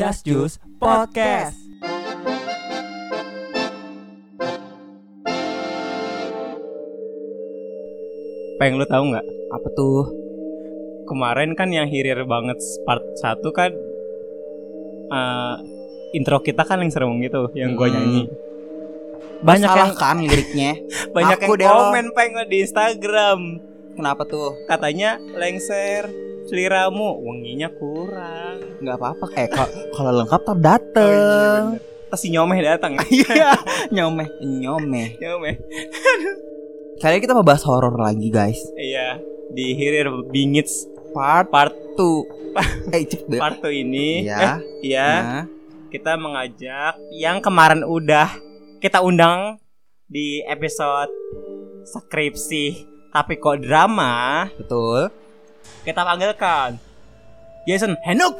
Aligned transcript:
Just 0.00 0.24
Juice 0.24 0.56
Podcast. 0.80 1.60
Peng 8.56 8.76
lu 8.76 8.84
tahu 8.84 9.12
nggak? 9.12 9.26
Apa 9.50 9.68
tuh? 9.72 10.04
Kemarin 11.08 11.52
kan 11.52 11.68
yang 11.68 11.84
hirir 11.84 12.22
banget 12.24 12.56
part 12.84 13.02
1 13.18 13.40
kan 13.50 13.72
eh, 15.10 15.56
intro 16.14 16.38
kita 16.38 16.62
kan 16.62 16.78
yang 16.78 16.88
serem 16.88 17.18
gitu, 17.18 17.50
yang 17.52 17.74
gua 17.74 17.90
Hmm. 17.90 17.96
nyanyi. 17.98 18.22
Banyak 19.40 19.68
Salah 19.68 19.80
yang 19.80 19.92
kan 19.96 20.16
liriknya? 20.20 20.72
banyak 21.16 21.38
Aku 21.40 21.56
yang 21.56 21.60
deh 21.60 21.68
lo. 21.68 21.76
komen 21.88 22.06
peng 22.12 22.32
di 22.46 22.56
Instagram. 22.62 23.40
Kenapa 23.96 24.22
tuh? 24.24 24.54
Katanya 24.64 25.20
lengser 25.34 26.29
seliramu 26.50 27.22
wanginya 27.22 27.70
kurang. 27.78 28.82
Nggak 28.82 28.96
apa-apa. 28.98 29.26
Eh 29.38 29.46
kalau 29.46 29.70
kalau 29.94 30.10
lengkap 30.18 30.40
tar 30.42 30.58
dateng. 30.58 31.78
Terus 32.10 32.20
si 32.20 32.28
nyomeh 32.34 32.58
datang. 32.58 32.98
Iya, 33.06 33.54
nyomeh, 33.94 34.26
nyomeh. 34.42 35.14
nyomeh. 35.22 35.54
Kali 36.98 37.16
ini 37.16 37.22
kita 37.22 37.38
mau 37.38 37.46
bahas 37.46 37.62
horor 37.62 37.94
lagi, 37.94 38.28
guys. 38.34 38.58
Iya, 38.74 39.22
di 39.54 39.78
hirir 39.78 40.10
bingits 40.28 40.90
Part 41.10 41.50
part 41.50 41.74
tuh. 41.98 42.26
eh, 42.94 43.06
cepet. 43.06 43.38
part 43.38 43.62
2 43.62 43.82
ini. 43.86 44.26
Ya. 44.26 44.58
Eh, 44.58 44.90
iya. 44.90 45.08
Nah, 45.22 45.44
kita 45.90 46.18
mengajak 46.18 46.98
yang 47.14 47.42
kemarin 47.42 47.82
udah 47.82 48.30
kita 48.78 49.02
undang 49.02 49.58
di 50.06 50.42
episode 50.46 51.10
skripsi 51.86 52.86
tapi 53.10 53.38
kok 53.42 53.62
drama 53.62 54.46
betul. 54.54 55.10
Kita 55.82 56.00
panggilkan. 56.00 56.70
Jason. 57.64 57.92
Henuk! 58.02 58.36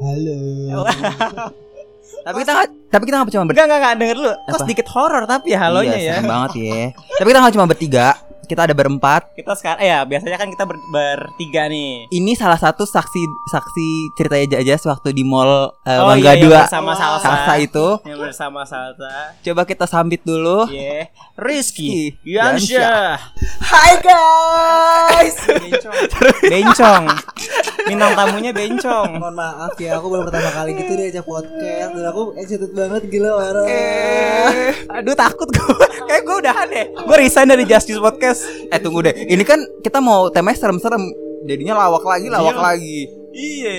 Halo. 0.00 0.84
tapi 2.24 2.40
kita 2.40 2.52
nggak, 2.56 2.68
tapi 2.88 3.02
kita 3.04 3.16
nggak 3.20 3.32
cuma 3.36 3.44
ber 3.44 3.52
enggak 3.52 3.66
enggak 3.68 3.80
enggak 3.80 3.94
denger 4.00 4.16
dulu 4.16 4.32
kok 4.48 4.60
sedikit 4.64 4.86
horor 4.96 5.22
tapi 5.28 5.52
ya 5.52 5.58
halonya 5.60 5.96
Iya, 5.96 6.08
ya. 6.08 6.24
banget 6.24 6.50
ya. 6.56 6.82
tapi 7.20 7.28
kita 7.28 7.38
nggak 7.44 7.54
cuma 7.54 7.66
bertiga. 7.68 8.06
Kita 8.44 8.62
ada 8.62 8.72
berempat. 8.72 9.32
kita 9.34 9.52
sekarang 9.52 9.80
eh 9.80 9.88
ya 9.88 10.00
biasanya 10.02 10.36
kan 10.36 10.46
kita 10.46 10.62
ber- 10.62 10.80
bertiga 10.86 11.66
nih 11.66 12.06
Ini 12.08 12.32
salah 12.34 12.56
satu 12.56 12.84
saksi 12.84 13.22
saksi 13.44 13.88
ceritanya 14.14 14.46
Jajas 14.54 14.84
waktu 14.84 15.10
di 15.10 15.22
mall 15.22 15.72
eh, 15.80 15.96
Oh, 15.96 16.06
Mangga 16.06 16.32
iya, 16.32 16.40
yang 16.40 16.50
2 16.50 16.62
bersama 16.62 16.92
Salsa. 16.92 17.24
Salsa 17.24 17.54
itu. 17.58 17.86
yang 18.04 18.18
bersama 18.18 18.60
Salsa 18.62 19.12
Coba 19.40 19.62
kita 19.62 19.84
sambit 19.84 20.20
dulu. 20.22 20.68
yeah. 20.68 21.08
Rizky 21.34 22.14
Yansyah. 22.22 23.18
Hai 23.60 23.92
guys. 23.98 25.34
bencong 25.50 25.96
bencong 26.44 27.04
bintang 27.84 28.12
tamunya 28.14 28.50
bencong 28.50 29.10
Mohon 29.14 29.34
maaf 29.34 29.74
ya, 29.76 29.98
aku 29.98 30.06
baru 30.08 30.22
pertama 30.24 30.50
kali 30.52 30.70
gitu 30.74 30.92
deh 30.94 31.06
ajak 31.06 31.24
podcast 31.24 31.90
Dan 31.92 32.04
aku 32.04 32.22
excited 32.34 32.70
banget 32.70 33.02
gila 33.06 33.30
parah 33.34 33.66
Eh, 33.66 34.72
aduh 34.90 35.14
takut 35.14 35.48
gue. 35.48 35.86
Kayak 36.04 36.22
gue 36.22 36.36
udahan 36.38 36.66
deh. 36.68 36.86
Gue 36.94 37.16
resign 37.18 37.46
dari 37.46 37.64
Justice 37.64 37.96
Podcast. 37.96 38.33
Eh 38.68 38.78
tunggu 38.78 39.00
deh. 39.00 39.14
Ini 39.14 39.42
kan 39.42 39.56
kita 39.80 39.98
mau 39.98 40.28
temanya 40.28 40.58
serem-serem. 40.58 41.02
Jadinya 41.44 41.76
lawak 41.78 42.02
lagi, 42.02 42.26
lawak 42.26 42.52
Iya. 42.52 42.64
lagi. 42.64 42.98
Iya. 43.30 43.76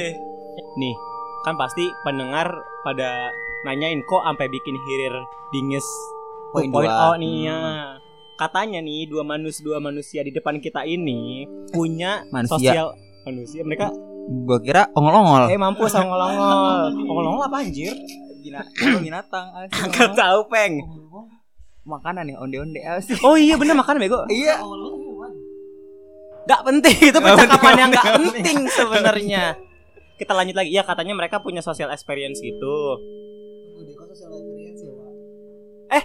Nih, 0.75 0.95
kan 1.41 1.55
pasti 1.55 1.81
pendengar 2.01 2.47
pada 2.81 3.29
nanyain 3.63 3.99
kok 4.01 4.21
sampai 4.21 4.45
bikin 4.45 4.75
hirir 4.79 5.15
dingis 5.51 5.87
Poin 6.51 6.69
2.0 6.69 6.85
dua. 6.85 7.17
nih 7.17 7.35
ya. 7.43 7.59
Katanya 8.35 8.79
nih 8.79 9.05
dua 9.05 9.23
manusia 9.23 9.61
dua 9.61 9.79
manusia 9.79 10.19
di 10.19 10.29
depan 10.29 10.59
kita 10.59 10.83
ini 10.83 11.47
punya 11.69 12.21
Manusia. 12.29 12.51
sosial 12.75 12.87
manusia 13.23 13.61
mereka 13.61 13.89
Gua 14.37 14.59
kira 14.59 14.89
ongol-ongol. 14.91 15.47
eh 15.47 15.55
mampu 15.55 15.85
ongol-ongol 15.85 16.91
ongol-ongol 17.05 17.43
apa 17.43 17.57
anjir 17.59 17.95
binatang. 18.99 19.45
Gak 19.89 20.13
tahu 20.13 20.39
peng 20.45 20.77
Makanan 21.85 22.25
ya, 22.25 22.37
onde-onde 22.37 22.81
oh 23.21 23.37
iya 23.37 23.55
bener 23.55 23.73
makan 23.73 23.97
bego 23.97 24.25
Iya. 24.25 24.57
Gak 26.45 26.61
penting 26.61 26.97
itu 27.03 27.17
percakapan 27.23 27.73
yang 27.75 27.89
gak 27.91 28.05
penting. 28.15 28.57
sebenarnya. 28.67 29.57
Kita 30.15 30.31
lanjut 30.31 30.55
lagi. 30.55 30.69
Ya 30.69 30.81
katanya 30.81 31.13
mereka 31.13 31.37
punya 31.39 31.59
social 31.59 31.89
experience 31.89 32.37
gitu. 32.37 32.75
Udah 33.75 33.93
kok 33.95 34.05
social 34.09 34.29
experience 34.31 34.79
ya 34.79 34.91
Pak 34.91 35.09
Eh? 35.91 36.03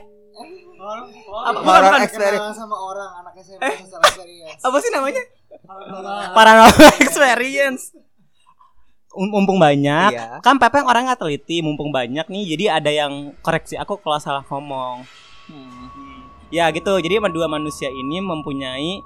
Orang, 0.77 1.07
Apa? 1.47 1.59
orang, 1.61 1.65
Horror 1.87 2.01
experience. 2.03 2.57
sama 2.57 2.73
orang 2.75 3.11
anak 3.19 3.35
SMP 3.39 3.61
Eh? 3.63 3.75
social 3.79 4.01
experience 4.03 4.61
Apa 4.61 4.77
sih 4.81 4.91
namanya? 4.91 5.23
Paranormal. 5.61 6.33
Paranormal 6.33 6.93
experience. 7.05 7.83
Um- 9.11 9.29
Mumpung 9.29 9.59
banyak, 9.59 10.11
Iya. 10.11 10.39
kan 10.39 10.57
Pepeng 10.57 10.87
orangnya 10.87 11.15
teliti, 11.15 11.61
mumpung 11.61 11.91
banyak 11.91 12.25
nih, 12.25 12.45
jadi 12.49 12.65
ada 12.73 12.89
yang 12.89 13.13
koreksi 13.41 13.75
aku 13.75 13.99
kalau 13.99 14.17
salah 14.17 14.47
ngomong. 14.47 15.03
Hmm. 15.51 16.23
Ya 16.49 16.71
gitu, 16.71 16.95
jadi 16.97 17.19
dua 17.25 17.47
manusia 17.47 17.87
ini 17.87 18.19
mempunyai 18.19 19.03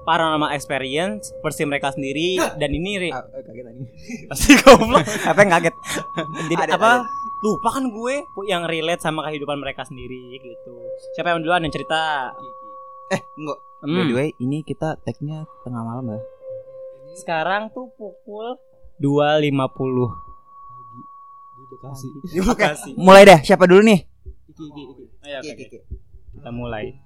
paranormal 0.00 0.50
experience 0.50 1.30
versi 1.38 1.62
mereka 1.62 1.92
sendiri 1.92 2.40
dan 2.56 2.70
ini 2.70 2.92
ri- 2.98 3.12
Ah, 3.12 3.22
eh, 3.30 3.42
kaget 3.42 3.64
tadi. 3.64 3.80
pasti 4.30 4.50
goblok 4.56 5.04
Pepeng 5.04 5.50
kaget. 5.50 5.74
Jadi 6.42 6.54
Ada, 6.56 6.74
apa? 6.74 6.90
ada. 6.96 7.06
Lupa 7.40 7.68
kan 7.70 7.84
gue 7.86 8.14
yang 8.44 8.64
relate 8.64 9.00
sama 9.00 9.24
kehidupan 9.24 9.56
mereka 9.56 9.80
sendiri 9.82 10.36
gitu. 10.36 10.74
Siapa 11.14 11.30
yang 11.30 11.40
duluan 11.40 11.62
yang 11.62 11.70
cerita? 11.70 12.32
Eh, 13.08 13.20
enggak. 13.34 13.58
By 13.80 13.88
Hmm. 13.88 14.08
the 14.08 14.14
way, 14.14 14.28
ini 14.36 14.60
kita 14.60 14.98
tag-nya 14.98 15.48
tengah 15.62 15.80
malam 15.80 16.04
ya. 16.10 16.20
Sekarang 17.14 17.70
tuh 17.70 17.88
pukul 17.94 18.60
2.50 18.98 20.12
Di 21.54 21.64
Bekasi 21.66 22.06
di 22.20 22.38
Bekasi. 22.38 22.90
Mulai 23.00 23.24
deh, 23.24 23.40
siapa 23.40 23.64
dulu 23.64 23.80
nih? 23.80 24.09
Ayo, 24.60 25.36
oke, 25.40 25.52
oke. 25.56 25.78
Kita 26.36 26.50
mulai. 26.52 27.00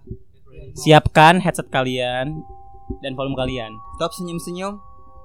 Siapkan 0.74 1.38
headset 1.38 1.70
kalian 1.70 2.42
dan 3.00 3.12
volume 3.14 3.34
kalian. 3.34 3.70
Stop 3.96 4.10
senyum-senyum. 4.12 4.78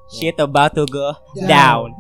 Shit 0.09 0.37
about 0.37 0.73
to 0.73 0.85
go 0.85 1.13
Down. 1.45 1.93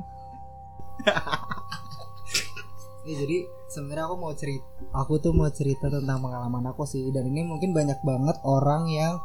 Ya, 3.05 3.15
jadi 3.21 3.37
sebenarnya 3.69 4.05
aku 4.05 4.15
mau 4.17 4.33
cerita 4.33 4.65
aku 4.91 5.21
tuh 5.21 5.31
mau 5.31 5.47
cerita 5.47 5.87
tentang 5.87 6.19
pengalaman 6.19 6.65
aku 6.67 6.83
sih 6.83 7.05
dan 7.13 7.29
ini 7.29 7.45
mungkin 7.45 7.69
banyak 7.71 8.01
banget 8.01 8.35
orang 8.41 8.89
yang 8.89 9.21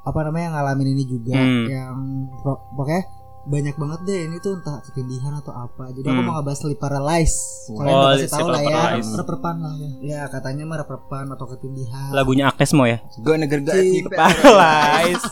apa 0.00 0.18
namanya 0.24 0.56
ngalamin 0.56 0.94
ini 0.94 1.04
juga 1.04 1.34
Hmm. 1.36 1.66
yang 1.66 1.96
pokoknya 2.40 3.04
banyak 3.42 3.72
banget 3.74 4.00
deh 4.04 4.20
ini 4.22 4.36
tuh 4.38 4.52
entah 4.54 4.78
ketindihan 4.82 5.32
atau 5.34 5.50
apa 5.50 5.88
jadi 5.90 6.06
aku 6.06 6.12
Hmm. 6.14 6.26
mau 6.26 6.34
ngebahas 6.36 6.58
sleep 6.58 6.76
paralysis 6.76 7.40
Oh, 7.66 7.78
kalian 7.78 7.94
udah 7.94 8.10
pasti 8.14 8.28
tahu 8.28 8.46
lah 8.46 8.60
ya 8.60 8.68
paralysis. 8.70 9.12
reperpan 9.16 9.56
lah 9.56 9.74
ya 9.74 9.90
ya 10.02 10.20
katanya 10.26 10.62
mah 10.64 10.78
reperpan 10.78 11.24
atau 11.30 11.46
ketindihan 11.48 12.10
Lagunya 12.10 12.44
Agnes 12.46 12.72
Mo 12.72 12.84
ya. 12.84 12.98
Gue 13.16 13.34
neger 13.36 13.60
got 13.62 13.74
Sleep 13.74 14.04
me 14.04 14.12
Paralyzed. 14.12 15.24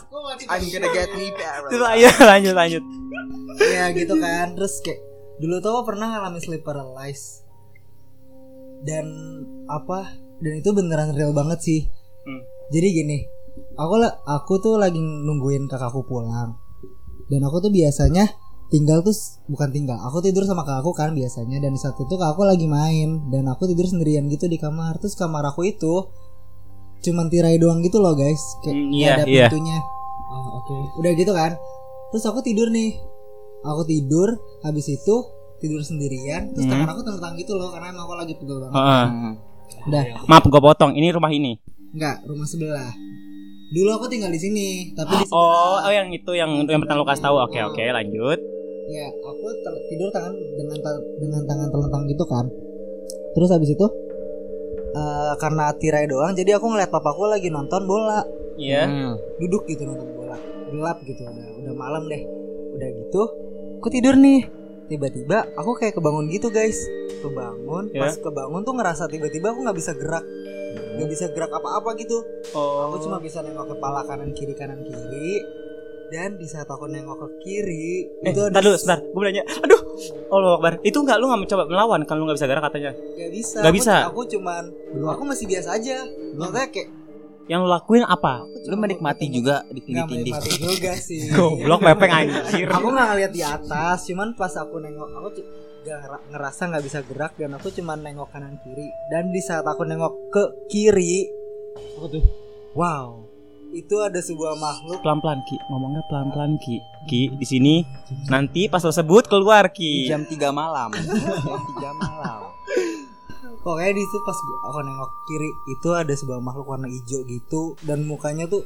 I'm 0.46 0.64
gonna 0.66 0.88
get 0.90 1.08
me 1.12 1.26
paralyzed. 1.30 1.84
ayo 1.94 2.08
lanjut 2.22 2.54
lanjut. 2.54 2.82
ya 3.58 3.84
gitu 3.90 4.14
kan 4.16 4.46
terus 4.52 4.74
kayak 4.78 5.00
dulu 5.36 5.54
tuh 5.58 5.70
aku 5.70 5.82
pernah 5.86 6.06
ngalamin 6.10 6.38
sleep 6.38 6.62
paralysis 6.62 7.42
dan 8.80 9.04
apa 9.66 10.14
dan 10.38 10.52
itu 10.54 10.70
beneran 10.70 11.12
real 11.12 11.30
banget 11.32 11.58
sih 11.60 11.80
Hmm. 12.20 12.42
jadi 12.68 12.88
gini 12.94 13.18
aku 13.74 13.94
lah 13.96 14.20
aku 14.22 14.58
tuh 14.58 14.76
lagi 14.76 14.98
nungguin 14.98 15.64
kakakku 15.64 16.04
pulang 16.04 16.54
dan 17.28 17.40
aku 17.44 17.60
tuh 17.64 17.72
biasanya 17.72 18.28
tinggal 18.68 19.00
tuh 19.00 19.16
bukan 19.48 19.72
tinggal 19.72 19.96
aku 20.04 20.20
tidur 20.20 20.44
sama 20.44 20.60
kakakku 20.64 20.92
kan 20.92 21.16
biasanya 21.16 21.56
dan 21.60 21.72
di 21.72 21.80
saat 21.80 21.96
itu 21.96 22.08
kakakku 22.08 22.44
lagi 22.44 22.68
main 22.68 23.32
dan 23.32 23.48
aku 23.48 23.64
tidur 23.64 23.88
sendirian 23.88 24.28
gitu 24.28 24.44
di 24.44 24.60
kamar 24.60 25.00
terus 25.00 25.16
kamar 25.16 25.44
aku 25.48 25.64
itu 25.64 26.08
cuman 27.00 27.32
tirai 27.32 27.56
doang 27.56 27.80
gitu 27.80 28.02
loh 28.02 28.12
guys 28.12 28.40
kayak 28.60 28.76
nggak 28.76 28.98
iya, 28.98 29.12
ada 29.16 29.24
iya. 29.24 29.46
pintunya 29.48 29.78
oh, 30.28 30.60
oke 30.60 30.76
udah 31.00 31.12
gitu 31.16 31.32
kan 31.32 31.56
terus 32.12 32.24
aku 32.28 32.44
tidur 32.44 32.68
nih 32.68 32.98
aku 33.64 33.88
tidur 33.88 34.36
habis 34.60 34.86
itu 34.92 35.14
tidur 35.58 35.82
sendirian 35.82 36.54
terus 36.54 36.66
Hmm. 36.66 36.72
tangan 36.74 36.88
aku 36.94 37.02
tentang 37.06 37.32
gitu 37.34 37.58
loh 37.58 37.72
karena 37.74 37.90
emang 37.90 38.04
aku 38.06 38.14
lagi 38.14 38.34
pegel 38.38 38.58
banget 38.62 38.76
Heeh. 38.78 39.06
Hmm. 39.08 39.34
udah 39.88 40.02
Maaf 40.26 40.44
gue 40.48 40.60
potong. 40.64 40.92
Ini 40.96 41.12
rumah 41.12 41.28
ini. 41.28 41.60
Enggak, 41.92 42.24
rumah 42.24 42.48
sebelah. 42.48 42.92
Dulu 43.68 43.90
aku 43.92 44.06
tinggal 44.08 44.32
di 44.32 44.40
sini, 44.40 44.66
tapi 44.92 45.12
di 45.14 45.24
sebelah. 45.24 45.44
Oh, 45.44 45.76
oh 45.78 45.92
yang 45.92 46.08
itu 46.08 46.32
yang 46.32 46.48
yang 46.64 46.80
pertama 46.80 47.04
kasih 47.04 47.22
tahu. 47.22 47.36
Oke 47.42 47.60
oke 47.60 47.82
lanjut. 47.84 48.38
Ya, 48.88 49.04
aku 49.04 49.44
ter- 49.60 49.84
tidur 49.86 50.08
tangan 50.08 50.32
dengan 50.32 50.76
ta- 50.80 51.04
dengan 51.20 51.42
tangan 51.44 51.68
telentang 51.68 52.02
gitu 52.08 52.24
kan. 52.24 52.48
Terus 53.34 53.52
habis 53.52 53.68
itu 53.68 53.86
eh 54.88 55.32
karena 55.36 55.68
tirai 55.74 56.08
doang, 56.08 56.32
jadi 56.32 56.56
aku 56.56 56.64
ngeliat 56.66 56.88
papaku 56.88 57.28
lagi 57.28 57.52
nonton 57.52 57.84
bola, 57.84 58.24
Iya. 58.56 58.88
Hmm. 58.88 59.14
duduk 59.36 59.68
gitu 59.68 59.84
nonton 59.84 60.08
bola. 60.16 60.40
Gelap 60.68 61.04
gitu, 61.04 61.20
udah 61.22 61.48
udah 61.60 61.74
malam 61.76 62.08
deh. 62.08 62.24
Udah 62.72 62.88
gitu, 62.88 63.22
aku 63.76 63.88
tidur 63.92 64.16
nih. 64.16 64.48
Tiba-tiba 64.88 65.44
aku 65.52 65.76
kayak 65.76 65.92
kebangun 65.92 66.32
gitu, 66.32 66.48
guys. 66.48 66.80
Kebangun, 67.20 67.92
Ya. 67.92 68.08
pas 68.08 68.16
kebangun 68.16 68.64
tuh 68.64 68.72
ngerasa 68.72 69.04
tiba-tiba 69.06 69.52
aku 69.52 69.60
nggak 69.60 69.76
bisa 69.76 69.92
gerak. 69.92 70.24
Nggak 70.98 71.08
bisa 71.08 71.24
gerak 71.28 71.48
apa-apa 71.50 71.94
gitu. 71.94 72.18
Oh. 72.52 72.90
Aku 72.90 73.00
cuma 73.00 73.16
bisa 73.18 73.38
nengok 73.40 73.72
kepala 73.72 74.02
kanan 74.02 74.30
kiri 74.30 74.52
kanan 74.52 74.82
kiri. 74.82 75.40
dan 76.08 76.34
di 76.34 76.48
saat 76.48 76.64
aku 76.64 76.88
nengok 76.88 77.20
ke 77.20 77.28
kiri 77.38 78.08
Eh, 78.24 78.32
itu 78.32 78.40
ntar 78.48 78.64
dulu, 78.64 78.74
sebentar. 78.74 79.04
Gue 79.04 79.22
nanya. 79.22 79.44
Aduh. 79.44 79.76
Allah 80.30 80.56
Akbar. 80.56 80.72
Itu 80.80 81.04
enggak 81.04 81.20
lu 81.20 81.28
enggak 81.28 81.40
mencoba 81.44 81.62
melawan 81.64 82.00
kan 82.02 82.16
lu 82.16 82.24
enggak 82.24 82.40
bisa 82.40 82.48
gerak 82.48 82.64
katanya. 82.64 82.92
Gak 82.96 83.28
bisa. 83.30 83.56
Nggak 83.60 83.68
Aku- 83.68 83.76
bisa. 83.76 83.94
Aku, 84.08 84.20
cuman, 84.26 84.64
aku 85.04 85.22
masih 85.22 85.44
biasa 85.46 85.68
aja. 85.70 85.96
Maksudnya 86.32 86.66
kayak 86.66 86.88
Yang 87.44 87.60
lu 87.60 87.68
lakuin 87.70 88.04
apa? 88.04 88.40
Lu 88.62 88.76
menikmati 88.76 89.26
juga 89.26 89.64
di 89.66 89.80
Nggak 89.80 89.84
tindih-tindih. 90.08 90.32
menikmati 90.32 90.52
juga 90.58 90.92
sih. 90.96 91.20
Goblok 91.36 91.80
pepeng 91.82 92.12
anjir. 92.14 92.66
aku 92.66 92.86
nggak 92.88 93.06
ngeliat 93.06 93.32
di 93.34 93.42
atas, 93.42 93.98
cuman 94.04 94.28
pas 94.32 94.52
aku 94.54 94.76
nengok, 94.78 95.08
aku 95.10 95.28
cu- 95.34 95.48
gak 95.80 95.98
ngera- 95.98 96.24
ngerasa 96.28 96.62
nggak 96.66 96.84
bisa 96.84 96.98
gerak 97.02 97.32
dan 97.34 97.52
aku 97.52 97.68
cuman 97.70 97.98
nengok 97.98 98.28
kanan 98.28 98.58
kiri. 98.58 98.86
Dan 99.08 99.30
di 99.30 99.40
saat 99.40 99.62
aku 99.62 99.82
nengok 99.82 100.14
ke 100.28 100.42
kiri, 100.68 101.26
wow, 102.72 103.22
itu 103.70 103.96
ada 103.98 104.18
sebuah 104.18 104.56
makhluk 104.56 104.98
Pelan-pelan 105.00 105.40
Ki, 105.44 105.56
ngomongnya 105.68 106.02
pelan-pelan 106.06 106.56
Ki. 106.58 106.76
Ki 107.04 107.22
di 107.30 107.46
sini 107.46 107.74
nanti 108.26 108.66
pas 108.66 108.80
lo 108.80 108.90
sebut 108.90 109.24
keluar 109.26 109.68
Di 109.68 109.76
Ki. 109.76 109.92
jam 110.06 110.24
3 110.24 110.32
malam. 110.50 110.88
jam 111.46 111.62
3 111.76 111.92
malam. 111.94 112.40
Pokoknya 113.58 113.92
di 113.92 114.00
situ 114.00 114.18
pas 114.22 114.38
gua- 114.38 114.62
aku 114.66 114.78
nengok 114.80 115.10
kiri 115.26 115.50
itu 115.68 115.88
ada 115.92 116.12
sebuah 116.12 116.38
makhluk 116.38 116.66
warna 116.66 116.86
hijau 116.86 117.20
gitu 117.22 117.62
dan 117.82 118.02
mukanya 118.02 118.46
tuh 118.46 118.64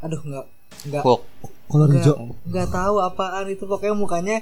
aduh 0.00 0.16
nggak 0.16 0.46
nggak 0.86 1.02
kolor 1.66 1.88
hijau 1.90 2.14
nggak 2.46 2.68
tahu 2.70 2.96
apaan 2.98 3.46
itu 3.48 3.64
pokoknya 3.64 3.92
mukanya 3.92 4.36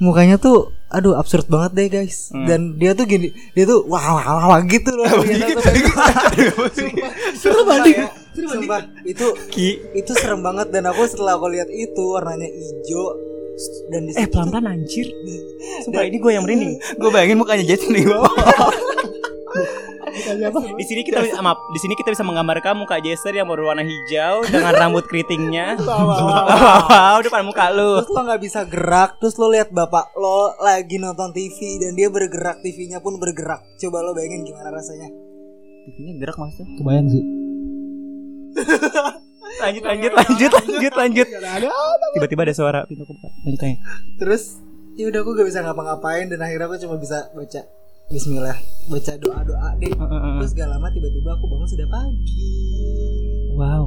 mukanya 0.00 0.40
tuh 0.40 0.72
aduh 0.90 1.14
absurd 1.14 1.46
banget 1.46 1.70
deh 1.76 1.88
guys. 1.92 2.32
Hmm. 2.34 2.48
dan 2.48 2.60
dia 2.80 2.96
tuh 2.96 3.06
gini 3.06 3.30
dia 3.54 3.68
tuh 3.68 3.86
wah 3.86 4.02
wah 4.16 4.26
wah, 4.26 4.46
wah 4.56 4.60
gitu 4.66 4.90
loh. 4.96 5.06
Serem 7.38 7.64
banget. 7.68 8.10
Sumpah. 8.34 8.80
Itu 9.04 9.26
Ki. 9.50 9.78
itu 9.94 10.12
serem 10.16 10.40
banget. 10.40 10.72
Dan 10.72 10.88
aku 10.88 11.06
setelah 11.06 11.36
aku 11.36 11.50
lihat 11.52 11.68
itu 11.70 12.02
warnanya 12.10 12.48
hijau 12.48 13.04
dan 13.92 14.08
di 14.08 14.12
Eh 14.16 14.24
situ 14.24 14.32
pelan-pelan 14.32 14.66
anjir. 14.72 15.06
Sumpah 15.84 16.02
ini 16.06 16.16
gue 16.18 16.32
yang 16.32 16.44
merinding. 16.46 16.74
Gue 16.96 17.10
bayangin 17.12 17.38
mukanya 17.38 17.64
Jason 17.66 17.92
di 17.92 18.06
bawah. 18.06 18.30
Di 20.76 20.84
sini 20.86 21.00
kita 21.02 21.18
bisa 21.24 21.38
maaf, 21.40 21.58
di 21.72 21.78
sini 21.80 21.94
kita 21.96 22.12
bisa 22.12 22.22
menggambarkan 22.22 22.76
muka 22.78 23.00
Jason 23.00 23.34
yang 23.34 23.48
berwarna 23.48 23.82
hijau 23.82 24.46
dengan 24.46 24.72
rambut 24.76 25.04
keritingnya. 25.08 25.76
Wow, 26.90 27.22
depan 27.22 27.42
muka 27.46 27.70
lu. 27.72 28.02
terus 28.02 28.10
lo 28.12 28.20
nggak 28.26 28.42
bisa 28.42 28.60
gerak 28.66 29.18
terus 29.22 29.34
lo 29.38 29.50
lihat 29.50 29.70
bapak 29.70 30.12
lo 30.16 30.54
lagi 30.58 30.96
nonton 30.98 31.30
TV 31.30 31.78
dan 31.78 31.94
dia 31.94 32.08
bergerak 32.10 32.62
TV-nya 32.62 32.98
pun 32.98 33.16
bergerak 33.20 33.62
coba 33.78 34.02
lo 34.02 34.12
bayangin 34.12 34.42
gimana 34.46 34.70
rasanya 34.70 35.08
TV-nya 35.86 36.14
gerak 36.18 36.36
maksudnya. 36.38 36.74
kebayang 36.78 37.06
sih 37.08 37.24
Lanjut 39.60 39.82
lanjut 39.84 40.12
lanjut 40.14 40.50
lanjut 40.56 40.92
lanjut. 40.94 41.26
Tiba-tiba 42.16 42.42
ada 42.48 42.54
suara 42.54 42.80
pintu 42.86 43.04
kebuka. 43.04 43.28
Lanjut 43.44 43.60
aja. 43.66 43.76
terus 44.16 44.42
ya 44.94 45.10
udah 45.10 45.20
aku 45.22 45.30
gak 45.36 45.48
bisa 45.48 45.60
ngapa-ngapain 45.64 46.26
dan 46.28 46.40
akhirnya 46.42 46.66
aku 46.66 46.76
cuma 46.80 46.96
bisa 46.98 47.28
baca 47.32 47.60
Bismillah 48.10 48.58
baca 48.90 49.12
doa 49.16 49.38
doa 49.40 49.68
deh 49.78 49.94
terus 50.36 50.50
gak 50.52 50.66
lama 50.66 50.90
tiba-tiba 50.90 51.30
aku 51.30 51.46
bangun 51.46 51.68
sudah 51.68 51.86
pagi 51.86 52.58
Wow. 53.52 53.84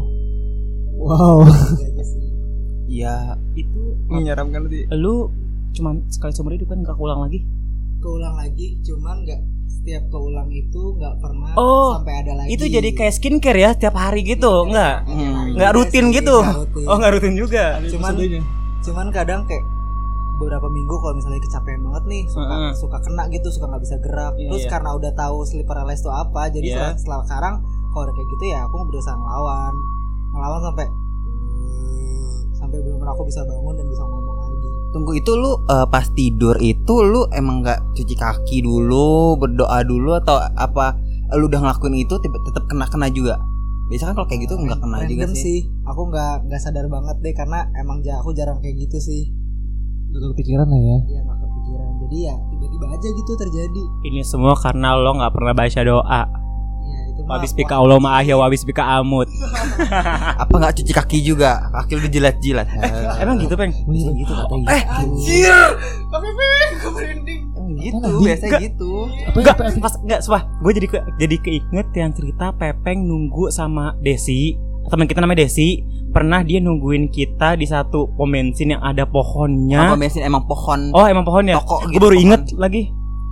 wow 0.95 1.43
aja 1.43 2.03
sih 2.07 2.23
Iya, 2.85 3.35
Itu 3.51 3.99
menyeramkan 4.05 4.69
sih. 4.69 4.87
lu 4.93 5.27
cuman 5.73 6.07
sekali 6.07 6.31
seumur 6.31 6.53
hidup 6.53 6.69
kan 6.69 6.79
gak 6.81 6.95
keulang 6.95 7.19
lagi? 7.19 7.43
keulang 7.99 8.35
lagi 8.37 8.79
cuman 8.79 9.23
nggak 9.23 9.39
setiap 9.65 10.03
keulang 10.07 10.47
itu 10.49 10.81
nggak 10.93 11.15
pernah 11.17 11.51
Oh, 11.55 11.95
sampai 11.97 12.15
ada 12.17 12.33
lagi 12.37 12.47
Itu 12.49 12.63
jadi 12.65 12.89
kayak 12.91 13.13
skincare 13.13 13.55
ya 13.57 13.69
setiap 13.71 13.95
hari 13.97 14.23
gitu, 14.23 14.47
enggak? 14.63 15.03
Hmm. 15.03 15.51
Nggak 15.53 15.67
Iya 15.67 15.75
rutin 15.75 16.05
sih, 16.05 16.15
gitu? 16.15 16.35
nggak 16.37 16.59
rutin. 16.61 16.83
Oh, 16.85 16.95
nggak 16.95 17.11
rutin 17.13 17.33
juga. 17.33 17.65
cuman 17.85 18.13
cuman 18.79 19.07
kadang 19.09 19.41
kayak 19.43 19.63
beberapa 20.43 20.67
minggu 20.67 20.95
kalau 20.95 21.15
misalnya 21.15 21.39
kecapean 21.39 21.79
banget 21.81 22.03
nih 22.05 22.23
suka 22.27 22.51
Heeh. 22.51 22.71
suka 22.75 22.97
kena 22.99 23.23
gitu 23.27 23.47
suka 23.47 23.65
nggak 23.67 23.81
bisa 23.81 23.95
gerak 23.97 24.33
Iya, 24.35 24.47
terus 24.51 24.63
iya. 24.63 24.69
karena 24.69 24.89
udah 24.93 25.11
tahu 25.13 25.37
sleep 25.43 25.65
paralysis 25.65 26.03
itu 26.03 26.11
apa 26.11 26.41
jadi 26.47 26.67
Iya. 26.67 26.75
setelah, 26.75 26.93
setelah 26.99 27.19
sekarang 27.23 27.55
kalau 27.89 28.03
udah 28.03 28.15
kayak 28.15 28.29
gitu 28.29 28.43
ya 28.45 28.59
aku 28.63 28.75
berusaha 28.83 29.15
ngelawan 29.15 29.73
ngelawan 30.33 30.61
sampai 30.61 30.85
sampai 32.53 32.77
benar-benar 32.79 33.09
aku 33.11 33.23
bisa 33.23 33.41
bangun 33.43 33.73
dan 33.75 33.85
bisa 33.87 34.03
ngomong 34.03 34.37
lagi 34.37 34.69
Tunggu 34.93 35.11
itu 35.17 35.31
lu 35.33 35.51
eh, 35.65 35.87
pas 35.89 36.05
tidur 36.07 36.55
itu 36.61 36.93
lu 37.01 37.25
emang 37.33 37.65
nggak 37.65 37.97
cuci 37.97 38.13
kaki 38.13 38.61
dulu, 38.61 39.41
berdoa 39.41 39.81
dulu 39.81 40.13
atau 40.13 40.37
apa? 40.37 40.93
Lu 41.33 41.49
udah 41.49 41.65
ngelakuin 41.65 41.97
itu 41.97 42.13
tetap 42.21 42.69
kena 42.69 42.85
kena 42.85 43.09
juga. 43.09 43.41
Biasanya 43.89 44.13
kan 44.13 44.15
kalau 44.21 44.27
kayak 44.29 44.45
gitu 44.45 44.53
nggak 44.53 44.77
kena 44.77 45.01
juga 45.09 45.25
Random 45.25 45.33
sih. 45.33 45.59
aku 45.81 46.01
nggak 46.13 46.33
nggak 46.45 46.61
sadar 46.61 46.85
banget 46.93 47.17
deh 47.25 47.33
karena 47.33 47.73
emang 47.73 48.05
aku 48.05 48.37
jarang 48.37 48.61
kayak 48.61 48.85
gitu 48.85 49.01
sih 49.01 49.33
Gak 50.13 50.30
kepikiran 50.31 50.65
lah 50.65 50.77
ya 50.77 50.98
ya 51.07 51.19
nggak 51.21 51.38
kepikiran 51.39 51.89
jadi 52.00 52.18
ya 52.21 52.33
tiba-tiba 52.48 52.86
aja 52.88 53.07
gitu 53.10 53.31
terjadi 53.36 53.83
Ini 54.04 54.21
semua 54.21 54.54
karena 54.54 54.94
lo 54.94 55.12
nggak 55.13 55.33
pernah 55.33 55.54
baca 55.54 55.80
doa. 55.81 56.21
ya 56.83 57.00
itu 57.07 57.21
mah 57.24 57.30
Wabis 57.33 57.51
bika 57.51 57.75
Allah 57.75 57.98
ma'ahya 57.98 58.36
wabis 58.36 58.62
bika 58.62 58.83
amut. 58.94 59.25
Apa 60.44 60.54
nggak 60.54 60.74
cuci 60.75 60.92
kaki 60.92 61.18
juga? 61.24 61.71
Kaki 61.71 61.92
lu 61.95 62.01
dijilat-jilat. 62.04 62.68
Emang 63.24 63.39
gitu, 63.39 63.56
Peng? 63.56 63.71
Bisa 63.71 64.10
gitu 64.12 64.31
katanya. 64.31 64.65
eh 64.69 64.83
anjir 64.86 65.56
tapi 66.06 66.27
gue 66.30 66.48
merinding 66.92 67.42
Emang 67.54 67.74
gitu, 67.80 67.95
Apaan, 67.98 68.21
biasa 68.21 68.44
Nggak. 68.45 68.62
gitu. 68.62 68.92
Apa 69.24 69.38
Enggak, 69.39 69.56
pas 69.80 69.94
enggak, 69.98 70.19
sumpah. 70.21 70.44
Gue 70.60 70.71
jadi 70.74 70.88
ke, 70.88 70.98
jadi 71.18 71.36
keinget 71.39 71.88
yang 71.95 72.12
cerita 72.12 72.45
Pepeng 72.51 73.00
nunggu 73.01 73.50
sama 73.50 73.95
Desi. 73.98 74.54
Teman 74.86 75.07
kita 75.07 75.24
namanya 75.24 75.48
Desi. 75.48 75.80
Pernah 76.13 76.39
dia 76.39 76.60
nungguin 76.60 77.10
kita 77.10 77.54
di 77.54 77.65
satu 77.65 78.06
pom 78.07 78.30
bensin 78.30 78.69
yang 78.69 78.81
ada 78.81 79.04
pohonnya. 79.04 79.98
bensin 79.98 80.21
emang 80.21 80.45
pohon 80.45 80.94
Oh, 80.94 81.04
emang 81.04 81.25
pohonnya. 81.25 81.57
toko 81.57 81.81
Gue 81.81 81.89
gitu, 81.89 82.00
baru 82.00 82.13
pohon. 82.13 82.24
inget 82.24 82.42
lagi. 82.54 82.81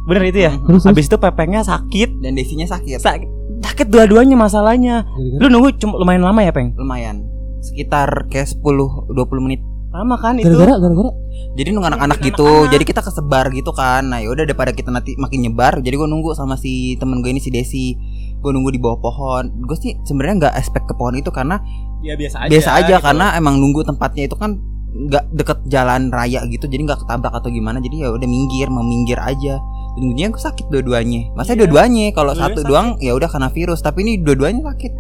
Bener 0.02 0.24
itu 0.26 0.40
ya? 0.42 0.52
Terus 0.52 0.82
terus 0.82 0.84
Habis 0.84 1.06
itu 1.06 1.16
Pepengnya 1.16 1.62
sakit. 1.62 2.10
Dan 2.20 2.34
desinya 2.34 2.66
sakit. 2.66 2.98
Sakit, 2.98 3.30
sakit 3.62 3.88
dua-duanya 3.88 4.34
masalahnya. 4.34 5.06
Gara-gara- 5.06 5.40
Lu 5.40 5.48
nunggu 5.48 5.78
cuma 5.78 5.94
lumayan 5.96 6.22
lama 6.22 6.42
ya, 6.42 6.50
Peng? 6.50 6.74
Lumayan. 6.74 7.22
Sekitar 7.62 8.10
kayak 8.28 8.50
10 8.50 8.66
20 9.08 9.14
menit. 9.40 9.62
Lama 9.92 10.18
kan 10.18 10.40
itu? 10.40 10.48
Gara-gara 10.48 10.80
Gara-gara 10.80 11.12
Jadi 11.54 11.70
nunggu 11.70 11.86
anak-anak 11.86 12.18
gitu. 12.20 12.42
anak-anak. 12.42 12.72
Jadi 12.72 12.84
kita 12.84 13.02
kesebar 13.04 13.46
gitu 13.52 13.72
kan. 13.72 14.02
Nah, 14.04 14.18
yaudah 14.18 14.42
daripada 14.42 14.72
kita 14.72 14.88
nanti 14.88 15.14
makin 15.16 15.44
nyebar, 15.44 15.78
jadi 15.78 15.94
gue 15.94 16.08
nunggu 16.08 16.32
sama 16.32 16.56
si 16.56 16.96
temen 16.96 17.20
gue 17.20 17.30
ini 17.30 17.38
si 17.38 17.52
Desi. 17.52 17.94
Gue 18.42 18.52
nunggu 18.52 18.70
di 18.70 18.78
bawah 18.78 19.00
pohon. 19.00 19.54
Gue 19.62 19.78
sih 19.78 19.96
sebenarnya 20.02 20.36
nggak 20.42 20.56
expect 20.56 20.86
ke 20.86 20.94
pohon 20.94 21.14
itu 21.14 21.30
karena 21.30 21.62
Ya 22.00 22.14
biasa 22.14 22.38
aja. 22.40 22.50
biasa 22.50 22.70
aja 22.76 22.96
gitu. 22.96 23.06
karena 23.06 23.26
emang 23.34 23.56
nunggu 23.56 23.82
tempatnya 23.84 24.26
itu 24.26 24.34
kan 24.34 24.58
nggak 24.92 25.24
deket 25.32 25.60
jalan 25.68 26.10
raya 26.10 26.44
gitu 26.46 26.66
jadi 26.66 26.84
nggak 26.84 27.00
ketabrak 27.00 27.32
atau 27.32 27.48
gimana 27.48 27.78
jadi 27.78 27.96
ya 28.02 28.10
udah 28.10 28.28
minggir 28.28 28.68
mau 28.68 28.82
minggir 28.82 29.16
aja 29.16 29.56
tunggunya 29.94 30.28
gue 30.28 30.36
sakit 30.38 30.68
dua-duanya 30.68 31.32
masa 31.32 31.54
Iya. 31.54 31.64
dua-duanya 31.64 32.12
kalau 32.12 32.34
satu 32.34 32.60
sakit. 32.60 32.68
doang 32.68 32.88
ya 32.98 33.14
udah 33.14 33.26
karena 33.26 33.48
virus 33.48 33.80
tapi 33.80 34.02
ini 34.02 34.20
dua-duanya 34.20 34.66
sakit 34.66 34.92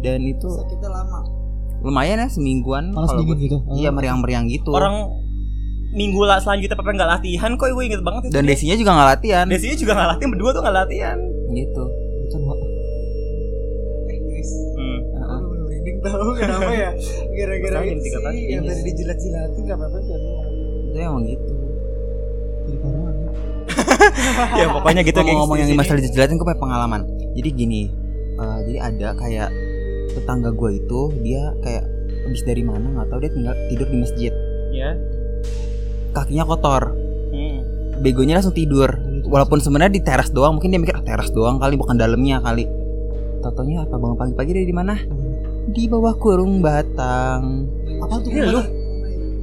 dan 0.00 0.22
itu 0.22 0.48
sakitnya 0.48 0.88
lama 0.88 1.28
lumayan 1.82 2.18
ya 2.18 2.28
semingguan 2.28 2.88
kalau 2.88 3.04
gua- 3.20 3.36
gitu 3.36 3.58
iya 3.74 3.90
meriang-meriang 3.90 4.46
gitu 4.46 4.70
Orang 4.70 5.12
minggu 5.90 6.22
lah 6.22 6.38
selanjutnya 6.38 6.72
Pepeng 6.72 6.96
nggak 6.96 7.10
latihan 7.12 7.50
kok 7.52 7.68
gue 7.68 7.84
inget 7.84 8.00
banget 8.00 8.22
itu. 8.24 8.32
dan 8.32 8.42
desinya 8.46 8.76
juga 8.76 8.90
nggak 8.94 9.08
latihan 9.12 9.44
Desinya 9.44 9.76
juga 9.76 9.92
nggak 9.92 10.08
latihan, 10.08 10.30
berdua 10.30 10.50
tuh 10.50 10.60
nggak 10.62 10.76
latihan. 10.78 11.18
gitu 11.52 11.84
Bukan 12.32 12.48
Wak. 12.48 12.58
eh 14.08 14.18
guys. 14.24 14.52
Hmm. 14.72 14.98
aku 15.20 15.44
udah 15.52 15.64
merinding 15.68 15.98
tahu 16.00 16.26
kenapa 16.32 16.72
ya? 16.72 16.90
Gara-gara 17.28 17.78
itu 17.84 18.00
sih 18.00 18.10
kali. 18.16 18.40
yang 18.48 18.64
tadi 18.64 18.80
dijilat-jilatin 18.88 19.62
gak 19.68 19.76
apa-apa 19.76 19.98
kan 20.00 20.20
itu 20.88 20.96
emang 20.96 21.24
gitu. 21.28 21.52
Jadi 22.62 22.76
parah 22.80 23.14
ya. 24.60 24.66
Pokoknya 24.72 25.02
gitu 25.04 25.18
ngomong 25.20 25.56
yang 25.60 25.68
masalah 25.76 26.00
sini. 26.00 26.08
dijelatin 26.08 26.34
gue 26.40 26.46
punya 26.48 26.56
pengalaman. 26.56 27.00
Jadi 27.36 27.48
gini 27.52 27.82
eh, 28.40 28.58
jadi 28.64 28.78
ada 28.80 29.08
kayak 29.12 29.48
tetangga 30.16 30.50
gue 30.56 30.70
itu 30.80 31.00
dia 31.20 31.52
kayak 31.60 31.84
habis 32.24 32.42
dari 32.48 32.64
mana 32.64 32.96
nggak 32.96 33.08
tahu 33.12 33.18
dia 33.20 33.30
tinggal 33.36 33.54
tidur 33.68 33.88
di 33.92 33.96
masjid. 34.00 34.32
Ya. 34.72 34.96
Kakinya 36.16 36.48
kotor. 36.48 36.96
Hmm. 37.32 37.60
begonya 38.00 38.36
langsung 38.40 38.52
tidur 38.52 38.88
walaupun 39.32 39.58
sebenarnya 39.64 39.96
di 39.96 40.04
teras 40.04 40.28
doang 40.28 40.60
mungkin 40.60 40.68
dia 40.68 40.80
mikir 40.80 41.00
ah, 41.00 41.04
teras 41.04 41.32
doang 41.32 41.56
kali 41.56 41.80
bukan 41.80 41.96
dalamnya 41.96 42.44
kali. 42.44 42.68
Totonya 43.40 43.88
apa 43.88 43.96
bangun 43.96 44.20
pagi-pagi 44.20 44.52
dari 44.52 44.66
di 44.68 44.76
mana 44.76 44.94
di 45.72 45.88
bawah 45.88 46.14
kurung 46.20 46.60
batang. 46.60 47.66
Apa 48.04 48.20
tuh? 48.20 48.30
Iya, 48.30 48.44
lu. 48.52 48.62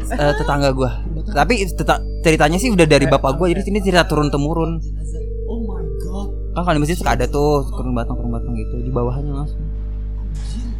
Eh, 0.10 0.34
tetangga 0.42 0.74
gue 0.74 0.90
tapi 1.34 1.62
teta- 1.70 2.02
ceritanya 2.26 2.58
sih 2.58 2.74
udah 2.74 2.86
dari 2.90 3.06
bapak 3.06 3.38
gue 3.38 3.54
jadi 3.54 3.62
sini 3.62 3.80
cerita 3.86 4.10
turun 4.10 4.34
temurun 4.34 4.82
oh 5.46 5.60
my 5.66 5.86
god. 6.02 6.30
Kan 6.58 6.62
kalau 6.66 6.76
di 6.78 6.82
masjid 6.82 6.98
suka 6.98 7.14
ada 7.14 7.26
tuh 7.30 7.70
kurung 7.70 7.94
batang 7.94 8.18
kurung 8.18 8.34
batang 8.34 8.58
gitu 8.58 8.82
di 8.82 8.90
bawahnya 8.90 9.34
langsung. 9.34 9.62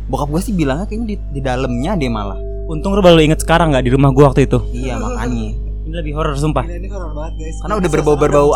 Bokap 0.10 0.34
gue 0.34 0.42
sih 0.42 0.54
bilangnya 0.58 0.90
kayaknya 0.90 1.06
di, 1.06 1.16
di 1.38 1.42
dalamnya 1.46 1.94
dia 1.94 2.10
malah. 2.10 2.38
Untung 2.70 2.98
lu 2.98 3.02
baru 3.06 3.22
inget 3.22 3.42
sekarang 3.46 3.74
nggak 3.74 3.86
di 3.86 3.92
rumah 3.94 4.10
gua 4.14 4.34
waktu 4.34 4.46
itu. 4.50 4.62
Iya 4.74 4.98
makanya 4.98 5.69
ini 5.90 5.96
lebih 5.96 6.14
horor 6.14 6.34
sumpah 6.36 6.62
Gila, 6.62 6.78
ini 6.78 6.88
horor 6.88 7.12
banget 7.12 7.34
guys 7.36 7.58
karena 7.60 7.76
udah 7.76 7.90
berbau-berbau 7.90 8.50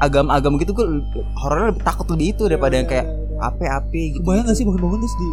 agam-agam 0.00 0.52
gitu 0.58 0.72
gue 0.72 0.86
horornya 1.36 1.70
lebih 1.70 1.82
takut 1.82 2.06
lebih 2.08 2.26
itu 2.30 2.42
daripada 2.44 2.74
yang 2.74 2.84
kayak 2.84 3.06
ape-ape 3.38 4.02
gitu 4.10 4.22
Kebayang 4.22 4.44
gak 4.44 4.56
sih 4.56 4.64
bangun-bangun 4.64 4.98
terus 4.98 5.14
di 5.14 5.28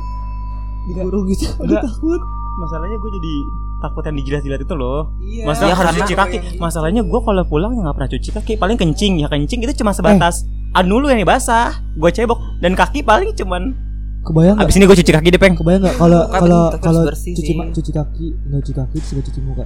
Dikurung 0.84 1.26
gitu 1.28 1.46
Aduh 1.54 1.64
Enggak. 1.64 1.84
takut 1.86 2.22
masalahnya 2.54 2.98
gue 2.98 3.12
jadi 3.14 3.34
takut 3.80 4.04
yang 4.04 4.16
dijilat-jilat 4.16 4.62
itu 4.62 4.76
loh 4.76 5.00
Iya. 5.20 5.44
Masalah 5.44 5.68
Ya, 5.68 5.74
harus 5.74 5.88
karena- 5.88 6.02
cuci 6.04 6.14
kaki. 6.14 6.38
Masalahnya 6.60 7.02
gue 7.02 7.20
kalau 7.20 7.44
pulang 7.44 7.72
ya 7.72 7.82
nggak 7.82 7.96
pernah 7.96 8.12
cuci 8.12 8.30
kaki. 8.32 8.54
Paling 8.56 8.78
kencing 8.78 9.14
ya 9.18 9.28
kencing 9.28 9.60
itu 9.60 9.74
cuma 9.76 9.90
sebatas 9.90 10.46
anu 10.72 10.98
lu 10.98 11.08
yang 11.08 11.24
basah. 11.24 11.82
Gue 11.96 12.10
cebok 12.10 12.38
dan 12.60 12.74
kaki 12.74 13.02
paling 13.02 13.34
cuman. 13.34 13.74
Kebayang 14.22 14.54
nggak? 14.54 14.68
Abis 14.68 14.76
ini 14.76 14.86
gue 14.86 14.98
cuci 15.00 15.12
kaki 15.12 15.28
deh 15.30 15.40
peng. 15.40 15.54
Kebayang 15.56 15.82
nggak 15.82 15.96
kalau 15.98 16.22
kalau 16.30 16.62
kalau 16.78 17.02
cuci 17.10 17.34
cuci 17.72 17.92
kaki 17.92 18.26
nggak 18.44 18.62
cuci 18.62 18.74
kaki 18.76 18.98
terus 19.00 19.24
cuci 19.24 19.40
muka? 19.42 19.66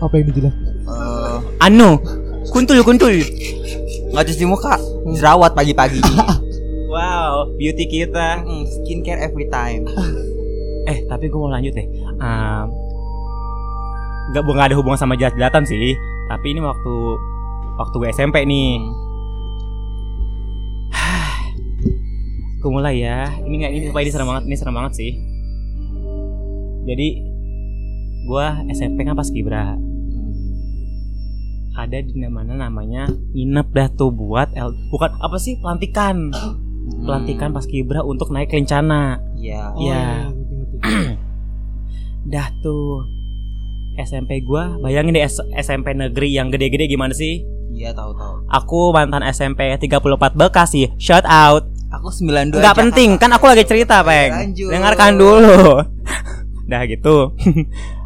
Apa 0.00 0.14
yang 0.20 0.26
dijilat? 0.30 0.54
Eh, 0.84 1.38
Anu, 1.64 2.00
kuntul 2.52 2.80
kuntul. 2.84 3.14
nggak 4.14 4.30
cuci 4.30 4.44
muka, 4.46 4.78
jerawat 5.18 5.58
pagi-pagi. 5.58 5.98
Wow, 6.94 7.50
beauty 7.58 7.90
kita. 7.90 8.46
Mm, 8.46 8.62
skincare 8.70 9.26
every 9.26 9.50
time. 9.50 9.82
Eh 10.84 11.00
tapi 11.08 11.32
gue 11.32 11.40
mau 11.40 11.48
lanjut 11.48 11.72
deh. 11.72 11.88
Um, 12.20 12.68
gak, 14.36 14.44
gak 14.44 14.68
ada 14.68 14.76
hubungan 14.76 15.00
sama 15.00 15.16
jilat-jilatan 15.16 15.64
sih. 15.64 15.96
Tapi 16.28 16.46
ini 16.52 16.60
waktu 16.60 16.94
waktu 17.80 17.94
gue 17.98 18.08
SMP 18.12 18.44
nih. 18.44 18.84
Gue 22.60 22.68
mulai 22.68 23.00
ya. 23.00 23.32
Ini 23.48 23.54
nggak 23.64 23.72
ini 23.72 23.84
supaya 23.88 24.04
ini 24.04 24.12
serem 24.12 24.28
banget. 24.28 24.44
Ini 24.44 24.56
serem 24.60 24.76
banget 24.76 24.92
sih. 24.92 25.10
Jadi 26.84 27.08
gue 28.24 28.46
SMP 28.72 29.04
kan 29.04 29.14
pas 29.14 29.28
kibra. 29.28 29.76
Ada 31.74 32.06
di 32.06 32.14
mana 32.30 32.54
namanya 32.54 33.10
nginep 33.34 33.68
dah 33.74 33.88
tuh 33.92 34.14
buat 34.14 34.54
L, 34.54 34.72
bukan 34.88 35.10
apa 35.20 35.36
sih? 35.36 35.58
Pelantikan. 35.58 36.30
Pelantikan 37.04 37.50
pas 37.50 37.66
kibra 37.66 38.00
untuk 38.00 38.30
naik 38.30 38.48
kencana 38.48 39.18
Iya. 39.34 39.62
Iya. 39.76 40.02
ngerti, 40.32 40.54
ngerti. 40.56 40.76
dah 42.24 42.48
tuh 42.64 43.04
SMP 44.00 44.40
gua 44.40 44.80
bayangin 44.80 45.14
deh 45.14 45.24
SMP 45.60 45.92
negeri 45.92 46.32
yang 46.32 46.48
gede-gede 46.48 46.88
gimana 46.88 47.12
sih? 47.12 47.44
Iya 47.74 47.90
tahu 47.90 48.14
tahu. 48.14 48.34
aku 48.48 48.80
mantan 48.94 49.26
SMP 49.28 49.74
34 49.74 50.38
Bekasi 50.38 50.94
shout 50.96 51.26
out. 51.26 51.66
Aku 51.90 52.10
92 52.10 52.58
nggak 52.58 52.78
penting 52.78 53.10
kan 53.18 53.30
aku 53.34 53.50
lagi 53.50 53.66
cerita 53.66 54.00
peng. 54.06 54.30
Lanjut. 54.32 54.70
dengarkan 54.70 55.18
dulu. 55.18 55.82
Dah 56.70 56.82
gitu 56.88 57.34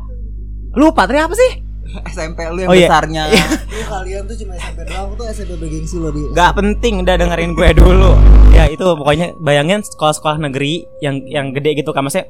lupa 0.79 1.03
tadi 1.05 1.19
apa 1.19 1.35
sih 1.35 1.53
SMP 2.13 2.45
lu 2.47 2.63
yang 2.63 2.69
Oh, 2.69 2.77
iya. 2.77 2.85
besarnya. 2.87 3.23
Lu 3.67 3.83
kalian 3.83 4.23
tuh 4.23 4.37
cuma 4.37 4.53
SMP 4.55 4.79
doang 4.85 5.11
tuh 5.13 5.25
SMP 5.27 5.57
bergengsi 5.57 5.97
lo 5.97 6.09
di. 6.09 6.21
Gak 6.31 6.53
penting 6.55 7.01
udah 7.01 7.15
dengerin 7.17 7.53
gue 7.53 7.69
dulu 7.75 8.13
ya 8.51 8.67
itu 8.67 8.83
pokoknya 8.83 9.39
bayangin 9.39 9.81
sekolah-sekolah 9.83 10.39
negeri 10.41 10.83
yang 10.99 11.23
yang 11.25 11.51
gede 11.51 11.75
gitu 11.77 11.91
kan 11.91 12.03
maksudnya 12.03 12.27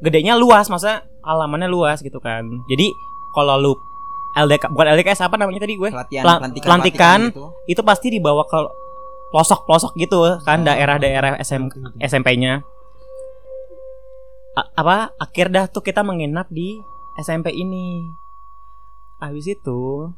gedenya 0.00 0.34
luas 0.34 0.66
maksudnya 0.66 1.00
halamannya 1.20 1.64
luas 1.66 1.98
gitu 1.98 2.18
kan 2.18 2.44
jadi 2.66 2.92
kalau 3.30 3.56
lu 3.56 3.72
LDK 4.34 4.68
bukan 4.68 4.86
LDKS 4.90 5.20
apa 5.22 5.34
namanya 5.34 5.60
tadi 5.60 5.74
gue 5.74 5.88
Pelatihan, 5.88 6.22
Pelan- 6.22 6.40
pelantikan, 6.42 6.66
pelantikan. 6.66 7.20
gitu. 7.26 7.44
itu 7.66 7.80
pasti 7.82 8.06
dibawa 8.10 8.44
ke 8.44 8.58
pelosok-pelosok 9.30 9.92
gitu 9.96 10.18
kan 10.40 10.60
daerah-daerah 10.60 11.36
SM. 11.38 11.72
SMP-nya 11.98 12.60
A- 14.52 14.70
apa 14.74 14.96
akhir 15.16 15.48
dah 15.48 15.64
tuh 15.66 15.80
kita 15.80 16.02
menginap 16.02 16.44
di 16.48 16.76
SMP 17.20 17.52
ini. 17.52 18.04
Habis 19.22 19.46
itu 19.54 20.10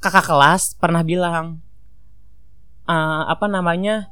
kakak 0.00 0.28
kelas 0.28 0.76
pernah 0.78 1.02
bilang 1.02 1.60
eh, 2.86 3.22
apa 3.26 3.46
namanya? 3.50 4.08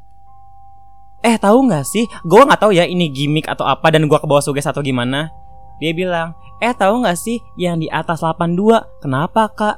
Eh 1.25 1.41
tahu 1.41 1.71
nggak 1.71 1.85
sih? 1.89 2.05
Gue 2.27 2.45
nggak 2.45 2.61
tahu 2.61 2.77
ya 2.77 2.85
ini 2.85 3.09
gimmick 3.09 3.49
atau 3.49 3.65
apa 3.65 3.89
dan 3.89 4.05
gua 4.05 4.21
ke 4.21 4.29
bawah 4.29 4.45
suges 4.45 4.69
atau 4.69 4.85
gimana. 4.85 5.33
Dia 5.81 5.97
bilang 5.97 6.37
eh 6.61 6.75
tahu 6.77 7.01
nggak 7.01 7.17
sih 7.17 7.41
yang 7.57 7.81
di 7.81 7.89
atas 7.89 8.21
82 8.21 9.01
kenapa 9.01 9.49
kak? 9.51 9.77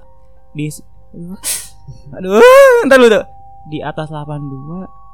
Di 0.56 0.66
aduh 2.16 2.42
ntar 2.90 2.98
lu 2.98 3.06
tuh. 3.06 3.24
Di 3.70 3.78
atas 3.82 4.10
82 4.10 5.05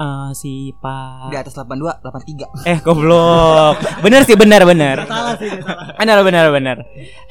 eh 0.00 0.30
si 0.32 0.72
pak 0.74 1.28
Di 1.28 1.36
atas 1.36 1.52
82, 1.54 2.00
83. 2.00 2.64
Eh 2.64 2.80
goblok. 2.80 3.76
Bener 4.00 4.24
sih 4.24 4.32
bener 4.32 4.64
bener. 4.64 5.04
Salah 5.04 5.36
sih 5.36 5.52
salah. 5.52 5.92
Bener 5.94 6.18
bener 6.24 6.44
bener. 6.48 6.76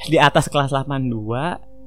Di 0.06 0.16
atas 0.16 0.46
kelas 0.46 0.70
82 0.70 1.10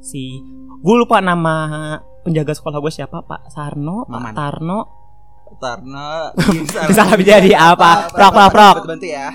Si 0.03 0.43
Gue 0.83 0.95
lupa 0.99 1.23
nama 1.23 1.95
Penjaga 2.21 2.51
sekolah 2.51 2.83
gue 2.83 2.91
siapa 2.91 3.23
Pak 3.23 3.47
Sarno 3.47 4.03
Pak 4.03 4.11
Maman. 4.11 4.33
Tarno. 4.35 4.79
Karena 5.55 6.27
Bisa 6.91 7.07
jadi 7.15 7.55
apa? 7.55 8.11
Prok 8.11 8.31
prok 8.33 8.49
prok 8.51 8.75
Bantu 8.83 9.07
ya. 9.07 9.31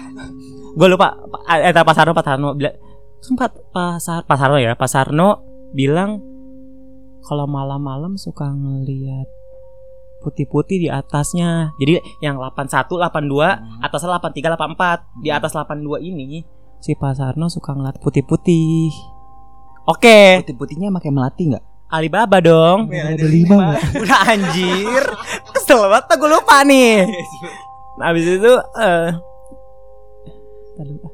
Gue 0.77 0.89
lupa 0.93 1.17
Pak- 1.17 1.65
Eh 1.65 1.73
Pak 1.73 1.95
Sarno 1.97 2.13
Pak 2.13 2.25
Tarno. 2.27 2.53
Sempat 3.19 3.57
Pak, 3.73 3.97
Sar, 3.99 4.21
Pak 4.29 4.37
Sarno 4.37 4.61
ya. 4.61 4.77
Pak 4.77 4.91
Sarno 4.93 5.41
bilang 5.73 6.21
Kalau 7.25 7.49
malam-malam 7.49 8.21
suka 8.21 8.45
ngeliat 8.45 9.38
putih-putih 10.29 10.77
di 10.77 10.89
atasnya. 10.93 11.73
Jadi 11.81 11.97
yang 12.21 12.37
81, 12.37 13.01
82, 13.01 13.57
Hmm. 13.57 13.81
atasnya 13.81 14.13
83, 14.13 14.53
84. 14.53 15.09
Di 15.19 15.33
atas 15.33 15.57
82 15.57 15.97
ini 15.99 16.45
si 16.79 16.93
Pak 16.93 17.17
Sarno 17.17 17.49
suka 17.49 17.73
ngeliat 17.73 17.97
putih-putih. 17.99 18.93
Oke, 19.89 20.45
Putih-putihnya 20.45 20.93
pakai 20.93 21.09
melati 21.09 21.49
enggak? 21.49 21.65
Alibaba 21.89 22.45
dong. 22.45 22.93
Ada 22.93 23.25
lima 23.25 23.55
nggak? 23.57 23.81
Udah 24.05 24.21
anjir. 24.29 25.03
Kesel 25.57 25.81
banget 25.89 26.13
gue 26.13 26.29
lupa 26.29 26.61
nih. 26.61 27.09
Nah, 27.97 28.13
habis 28.13 28.29
itu 28.29 28.53
eh 28.77 29.09
dulu. 30.79 31.09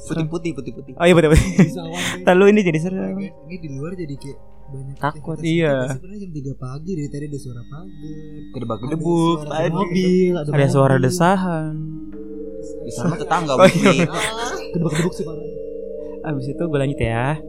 Putih-putih, 0.00 0.50
putih-putih. 0.56 0.92
Oh 0.96 1.04
iya 1.04 1.12
betul 1.12 1.36
betul. 1.36 1.46
Bisa 1.60 1.84
awan, 1.84 1.92
Bang. 1.92 2.20
Ntar 2.24 2.34
lu 2.34 2.44
ini 2.48 2.60
jadi 2.64 2.78
seru. 2.80 2.98
Ini 3.20 3.56
di 3.60 3.68
luar 3.70 3.92
jadi 3.92 4.14
kayak 4.16 4.38
banyak 4.70 4.96
Takut, 4.96 5.38
iya. 5.40 5.90
Sebenarnya 5.90 6.18
jam 6.22 6.30
3 6.30 6.54
pagi 6.56 6.90
dari 6.94 7.08
tadi 7.08 7.24
ada 7.26 7.38
suara 7.38 7.62
pagar. 7.62 8.08
Kedebak-kedebuk 8.50 9.36
Ada 9.36 9.44
suara 9.44 9.58
tadi. 9.58 9.74
mobil, 9.74 10.32
Ada 10.36 10.66
suara 10.66 10.96
desahan. 10.96 11.72
Di 12.80 12.92
sana 12.92 13.14
tetangga 13.14 13.52
Oh, 13.54 13.64
iya. 13.64 13.70
Bukti. 13.70 13.98
Kedebak-kedebuk 14.70 15.12
sih 15.12 15.24
parah. 15.24 15.48
Abis 16.22 16.46
itu 16.46 16.60
gue 16.60 16.76
lanjut 16.76 17.00
ya 17.00 17.40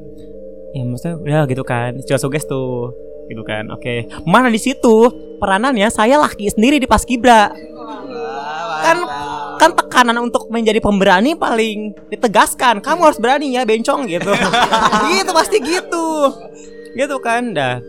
Ya 0.72 0.82
maksudnya 0.82 1.20
udah 1.20 1.44
gitu 1.44 1.60
kan 1.62 1.92
Coba 2.00 2.16
suges 2.18 2.48
tuh 2.48 2.96
Gitu 3.28 3.44
kan 3.44 3.68
Oke 3.68 4.08
Mana 4.24 4.48
di 4.48 4.56
situ 4.56 5.12
Peranannya 5.36 5.92
saya 5.92 6.16
laki 6.16 6.48
sendiri 6.48 6.80
di 6.80 6.88
paskibra 6.88 7.52
Kan 8.80 8.98
Kan 9.60 9.76
tekanan 9.76 10.16
untuk 10.24 10.48
menjadi 10.48 10.80
pemberani 10.80 11.36
paling 11.36 12.00
ditegaskan 12.08 12.80
Kamu 12.80 13.04
harus 13.04 13.20
berani 13.20 13.52
ya 13.52 13.68
bencong 13.68 14.08
gitu 14.08 14.32
Gitu 15.12 15.32
pasti 15.36 15.58
gitu 15.60 16.08
Gitu 16.96 17.16
kan 17.24 17.56
Dah. 17.56 17.80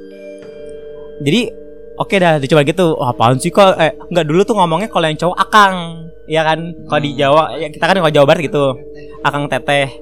Jadi 1.23 1.63
Oke 2.01 2.17
dah 2.17 2.41
dicoba 2.41 2.65
gitu. 2.65 2.97
Wah 2.97 3.13
apaan 3.13 3.37
sih 3.37 3.53
kok? 3.53 3.77
Eh 3.77 3.93
enggak 4.09 4.25
dulu 4.25 4.41
tuh 4.49 4.57
ngomongnya 4.57 4.89
kalau 4.89 5.07
yang 5.07 5.19
cowok 5.21 5.37
akang. 5.37 5.77
Ya 6.25 6.41
kan? 6.43 6.73
Kalau 6.89 7.01
di 7.05 7.13
Jawa 7.13 7.55
ya 7.61 7.69
Kita 7.69 7.85
kan 7.85 8.01
kalau 8.01 8.13
Jawa 8.13 8.27
Barat 8.27 8.43
gitu. 8.49 8.75
Akang 9.21 9.47
teteh. 9.47 9.93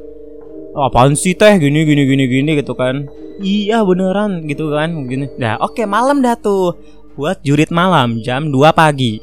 "Oh, 0.71 0.87
apaan 0.87 1.19
sih 1.19 1.35
teh? 1.35 1.59
Gini 1.59 1.83
gini 1.83 2.07
gini 2.07 2.25
gini 2.31 2.51
gitu 2.63 2.79
kan. 2.79 3.11
Iya 3.43 3.83
beneran 3.83 4.47
gitu 4.47 4.71
kan 4.71 5.11
gini. 5.11 5.27
Nah 5.35 5.59
oke 5.59 5.83
malam 5.85 6.23
dah 6.23 6.39
tuh. 6.39 6.79
Buat 7.19 7.43
jurit 7.43 7.75
malam 7.75 8.23
jam 8.23 8.49
2 8.49 8.71
pagi. 8.71 9.21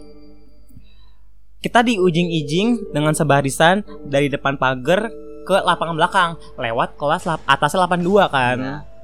Kita 1.63 1.81
di 1.81 1.97
ujing-ijing 1.97 2.93
dengan 2.93 3.15
sebarisan 3.17 3.81
dari 4.05 4.29
depan 4.29 4.59
pagar 4.59 5.09
ke 5.47 5.55
lapangan 5.65 5.95
belakang. 5.97 6.29
Lewat 6.59 6.99
kelas 6.99 7.25
lap 7.25 7.41
atasnya 7.47 7.87
82 7.87 8.27
kan. 8.29 8.57
Ya. 8.59 8.96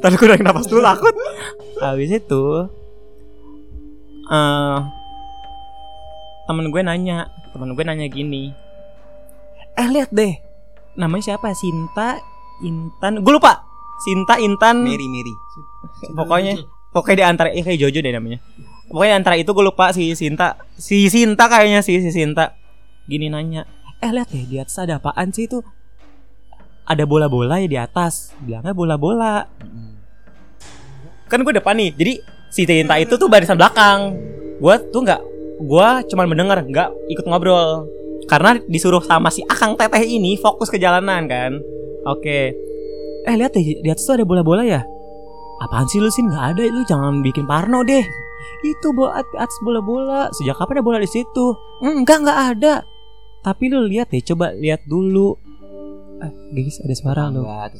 Tadi 0.00 0.14
gue 0.16 0.26
udah 0.32 0.40
napas 0.40 0.64
dulu 0.64 0.80
takut. 0.80 1.14
Habis 1.80 2.10
itu 2.12 2.44
eh 4.30 4.78
Temen 6.48 6.66
gue 6.72 6.82
nanya 6.82 7.28
Temen 7.52 7.76
gue 7.76 7.84
nanya 7.84 8.06
gini. 8.08 8.52
Eh 9.76 9.88
lihat 9.88 10.10
deh 10.10 10.34
Namanya 10.96 11.34
siapa? 11.34 11.52
Sinta 11.52 12.16
Intan 12.64 13.20
Gue 13.20 13.36
lupa. 13.36 13.64
Sinta 14.00 14.40
Intan. 14.40 14.80
Mary, 14.82 15.06
Mary. 15.06 15.34
Pokoknya 16.16 16.56
Pokoknya 16.90 17.16
di 17.16 17.24
antara 17.24 17.48
eh, 17.52 17.62
Kayak 17.62 17.78
Jojo 17.86 18.00
deh 18.02 18.12
namanya. 18.12 18.40
Pokoknya 18.90 19.12
di 19.14 19.18
antara 19.20 19.36
itu 19.36 19.52
gue 19.52 19.64
lupa 19.64 19.92
si 19.92 20.16
Sinta. 20.16 20.56
Si 20.74 21.06
Sinta 21.12 21.46
kayaknya 21.46 21.84
si, 21.84 22.00
si 22.00 22.10
Sinta. 22.10 22.56
Gini 23.04 23.28
nanya 23.28 23.68
Eh 24.00 24.08
lihat 24.08 24.32
deh 24.32 24.48
di 24.48 24.56
atas 24.56 24.80
ada 24.80 24.96
apaan 24.96 25.28
sih 25.30 25.44
itu 25.44 25.60
Ada 26.90 27.06
bola-bola 27.06 27.62
ya 27.62 27.68
di 27.70 27.78
atas. 27.78 28.34
Bilangnya 28.42 28.74
bola-bola. 28.74 29.46
Kan 31.30 31.46
gue 31.46 31.54
depan 31.54 31.78
nih 31.78 31.94
jadi 31.94 32.12
si 32.50 32.66
Tinta 32.66 32.98
itu 32.98 33.14
tuh 33.14 33.30
barisan 33.30 33.54
belakang. 33.54 34.18
Gue 34.58 34.74
tuh 34.90 35.06
nggak 35.06 35.22
gue 35.62 35.88
cuman 36.10 36.26
mendengar 36.26 36.58
nggak 36.66 36.90
ikut 37.14 37.24
ngobrol. 37.30 37.86
Karena 38.26 38.58
disuruh 38.66 39.02
sama 39.06 39.30
si 39.30 39.46
akang 39.46 39.78
teteh 39.78 40.02
ini 40.02 40.34
fokus 40.34 40.66
ke 40.66 40.82
jalanan 40.82 41.30
kan? 41.30 41.62
Oke. 42.10 42.58
Eh 43.22 43.34
lihat 43.38 43.54
deh 43.54 43.78
di 43.78 43.88
atas 43.90 44.02
tuh 44.02 44.18
ada 44.18 44.26
bola-bola 44.26 44.66
ya? 44.66 44.82
Apaan 45.62 45.86
sih 45.86 46.02
lu 46.02 46.10
sih 46.10 46.26
nggak 46.26 46.56
ada 46.56 46.62
lu 46.66 46.82
jangan 46.90 47.22
bikin 47.22 47.46
parno 47.46 47.86
deh. 47.86 48.02
Itu 48.66 48.90
bola 48.90 49.22
at- 49.22 49.38
atas 49.38 49.56
bola-bola. 49.62 50.26
Sejak 50.34 50.58
kapan 50.58 50.80
ada 50.80 50.84
bola 50.84 50.98
di 50.98 51.06
situ? 51.06 51.46
"Hmm, 51.78 52.02
enggak 52.02 52.18
nggak 52.26 52.40
ada. 52.56 52.74
Tapi 53.40 53.72
lu 53.72 53.88
lihat 53.88 54.10
deh, 54.12 54.20
coba 54.20 54.52
lihat 54.52 54.84
dulu. 54.84 55.36
Ah, 56.20 56.32
guys, 56.52 56.76
ada 56.84 56.92
suara 56.92 57.32
lo. 57.32 57.48
Ada 57.48 57.72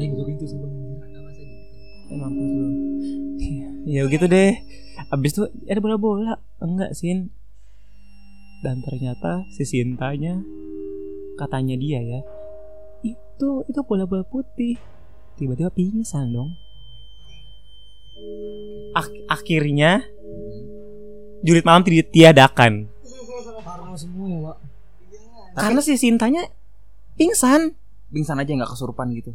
yang 0.00 0.12
buka 0.16 0.24
pintu. 0.24 0.44
Eh, 2.08 2.16
mampus 2.16 2.48
lu. 2.48 2.66
ya 3.94 4.02
gitu 4.08 4.24
deh. 4.24 4.52
Abis 5.08 5.36
itu 5.36 5.42
ada 5.68 5.80
bola-bola. 5.80 6.40
Enggak, 6.58 6.96
Sin. 6.96 7.28
Dan 8.62 8.80
ternyata 8.80 9.44
si 9.50 9.66
Sintanya 9.66 10.38
katanya 11.34 11.74
dia 11.74 12.00
ya. 12.00 12.20
Itu 13.02 13.66
itu 13.66 13.80
bola-bola 13.82 14.22
putih. 14.22 14.78
Tiba-tiba 15.36 15.68
pingsan 15.68 16.30
dong. 16.30 16.54
Ak- 18.94 19.24
akhirnya 19.28 20.04
jurit 21.42 21.66
malam 21.66 21.82
ditiadakan 21.82 22.86
Parno 23.64 23.98
semua 23.98 24.26
ya, 24.30 24.38
Pak. 24.46 24.56
karena 25.58 25.80
si 25.82 25.98
Sintanya 25.98 26.46
pingsan. 27.22 27.60
pingsan 28.10 28.36
aja 28.36 28.50
nggak 28.50 28.70
kesurupan 28.74 29.08
gitu. 29.14 29.32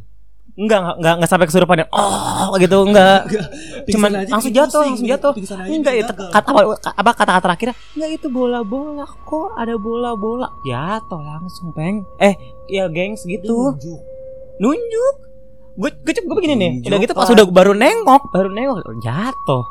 Enggak, 0.58 0.80
enggak, 0.80 0.94
enggak, 0.98 1.14
enggak 1.22 1.30
sampai 1.30 1.46
kesurupan 1.46 1.76
ya. 1.78 1.86
Oh, 1.94 2.50
gitu 2.58 2.82
enggak. 2.82 3.30
Cuman 3.94 4.10
aja 4.10 4.30
langsung 4.34 4.50
bikin 4.50 4.58
jatuh, 4.58 4.82
langsung 4.90 5.06
jatuh. 5.06 5.32
Enggak 5.70 5.94
bikin 5.94 6.02
itu 6.02 6.12
kata 6.34 6.48
apa 6.50 6.60
apa 6.98 7.10
kata-kata 7.14 7.42
terakhirnya? 7.46 7.76
Enggak 7.94 8.10
itu 8.18 8.26
bola-bola 8.26 9.06
kok, 9.06 9.54
ada 9.54 9.74
bola-bola. 9.78 10.50
Jatuh 10.66 11.22
langsung, 11.22 11.70
Peng. 11.70 12.02
Eh, 12.18 12.34
ya 12.66 12.90
gengs 12.90 13.22
gitu. 13.22 13.78
Tunjuk. 13.78 14.00
Nunjuk. 14.58 15.14
Gue 15.78 15.90
gue 15.94 16.12
gue 16.26 16.36
begini 16.42 16.54
nih. 16.58 16.70
Nunjuk, 16.82 16.90
Udah 16.90 16.98
gitu 17.06 17.12
pas 17.14 17.30
udah 17.30 17.46
baru 17.46 17.72
nengok, 17.78 18.22
baru 18.34 18.50
nengok 18.50 18.98
jatuh. 18.98 19.62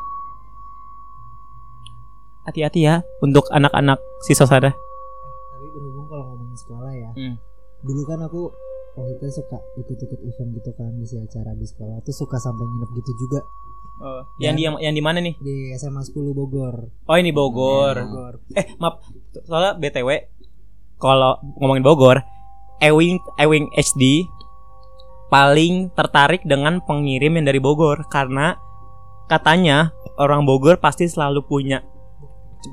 Hati-hati 2.48 2.80
ya 2.80 3.04
untuk 3.20 3.44
anak-anak 3.52 4.00
siswa 4.24 4.48
sana. 4.48 4.72
Tapi 4.72 5.66
berhubung 5.68 6.08
kalau 6.08 6.32
ngomongin 6.32 6.56
sekolah 6.56 6.92
ya, 6.96 7.10
Hmm. 7.12 7.36
Dulu 7.82 8.02
kan 8.04 8.18
aku 8.22 8.50
waktu 8.98 9.14
itu 9.14 9.42
suka 9.42 9.58
ikut-ikut 9.78 10.20
event 10.26 10.50
gitu 10.58 10.70
kan 10.74 10.90
ngisi 10.98 11.22
acara 11.22 11.54
di 11.54 11.66
sekolah 11.66 12.02
tuh 12.02 12.14
suka 12.14 12.36
sampai 12.38 12.64
nginep 12.64 12.90
gitu 13.02 13.12
juga 13.26 13.40
Oh, 13.98 14.22
yang 14.38 14.54
di 14.54 14.62
yang, 14.62 14.78
yang 14.78 14.94
di 14.94 15.02
mana 15.02 15.18
nih? 15.18 15.34
di 15.42 15.74
SMA 15.74 15.98
10 16.06 16.30
Bogor. 16.30 16.86
Oh, 17.10 17.16
ini 17.18 17.34
Bogor. 17.34 17.98
Bogor. 17.98 18.34
Eh, 18.54 18.78
maaf. 18.78 19.02
Soalnya 19.42 19.74
BTW 19.74 20.22
kalau 21.02 21.42
ngomongin 21.58 21.82
Bogor, 21.82 22.22
Ewing 22.78 23.18
Ewing 23.42 23.66
HD 23.74 24.22
paling 25.34 25.90
tertarik 25.98 26.46
dengan 26.46 26.78
pengirim 26.78 27.42
yang 27.42 27.46
dari 27.50 27.58
Bogor 27.58 28.06
karena 28.06 28.54
katanya 29.26 29.90
orang 30.14 30.46
Bogor 30.46 30.78
pasti 30.78 31.10
selalu 31.10 31.42
punya 31.42 31.82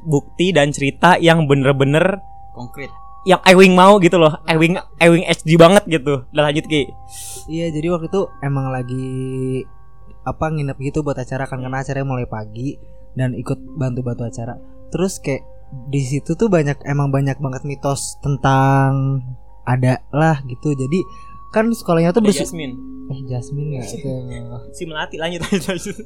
bukti 0.06 0.54
dan 0.54 0.70
cerita 0.70 1.18
yang 1.18 1.50
bener-bener 1.50 2.22
Konkret. 2.54 2.94
Yang 3.26 3.42
Ewing 3.44 3.74
mau 3.74 3.98
gitu 3.98 4.16
loh. 4.16 4.38
Ewing 4.46 4.78
Ewing 4.98 5.26
HD 5.26 5.58
banget 5.58 5.84
gitu. 5.88 6.24
Udah 6.28 6.44
lanjut 6.44 6.66
Ki. 6.66 6.86
Iya, 7.46 7.70
jadi 7.70 7.90
waktu 7.90 8.08
itu 8.08 8.22
emang 8.40 8.70
lagi 8.70 9.08
apa 10.22 10.46
nginep 10.48 10.78
gitu 10.80 11.02
buat 11.02 11.16
acara 11.16 11.46
kan 11.46 11.60
karena 11.60 11.80
acaranya 11.80 12.06
mulai 12.08 12.26
pagi 12.26 12.78
dan 13.14 13.34
ikut 13.34 13.58
bantu-bantu 13.74 14.24
acara. 14.24 14.58
Terus 14.90 15.18
kayak 15.18 15.42
di 15.88 16.00
situ 16.00 16.34
tuh 16.34 16.48
banyak 16.48 16.82
emang 16.84 17.10
banyak 17.10 17.36
banget 17.36 17.62
mitos 17.64 18.18
tentang 18.20 19.22
ada 19.64 20.06
lah 20.10 20.46
gitu. 20.46 20.72
Jadi 20.72 21.02
kan 21.50 21.66
sekolahnya 21.68 22.12
tuh 22.12 22.20
Ada 22.20 22.28
bersu- 22.28 22.46
Jasmine. 22.46 22.74
eh 23.06 23.20
Jasmine 23.26 23.70
ya 23.72 23.84
itu. 23.84 24.10
Si 24.76 24.86
Melati 24.86 25.18
lanjut 25.18 25.42
lanjut. 25.42 25.62
lanjut. 25.68 25.98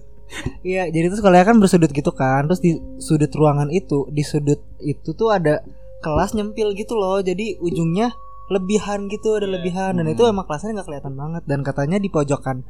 Iya, 0.62 0.88
jadi 0.88 1.10
tuh 1.10 1.18
sekolahnya 1.20 1.46
kan 1.46 1.58
bersudut 1.58 1.90
gitu 1.90 2.12
kan. 2.12 2.46
Terus 2.46 2.62
di 2.62 2.72
sudut 2.98 3.32
ruangan 3.32 3.68
itu, 3.68 4.06
di 4.08 4.22
sudut 4.22 4.62
itu 4.78 5.12
tuh 5.12 5.34
ada 5.34 5.66
kelas 6.00 6.36
nyempil 6.36 6.76
gitu 6.76 6.96
loh. 6.96 7.20
Jadi 7.20 7.60
ujungnya 7.60 8.16
lebihan 8.50 9.06
gitu, 9.08 9.38
ada 9.38 9.46
Iya. 9.46 9.54
lebihan 9.62 9.92
dan 10.02 10.10
itu 10.10 10.26
emang 10.26 10.50
kelasnya 10.50 10.82
nggak 10.82 10.88
kelihatan 10.90 11.14
banget 11.14 11.44
dan 11.46 11.60
katanya 11.62 11.98
di 12.02 12.10
pojokan. 12.10 12.66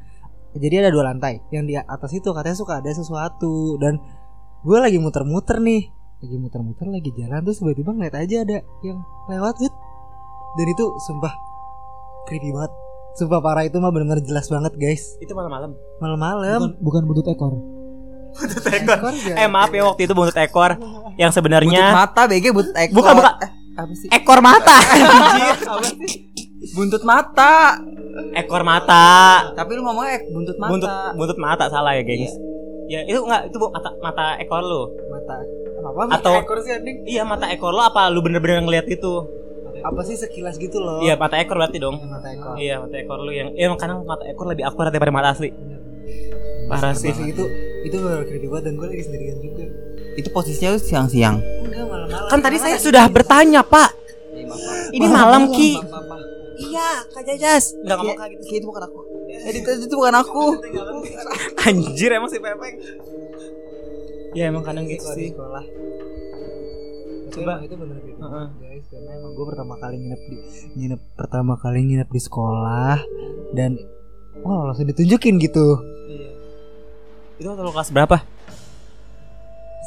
Jadi 0.58 0.76
ada 0.82 0.90
dua 0.90 1.14
lantai. 1.14 1.46
Yang 1.54 1.64
di 1.70 1.74
atas 1.78 2.12
itu 2.12 2.30
katanya 2.34 2.58
suka 2.58 2.82
ada 2.82 2.90
sesuatu 2.90 3.78
dan 3.78 4.02
gue 4.66 4.78
lagi 4.82 4.98
muter-muter 4.98 5.62
nih. 5.62 5.88
Lagi 6.20 6.36
muter-muter 6.36 6.90
lagi 6.90 7.10
jalan 7.16 7.40
terus 7.48 7.64
tiba-tiba 7.64 7.96
ngeliat 7.96 8.16
aja 8.18 8.38
ada 8.44 8.58
yang 8.84 9.00
lewat 9.30 9.56
Wit. 9.62 9.72
Dan 10.58 10.66
itu 10.68 10.86
sumpah 11.08 11.32
creepy 12.28 12.50
banget. 12.52 12.74
Sumpah 13.16 13.40
parah 13.40 13.64
itu 13.64 13.78
mah 13.80 13.94
bener-bener 13.94 14.20
jelas 14.26 14.50
banget 14.52 14.74
guys. 14.76 15.16
Itu 15.24 15.32
malam-malam. 15.32 15.78
Malam-malam. 16.02 16.60
Bukan, 16.60 16.72
bukan 16.82 17.02
buntut 17.08 17.28
ekor. 17.30 17.54
Buntut 18.32 18.64
ekor. 18.66 19.00
Eh 19.32 19.48
maaf 19.48 19.70
ya 19.70 19.84
waktu 19.84 20.02
itu 20.04 20.14
buntut 20.14 20.36
ekor 20.36 20.72
yang 21.16 21.30
Buntut 21.30 21.36
sebenarnya 21.36 21.84
mata 21.92 22.22
BG 22.26 22.46
buntut 22.50 22.76
ekor. 22.76 22.96
Bukan, 22.96 23.14
bukan. 23.16 23.34
Eh, 23.40 23.50
apa 23.76 23.94
sih? 23.94 24.08
ekor 24.10 24.40
mata. 24.40 24.78
Apa 25.72 25.84
sih? 25.86 26.12
Buntut 26.72 27.04
mata. 27.04 27.80
ekor 28.32 28.62
mata. 28.62 29.08
Tapi 29.54 29.72
lu 29.74 29.82
ngomongnya 29.82 30.14
ek- 30.16 30.28
buntut 30.30 30.58
mata. 30.58 30.70
Buntut 30.70 30.92
buntut 31.16 31.38
mata 31.38 31.66
salah 31.68 31.94
ya, 31.94 32.04
gengs. 32.04 32.34
Ya, 32.86 33.06
itu 33.06 33.20
enggak 33.20 33.48
itu 33.48 33.58
mata 33.62 33.90
mata 34.00 34.26
ekor 34.38 34.62
lu. 34.62 34.82
mata 35.08 35.36
apa 35.80 36.02
Atau- 36.12 36.36
ekor 36.38 36.60
sih 36.60 36.74
anjing 36.74 37.08
Iya, 37.08 37.24
mata 37.24 37.48
ekor 37.48 37.72
lu 37.72 37.80
apa 37.80 38.10
lu 38.10 38.20
bener-bener 38.20 38.60
ngeliat 38.60 38.86
itu? 38.86 39.14
apa 39.80 40.04
sih 40.04 40.12
sekilas 40.14 40.60
gitu 40.60 40.76
loh 40.76 41.00
Iya, 41.00 41.16
mata 41.16 41.40
ekor 41.40 41.56
berarti 41.56 41.80
dong. 41.80 41.96
Ya, 41.96 42.08
mata 42.10 42.28
ekor 42.28 42.52
Iya, 42.58 42.76
mata 42.84 42.96
ekor 42.98 43.18
lu 43.20 43.32
yang 43.32 43.50
iya 43.54 43.72
kadang 43.74 44.04
mata 44.04 44.28
ekor 44.28 44.46
lebih 44.46 44.66
akurat 44.66 44.92
daripada 44.92 45.14
mata 45.14 45.30
asli. 45.32 45.56
Parah 46.68 46.92
sih. 46.92 47.16
Itu 47.16 47.48
itu 47.80 47.96
benar 47.96 48.24
creepy 48.24 48.48
banget 48.48 48.64
dan 48.66 48.74
gue 48.76 48.88
lagi 48.88 49.04
sendirian 49.04 49.38
juga 49.40 49.66
Itu 50.14 50.30
posisinya 50.30 50.76
siang-siang. 50.76 51.38
enggak 51.40 51.86
malam-malam 51.86 52.28
Kan 52.28 52.40
tadi 52.40 52.58
saya 52.58 52.76
sudah 52.76 53.08
bertanya, 53.08 53.64
Pak. 53.64 53.90
Ini 54.90 55.08
malam, 55.08 55.48
Ki. 55.50 55.78
Apa? 55.78 56.18
Iya, 56.60 56.90
Kak 57.08 57.24
Jajas. 57.24 57.72
Enggak 57.78 57.96
ngomong 57.98 58.18
kayak 58.18 58.32
gitu. 58.36 58.44
Ki 58.44 58.56
itu 58.58 58.68
bukan 58.68 58.84
aku. 58.84 59.00
Eh, 59.30 59.52
itu, 59.54 59.70
itu 59.80 59.96
bukan 59.96 60.16
aku. 60.18 60.44
Anjir 61.66 62.10
emang 62.12 62.28
si 62.28 62.38
Pepeng. 62.38 62.76
Ya 64.32 64.44
emang 64.46 64.62
kadang 64.62 64.84
gitu 64.86 65.08
sih. 65.10 65.32
sekolah 65.32 65.64
Coba. 67.30 67.54
Itu 67.62 67.76
bener 67.78 67.98
creepy 67.98 68.20
Heeh. 68.20 68.28
banget, 68.28 68.50
guys 68.60 68.86
karena 68.90 69.12
emang 69.16 69.32
gue 69.32 69.46
pertama 69.48 69.74
kali 69.78 69.96
nginep 69.96 70.22
di 70.22 70.36
nginep 70.76 71.02
pertama 71.14 71.54
kali 71.56 71.80
nginep 71.84 72.10
di 72.10 72.20
sekolah 72.20 72.98
dan 73.54 73.72
wah 74.42 74.66
langsung 74.66 74.86
ditunjukin 74.86 75.38
gitu 75.38 75.78
Iya. 75.78 75.99
Itu 77.40 77.48
waktu 77.48 77.64
lu 77.64 77.72
kelas 77.72 77.90
berapa? 77.90 78.18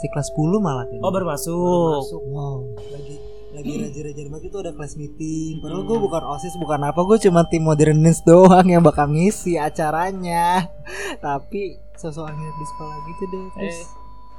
si 0.02 0.10
kelas 0.10 0.34
10 0.34 0.58
malah 0.58 0.82
kayaknya. 0.90 1.06
Oh, 1.06 1.12
baru 1.14 1.30
masuk. 1.30 2.02
masuk 2.02 2.22
wow 2.34 2.58
lagi 2.90 3.14
lagi 3.54 3.72
rajin-rajin 3.86 4.26
banget 4.34 4.48
itu 4.50 4.56
ada 4.58 4.72
kelas 4.74 4.92
meeting 4.98 5.60
padahal 5.62 5.84
gue 5.84 5.98
bukan 6.00 6.22
osis 6.34 6.56
bukan 6.58 6.80
apa 6.82 7.00
gue 7.04 7.18
cuma 7.22 7.46
tim 7.46 7.62
modernis 7.62 8.18
doang 8.24 8.66
yang 8.66 8.82
bakal 8.82 9.06
ngisi 9.06 9.60
acaranya 9.60 10.66
tapi 11.24 11.76
sosok 11.94 12.32
nginep 12.32 12.56
di 12.56 12.66
sekolah 12.66 12.96
gitu 13.06 13.22
deh 13.30 13.44
terus 13.54 13.78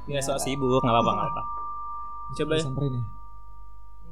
Ya 0.04 0.20
sok 0.20 0.36
sibuk, 0.36 0.84
enggak 0.84 1.00
apa-apa, 1.00 1.10
enggak 1.16 1.30
apa. 1.32 1.42
Coba 2.36 2.52
ya 2.52 2.60
Samperin 2.60 2.92
ya. 2.92 3.02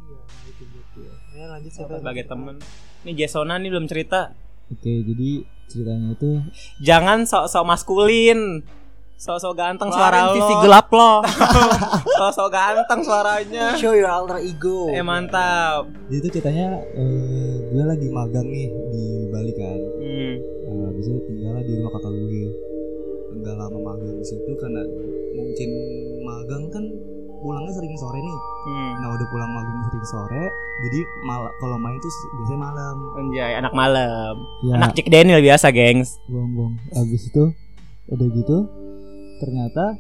iya 0.09 0.21
gitu 0.49 0.63
gitu 0.73 1.01
ya 1.37 1.45
lanjut 1.53 1.69
siapa 1.69 2.01
sebagai 2.01 2.25
temen. 2.25 2.57
Nih 3.05 3.13
Jasona 3.13 3.61
nih 3.61 3.69
belum 3.69 3.87
cerita. 3.93 4.33
Oke, 4.73 4.89
jadi 5.05 5.31
ceritanya 5.69 6.17
itu 6.17 6.31
Jangan 6.81 7.29
sok-sok 7.29 7.65
maskulin. 7.69 8.65
Sok-sok 9.23 9.55
ganteng 9.55 9.87
suara 9.87 10.19
Keluarin 10.19 10.27
lo. 10.27 10.35
sisi 10.35 10.55
gelap 10.59 10.87
lo. 10.91 11.13
Sok-sok 12.19 12.49
ganteng 12.51 13.01
suaranya. 13.01 13.67
show 13.79 13.95
your 13.95 14.11
alter 14.11 14.43
ego 14.43 14.91
Eh 14.91 14.99
mantap. 15.01 15.87
jadi 16.11 16.19
itu 16.19 16.29
ceritanya 16.33 16.75
eh, 16.93 17.55
gue 17.65 17.85
lagi 17.85 18.09
magang 18.11 18.43
nih 18.45 18.67
di 18.91 19.03
Bali 19.31 19.53
kan. 19.55 19.79
Hmm. 19.97 20.35
Nah, 20.67 20.91
habis 20.91 21.07
itu 21.07 21.19
tinggal 21.25 21.55
di 21.63 21.73
rumah 21.79 21.91
kakak 21.95 22.11
gue. 22.11 22.51
Enggak 23.33 23.55
lama 23.57 23.79
magang 23.81 24.11
di 24.13 24.27
situ 24.27 24.51
karena 24.59 24.83
mungkin 25.33 25.71
magang 26.21 26.65
kan 26.69 26.85
pulangnya 27.39 27.73
sering 27.73 27.95
sore 27.97 28.19
nih. 28.19 28.39
Hmm. 28.67 28.93
Nah 28.99 29.09
udah 29.09 29.27
pulang 29.31 29.51
magang 29.53 29.79
sering 29.87 30.07
sore, 30.09 30.43
jadi 30.83 30.99
mal 31.23 31.43
kalau 31.59 31.79
main 31.79 31.95
tuh 31.97 32.11
biasanya 32.37 32.59
malam. 32.61 32.97
Anjay, 33.17 33.53
anak 33.55 33.71
malam. 33.73 34.35
Ya, 34.63 34.73
Anak 34.79 34.95
Cik 34.95 35.07
Daniel 35.07 35.39
biasa, 35.39 35.71
gengs. 35.71 36.19
bohong-bohong. 36.27 36.75
Habis 36.91 37.23
itu 37.25 37.45
udah 38.05 38.29
gitu 38.29 38.59
ternyata 39.43 39.99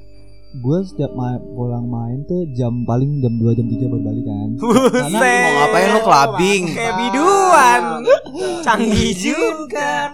gue 0.53 0.79
setiap 0.85 1.17
ma- 1.17 1.41
pulang 1.41 1.89
main 1.89 2.29
tuh 2.29 2.45
jam 2.53 2.85
paling 2.85 3.25
jam 3.25 3.33
2 3.41 3.57
jam 3.57 3.67
3 3.73 3.89
baru 3.89 4.05
balik 4.05 4.25
kan. 4.29 4.49
Buset. 4.61 5.09
Mau 5.17 5.53
ngapain 5.57 5.89
lu 5.89 6.01
clubbing? 6.05 6.63
Kayak 6.77 6.95
biduan. 7.01 7.83
Canggih 8.69 9.13
juga 9.17 10.13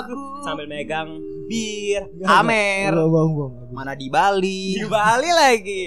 aku. 0.00 0.42
Sambil 0.48 0.64
megang 0.64 1.12
bir, 1.44 2.08
amer. 2.24 2.96
Mana 3.70 3.92
di 3.92 4.08
Bali? 4.08 4.80
Di 4.80 4.86
Bali 4.88 5.28
lagi. 5.28 5.84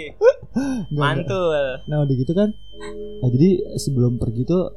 Mantul. 0.93 1.82
Nah 1.89 2.06
udah 2.06 2.15
gitu 2.15 2.30
kan 2.38 2.54
nah, 2.54 3.30
Jadi 3.34 3.58
sebelum 3.82 4.21
pergi 4.21 4.45
tuh 4.45 4.69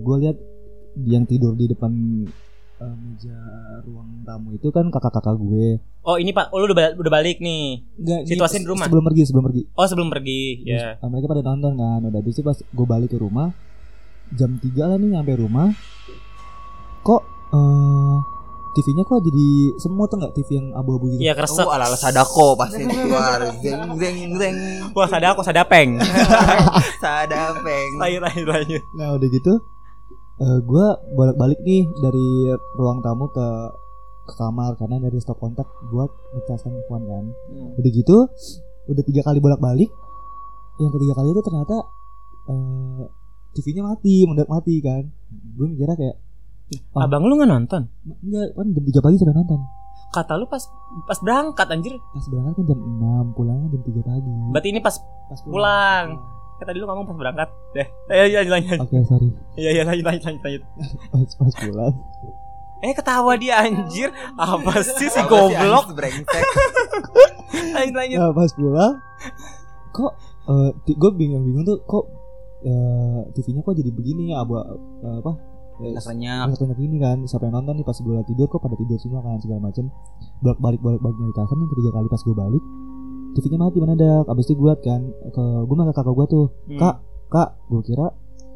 Gue 0.00 0.16
lihat 0.24 0.40
Yang 1.04 1.36
tidur 1.36 1.52
di 1.52 1.68
depan 1.68 1.92
eh, 2.80 2.94
Meja 2.98 3.38
ruang 3.84 4.24
tamu 4.24 4.54
itu 4.56 4.68
kan 4.70 4.88
kakak-kakak 4.90 5.36
gue 5.38 5.78
Oh 6.04 6.20
ini 6.20 6.36
pak, 6.36 6.52
oh, 6.52 6.60
lu 6.60 6.68
udah 6.68 6.76
balik, 6.76 7.00
udah 7.00 7.12
balik 7.16 7.36
nih. 7.40 7.80
Enggak, 7.96 8.36
pas- 8.44 8.52
di 8.52 8.68
rumah? 8.68 8.84
Sebelum 8.84 9.04
pergi, 9.08 9.22
sebelum 9.24 9.44
pergi. 9.48 9.62
Oh 9.72 9.86
sebelum 9.88 10.08
pergi, 10.12 10.42
ya. 10.68 11.00
Nah, 11.00 11.08
mereka 11.08 11.32
pada 11.32 11.40
nonton 11.40 11.80
kan. 11.80 12.04
Udah 12.04 12.20
habis 12.20 12.36
itu 12.36 12.44
pas 12.44 12.60
gue 12.60 12.86
balik 12.86 13.08
ke 13.08 13.16
rumah 13.16 13.56
jam 14.32 14.56
3 14.56 14.68
lah 14.84 14.96
nih 15.00 15.16
nyampe 15.16 15.32
rumah. 15.36 15.72
Kok 17.00 17.22
eh 17.56 18.18
TV-nya 18.74 19.06
kok 19.06 19.22
jadi 19.22 19.48
semua 19.78 20.10
tuh 20.10 20.18
nggak 20.18 20.34
TV 20.34 20.48
yang 20.58 20.68
abu-abu 20.74 21.14
gitu. 21.14 21.22
Iya 21.22 21.38
keresek. 21.38 21.62
Oh, 21.62 21.70
ala 21.70 21.86
ala 21.86 21.94
sadako 21.94 22.58
pasti 22.58 22.82
keluar. 22.82 23.38
Zeng 23.62 23.94
zeng 23.96 24.34
zeng. 24.34 24.56
Wah 24.92 25.06
sadako 25.06 25.46
sadapeng. 25.46 26.02
Sadapeng. 27.04 27.90
lanjut 28.02 28.20
lanjut 28.26 28.46
lanjut. 28.50 28.82
Nah 28.98 29.14
udah 29.14 29.28
gitu 29.30 29.52
eh 30.34 30.58
gue 30.66 30.86
balik-balik 31.14 31.60
nih 31.62 31.86
dari 32.02 32.28
ruang 32.74 32.98
tamu 33.04 33.30
ke 33.30 33.48
ke 34.24 34.34
kamar 34.40 34.72
karena 34.80 34.96
dari 35.04 35.20
stop 35.20 35.36
kontak 35.36 35.68
buat 35.92 36.10
ngecas 36.34 36.64
handphone 36.64 37.04
kan. 37.06 37.24
Udah 37.78 37.90
gitu 37.92 38.16
udah 38.90 39.04
tiga 39.04 39.22
kali 39.22 39.38
bolak-balik. 39.38 39.90
Yang 40.80 40.92
ketiga 40.98 41.14
kali 41.22 41.28
itu 41.30 41.42
ternyata 41.44 41.76
eh 42.50 43.06
TV-nya 43.54 43.86
mati, 43.86 44.26
mendadak 44.26 44.50
mati 44.50 44.74
kan. 44.82 45.06
Gue 45.54 45.70
mikirnya 45.70 45.94
kayak 45.94 46.16
Oh. 46.96 47.04
Abang 47.04 47.28
lu 47.28 47.36
nggak 47.36 47.50
nonton? 47.50 47.82
enggak 48.24 48.56
kan 48.56 48.66
jam 48.72 48.84
3 48.88 49.04
pagi 49.04 49.16
sampai 49.20 49.36
nonton. 49.36 49.60
Kata 50.14 50.32
lu 50.40 50.46
pas 50.48 50.62
pas 51.04 51.18
berangkat 51.20 51.66
anjir. 51.68 51.94
Pas 52.00 52.24
berangkat 52.24 52.54
kan 52.56 52.64
jam 52.72 52.80
6, 52.80 53.36
pulangnya 53.36 53.68
jam 53.68 53.82
3 53.84 54.00
pagi. 54.00 54.32
Berarti 54.54 54.68
ini 54.72 54.80
pas 54.80 54.96
Pas 55.28 55.40
pulang. 55.44 56.06
Kan 56.58 56.64
tadi 56.70 56.78
lu 56.78 56.86
ngomong 56.86 57.04
pas 57.08 57.16
berangkat. 57.18 57.48
Deh. 57.74 57.86
Ayo 58.10 58.22
lanjut 58.40 58.52
lanjut. 58.54 58.78
Oke, 58.84 58.96
sorry. 59.06 59.28
Iya 59.58 59.70
iya 59.80 59.82
lanjut 59.82 60.04
lanjut 60.06 60.24
lanjut. 60.26 60.42
lanjut. 60.44 60.62
Pas, 61.10 61.30
pas 61.38 61.54
pulang. 61.58 61.94
Eh 62.84 62.92
ketawa 62.92 63.32
dia 63.40 63.54
anjir. 63.64 64.08
Apa 64.36 64.82
sih 64.84 65.08
si 65.08 65.20
goblok? 65.26 65.96
Brengsek. 65.96 66.44
Lanjut 67.74 67.94
lanjut. 67.96 68.18
Nah, 68.18 68.32
pas 68.32 68.50
pulang 68.54 68.94
kok 69.94 70.12
eh 70.50 70.70
gue 70.90 71.10
bingung-bingung 71.14 71.64
tuh 71.64 71.78
kok 71.86 72.04
eh, 72.66 73.20
TV-nya 73.32 73.62
kok 73.62 73.78
jadi 73.78 73.90
begini 73.94 74.34
ya 74.34 74.42
abu 74.42 74.58
eh, 74.58 74.66
apa 75.22 75.32
eh, 75.86 75.94
Rasanya 75.94 76.50
banyak 76.50 76.78
ini 76.82 76.98
kan 76.98 77.22
siapa 77.30 77.46
yang 77.48 77.62
nonton 77.62 77.78
nih 77.78 77.86
pas 77.86 77.96
gue 77.96 78.12
lagi 78.12 78.34
tidur 78.34 78.50
kok 78.50 78.60
pada 78.60 78.74
tidur 78.74 78.98
semua 78.98 79.22
kan 79.22 79.38
segala 79.38 79.70
macem 79.70 79.88
bolak 80.42 80.58
balik 80.58 80.80
bolak 80.82 81.00
balik 81.00 81.16
nyari 81.16 81.34
kasar 81.38 81.56
nih 81.56 81.68
ketiga 81.70 81.90
kali 81.94 82.08
pas 82.10 82.22
gue 82.26 82.36
balik 82.36 82.64
TV-nya 83.34 83.58
mati 83.58 83.76
mana 83.76 83.92
ada 83.92 84.12
abis 84.26 84.46
itu 84.46 84.54
gue 84.54 84.66
liat 84.66 84.80
kan 84.80 85.00
ke 85.26 85.42
gue 85.60 85.74
sama 85.74 85.90
kakak 85.90 86.12
gue 86.12 86.26
tuh 86.28 86.46
Hmm. 86.64 86.78
kak 86.78 86.96
kak 87.28 87.48
gue 87.66 87.82
kira 87.82 88.06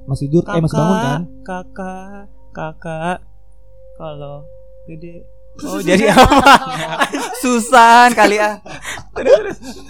masih 0.05 0.27
tidur 0.27 0.43
eh 0.47 0.59
masih 0.59 0.75
bangun 0.75 0.97
kan 0.97 1.21
Kakak, 1.43 2.23
kakak, 2.51 3.19
kalau 3.95 4.47
gede. 4.85 5.21
Oh 5.61 5.81
jadi 5.81 6.09
apa? 6.09 6.55
Susan 7.43 8.15
kali 8.15 8.39
ah. 8.39 8.63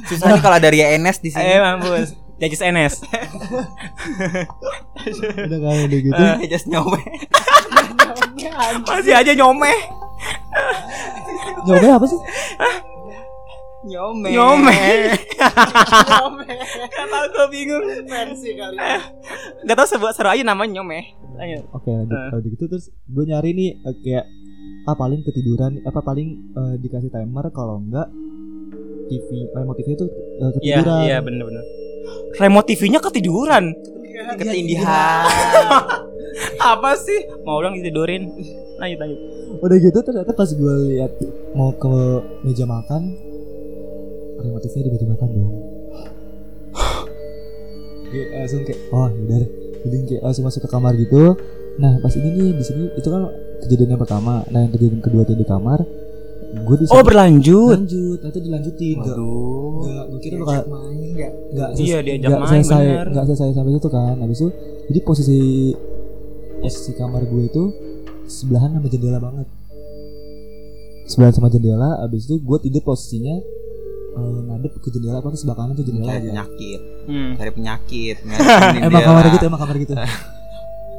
Susah 0.06 0.26
nih 0.30 0.40
kalau 0.40 0.56
ada 0.56 0.66
Ria 0.66 0.90
Enes 0.90 1.20
di 1.20 1.28
Eh 1.28 1.36
sini. 1.36 1.60
mampus. 1.60 2.16
Jajis 2.38 2.62
NS. 2.62 2.94
udah 5.36 5.58
kan 5.58 5.76
udah 5.84 6.00
gitu 6.00 6.16
Eh. 6.16 6.46
Just 6.46 6.66
nyobe. 6.66 6.96
Masih 8.88 9.12
aja 9.12 9.32
nyomeh. 9.34 9.76
nyoba 11.60 11.98
apa 11.98 12.06
sih 12.06 12.20
Nyome. 13.80 14.28
Nyome. 14.30 14.74
Gak 15.38 17.06
tau 17.06 17.26
gue 17.28 17.46
bingung. 17.48 17.84
Fancy 18.04 18.50
kali. 18.52 18.76
Gak 19.62 19.76
tau 19.76 19.86
sebuah 19.86 20.10
seru 20.10 20.28
aja 20.28 20.42
namanya 20.42 20.80
nyomeh. 20.80 21.04
Lanjut. 21.34 21.64
Oke 21.72 21.90
lanjut 21.92 22.10
Eh. 22.10 22.28
kalau 22.28 22.42
gitu 22.42 22.64
terus 22.66 22.84
gue 22.90 23.24
nyari 23.24 23.50
nih 23.52 23.70
eh, 23.78 23.94
kayak 23.96 24.26
ah 24.84 24.96
paling 24.96 25.22
ketiduran 25.22 25.78
apa 25.84 26.00
paling 26.00 26.28
eh, 26.50 26.74
dikasih 26.78 27.06
timer 27.08 27.46
kalau 27.48 27.78
enggak 27.78 28.10
TV 29.06 29.28
remote 29.52 29.78
TV 29.78 29.88
itu 29.94 30.06
eh, 30.06 30.10
Iya 30.42 30.50
ketiduran 30.82 30.98
iya 31.04 31.16
bener-bener. 31.20 31.64
Remote 32.34 32.66
TV-nya 32.66 32.98
ketiduran. 32.98 33.64
Ketindihan. 34.34 35.22
Apa 36.72 36.94
sih? 36.94 37.26
Mau 37.42 37.58
ulang 37.58 37.74
ditidurin. 37.74 38.26
Lanjut 38.78 38.98
lanjut. 38.98 39.20
udah 39.58 39.76
gitu 39.76 39.98
ternyata 39.98 40.30
pas 40.32 40.46
gue 40.46 40.74
lihat 40.88 41.10
mau 41.50 41.72
ke 41.72 41.90
meja 42.42 42.62
makan 42.62 43.10
remote 44.38 44.62
TV 44.64 44.74
di 44.80 44.90
meja 44.90 45.06
makan 45.06 45.28
dong 45.30 45.50
Gue 48.08 48.22
langsung 48.30 48.62
kayak 48.62 48.80
oh 48.88 49.08
yaudah 49.10 49.38
deh 49.38 49.50
jadi 49.80 49.96
kayak 50.06 50.22
langsung 50.22 50.44
masuk 50.44 50.60
ke 50.60 50.68
kamar 50.68 50.92
gitu 50.94 51.36
nah 51.76 51.94
pas 51.98 52.10
ini 52.12 52.28
nih 52.28 52.48
di 52.52 52.64
sini 52.64 52.82
itu 52.92 53.06
kan 53.06 53.22
kejadian 53.60 53.94
yang 53.94 54.00
pertama 54.00 54.42
nah 54.48 54.60
yang 54.60 54.72
kejadian 54.72 54.98
kedua 54.98 55.22
tuh 55.22 55.34
di 55.34 55.44
kamar 55.44 55.78
gue 56.48 56.74
di 56.74 56.84
Oh 56.88 57.04
berlanjut. 57.04 57.76
lanjut 57.76 58.18
nanti 58.18 58.38
dilanjutin 58.40 58.96
Waduh. 58.98 59.78
nggak 59.78 60.04
gue 60.08 60.18
kira 60.18 60.34
bakal 60.40 60.64
main 60.66 61.12
ya. 61.12 61.28
nggak 61.52 61.68
Iya, 61.76 61.98
diajak 62.00 62.24
nggak 62.24 62.40
main, 62.40 62.50
selesai 62.56 62.82
bener. 62.82 63.06
nggak 63.06 63.24
selesai 63.28 63.48
sampai 63.52 63.72
situ 63.74 63.88
kan 63.88 64.14
habis 64.16 64.38
itu 64.38 64.48
jadi 64.88 64.98
posisi 65.04 65.38
posisi 66.58 66.90
kamar 66.96 67.22
gue 67.22 67.42
itu 67.44 67.62
sebelahan 68.26 68.74
sama 68.74 68.88
jendela 68.88 69.18
banget 69.20 69.46
sebelahan 71.06 71.34
sama 71.34 71.48
jendela 71.48 72.00
habis 72.00 72.24
itu 72.24 72.36
gue 72.38 72.58
tidur 72.60 72.82
posisinya 72.82 73.36
eh, 74.18 74.38
ngadep 74.44 74.70
ke 74.74 74.88
jendela 74.88 75.16
apa 75.16 75.28
ke 75.28 75.36
sebelah 75.36 75.56
kanan 75.56 75.72
tuh 75.72 75.82
jendela 75.82 76.08
Cari 76.08 76.18
kan. 76.18 76.26
penyakit. 76.28 76.80
Hmm. 77.06 77.30
Cari 77.34 77.50
penyakit. 77.52 78.16
emang 78.84 79.00
kamar 79.00 79.24
gitu 79.30 79.44
emang 79.46 79.60
kamar 79.60 79.76
gitu 79.78 79.92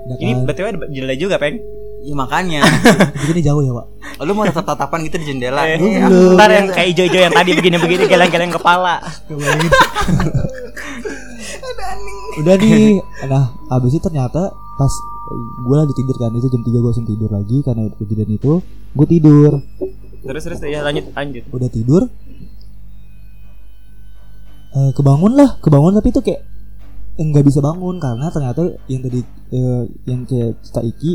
Ini 0.10 0.32
kan. 0.34 0.46
btw 0.46 0.66
ada 0.66 0.78
jendela 0.88 1.14
juga 1.14 1.36
peng. 1.36 1.58
Iya 2.00 2.14
makanya. 2.16 2.60
Jadi 3.20 3.30
ini 3.30 3.42
jauh 3.44 3.60
ya 3.60 3.70
pak 3.70 3.86
Lu 4.22 4.32
mau 4.32 4.46
tatap 4.46 4.66
tatapan 4.66 4.98
gitu 5.04 5.16
di 5.20 5.26
jendela. 5.28 5.62
Eh, 5.66 5.76
belum. 5.76 6.34
Ntar 6.34 6.50
yang 6.50 6.66
kayak 6.70 6.88
hijau-hijau 6.90 7.22
yang 7.22 7.34
tadi 7.34 7.50
begini-begini 7.54 8.04
geleng-geleng 8.06 8.50
kepala. 8.50 8.98
Udah 12.40 12.56
nih 12.56 13.04
nah 13.28 13.52
habis 13.68 13.92
itu 13.92 14.00
ternyata 14.00 14.48
pas 14.74 14.94
gue 15.60 15.76
lagi 15.76 15.94
tidur 15.94 16.16
kan 16.16 16.32
itu 16.32 16.48
jam 16.48 16.64
3 16.64 16.72
gue 16.72 16.82
langsung 16.82 17.04
tidur 17.04 17.30
lagi 17.30 17.60
karena 17.60 17.86
udah 17.86 17.98
kejadian 18.00 18.32
itu 18.32 18.64
gue 18.96 19.08
tidur 19.10 19.52
Terus 20.20 20.42
terus 20.42 20.60
ya 20.62 20.82
lanjut 20.82 21.06
lanjut. 21.12 21.44
udah 21.50 21.70
tidur 21.70 22.02
eh 24.80 24.92
kebangun 24.96 25.36
lah 25.36 25.60
kebangun 25.60 26.00
tapi 26.00 26.08
itu 26.16 26.22
kayak 26.24 26.42
nggak 27.20 27.44
bisa 27.44 27.60
bangun 27.60 28.00
karena 28.00 28.32
ternyata 28.32 28.80
yang 28.88 29.04
tadi 29.04 29.20
eh, 29.52 29.84
yang 30.08 30.24
kayak 30.24 30.56
cerita 30.64 30.82
Iki 30.88 31.12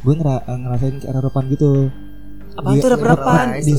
gue 0.00 0.14
ngera 0.16 0.48
ngerasain 0.48 0.96
kayak 1.04 1.12
rerepan 1.20 1.44
gitu 1.52 1.92
Di- 2.52 2.80
tuh 2.80 2.90
repan? 2.92 3.46
di. 3.58 3.72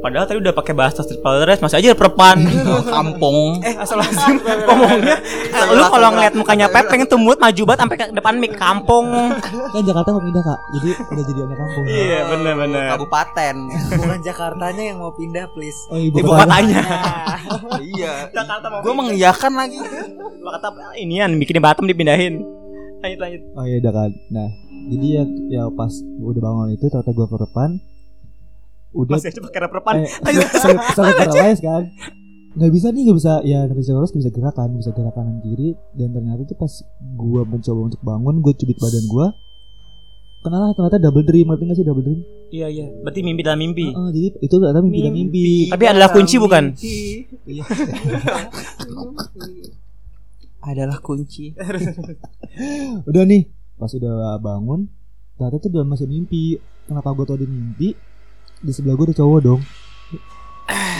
Padahal 0.00 0.24
tadi 0.24 0.40
udah 0.40 0.50
pakai 0.50 0.72
bahasa 0.72 1.04
Street 1.04 1.20
Paradise 1.20 1.60
masih 1.60 1.76
aja. 1.78 1.88
Oh, 1.92 2.80
kampung. 2.82 3.60
eh 3.60 3.76
asal 3.76 4.00
lazim 4.00 4.40
ngomongnya. 4.40 5.20
Eh, 5.20 5.64
lu 5.70 5.84
kalau 5.84 6.08
ngeliat 6.10 6.32
mukanya 6.32 6.66
Pepeng 6.66 7.04
tuh 7.04 7.20
mood 7.20 7.36
maju 7.36 7.62
banget 7.62 7.80
sampai 7.80 7.96
ke 7.96 8.04
depan 8.10 8.34
mic 8.34 8.56
kampung. 8.56 9.06
kan 9.70 9.82
Jakarta 9.84 10.08
mau 10.10 10.22
pindah 10.22 10.40
kak 10.40 10.60
jadi 10.72 10.88
udah 11.04 11.24
jadi 11.24 11.40
anak 11.42 11.56
kampung 11.58 11.84
Iya 11.84 12.18
bener 12.26 12.54
bener. 12.56 12.82
Kabupaten. 12.90 13.54
Bukan 13.92 14.18
Jakartanya 14.20 14.82
yang 14.86 14.98
mau 14.98 15.12
pindah 15.12 15.44
please. 15.52 15.78
oh 15.88 16.00
ibu, 16.00 16.16
Ibu 16.16 16.28
kota. 16.28 16.48
kotanya. 16.48 16.82
iya. 17.92 18.12
Jakarta 18.30 18.66
mau 18.66 18.80
Gue 18.80 18.94
mengiyakan 18.96 19.52
lagi. 19.54 19.78
Lu 20.34 20.48
kata 20.50 20.68
inian 20.96 21.36
bikin 21.36 21.60
Batam 21.60 21.84
dipindahin. 21.84 22.40
Lanjut 23.00 23.16
lanjut. 23.18 23.42
oh 23.52 23.64
iya 23.64 23.76
udah 23.78 23.92
kan 23.94 24.10
nah 24.28 24.48
jadi 24.86 25.06
ya 25.10 25.22
ya 25.50 25.62
pas 25.68 25.92
udah 26.18 26.40
bangun 26.40 26.68
itu 26.72 26.86
ternyata 26.86 27.10
gue 27.10 27.26
repan 27.28 27.70
udah 28.90 29.12
Masih 29.14 29.30
aja 29.30 29.40
pakai 29.40 29.60
repan. 29.62 29.94
eh, 29.98 30.10
sampai 30.90 31.14
paralyzed 31.16 31.60
kan 31.60 31.82
nggak 32.50 32.70
bisa 32.70 32.90
nih 32.90 33.02
nggak 33.04 33.14
bisa 33.16 33.32
ya 33.42 33.62
nggak 33.62 33.78
bisa 33.78 33.90
nggak 33.92 34.10
bisa 34.12 34.30
gerakan 34.30 34.66
nggak 34.68 34.82
bisa 34.82 34.92
gerak 34.92 35.14
kanan 35.14 35.38
kiri 35.38 35.68
dan 35.94 36.10
ternyata 36.10 36.42
tuh 36.44 36.56
pas 36.56 36.72
gua 37.14 37.42
mencoba 37.44 37.80
untuk 37.86 38.00
bangun 38.00 38.34
gue 38.40 38.52
cubit 38.52 38.74
badan 38.76 39.06
gua 39.06 39.26
kenapa 40.40 40.74
ternyata 40.74 40.98
double 40.98 41.22
dream 41.22 41.46
ngerti 41.46 41.62
nggak 41.62 41.76
sih 41.76 41.86
double 41.86 42.02
dream 42.02 42.22
Iya 42.50 42.66
iya. 42.66 42.90
Berarti 42.98 43.22
mimpi 43.22 43.46
dalam 43.46 43.62
mimpi. 43.62 43.86
Heeh, 43.86 44.10
jadi 44.10 44.26
itu 44.42 44.54
ternyata 44.58 44.82
mimpi 44.82 45.00
dan 45.00 45.14
mimpi 45.14 45.70
Tapi 45.70 45.84
adalah 45.86 46.10
kunci 46.10 46.34
bukan? 46.34 46.74
Iya. 47.46 47.62
Adalah 50.60 50.98
kunci. 50.98 51.54
udah 53.06 53.22
nih 53.22 53.46
pas 53.80 53.90
udah 53.90 54.12
bangun 54.36 54.84
ternyata 55.34 55.56
tuh 55.58 55.70
udah 55.72 55.84
masih 55.86 56.04
mimpi 56.04 56.56
kenapa 56.84 57.08
gua 57.10 57.24
tau 57.24 57.34
dia 57.34 57.48
mimpi 57.48 57.96
di 58.60 58.70
sebelah 58.70 58.92
gua 58.92 59.08
ada 59.08 59.16
cowok 59.16 59.40
dong 59.40 59.62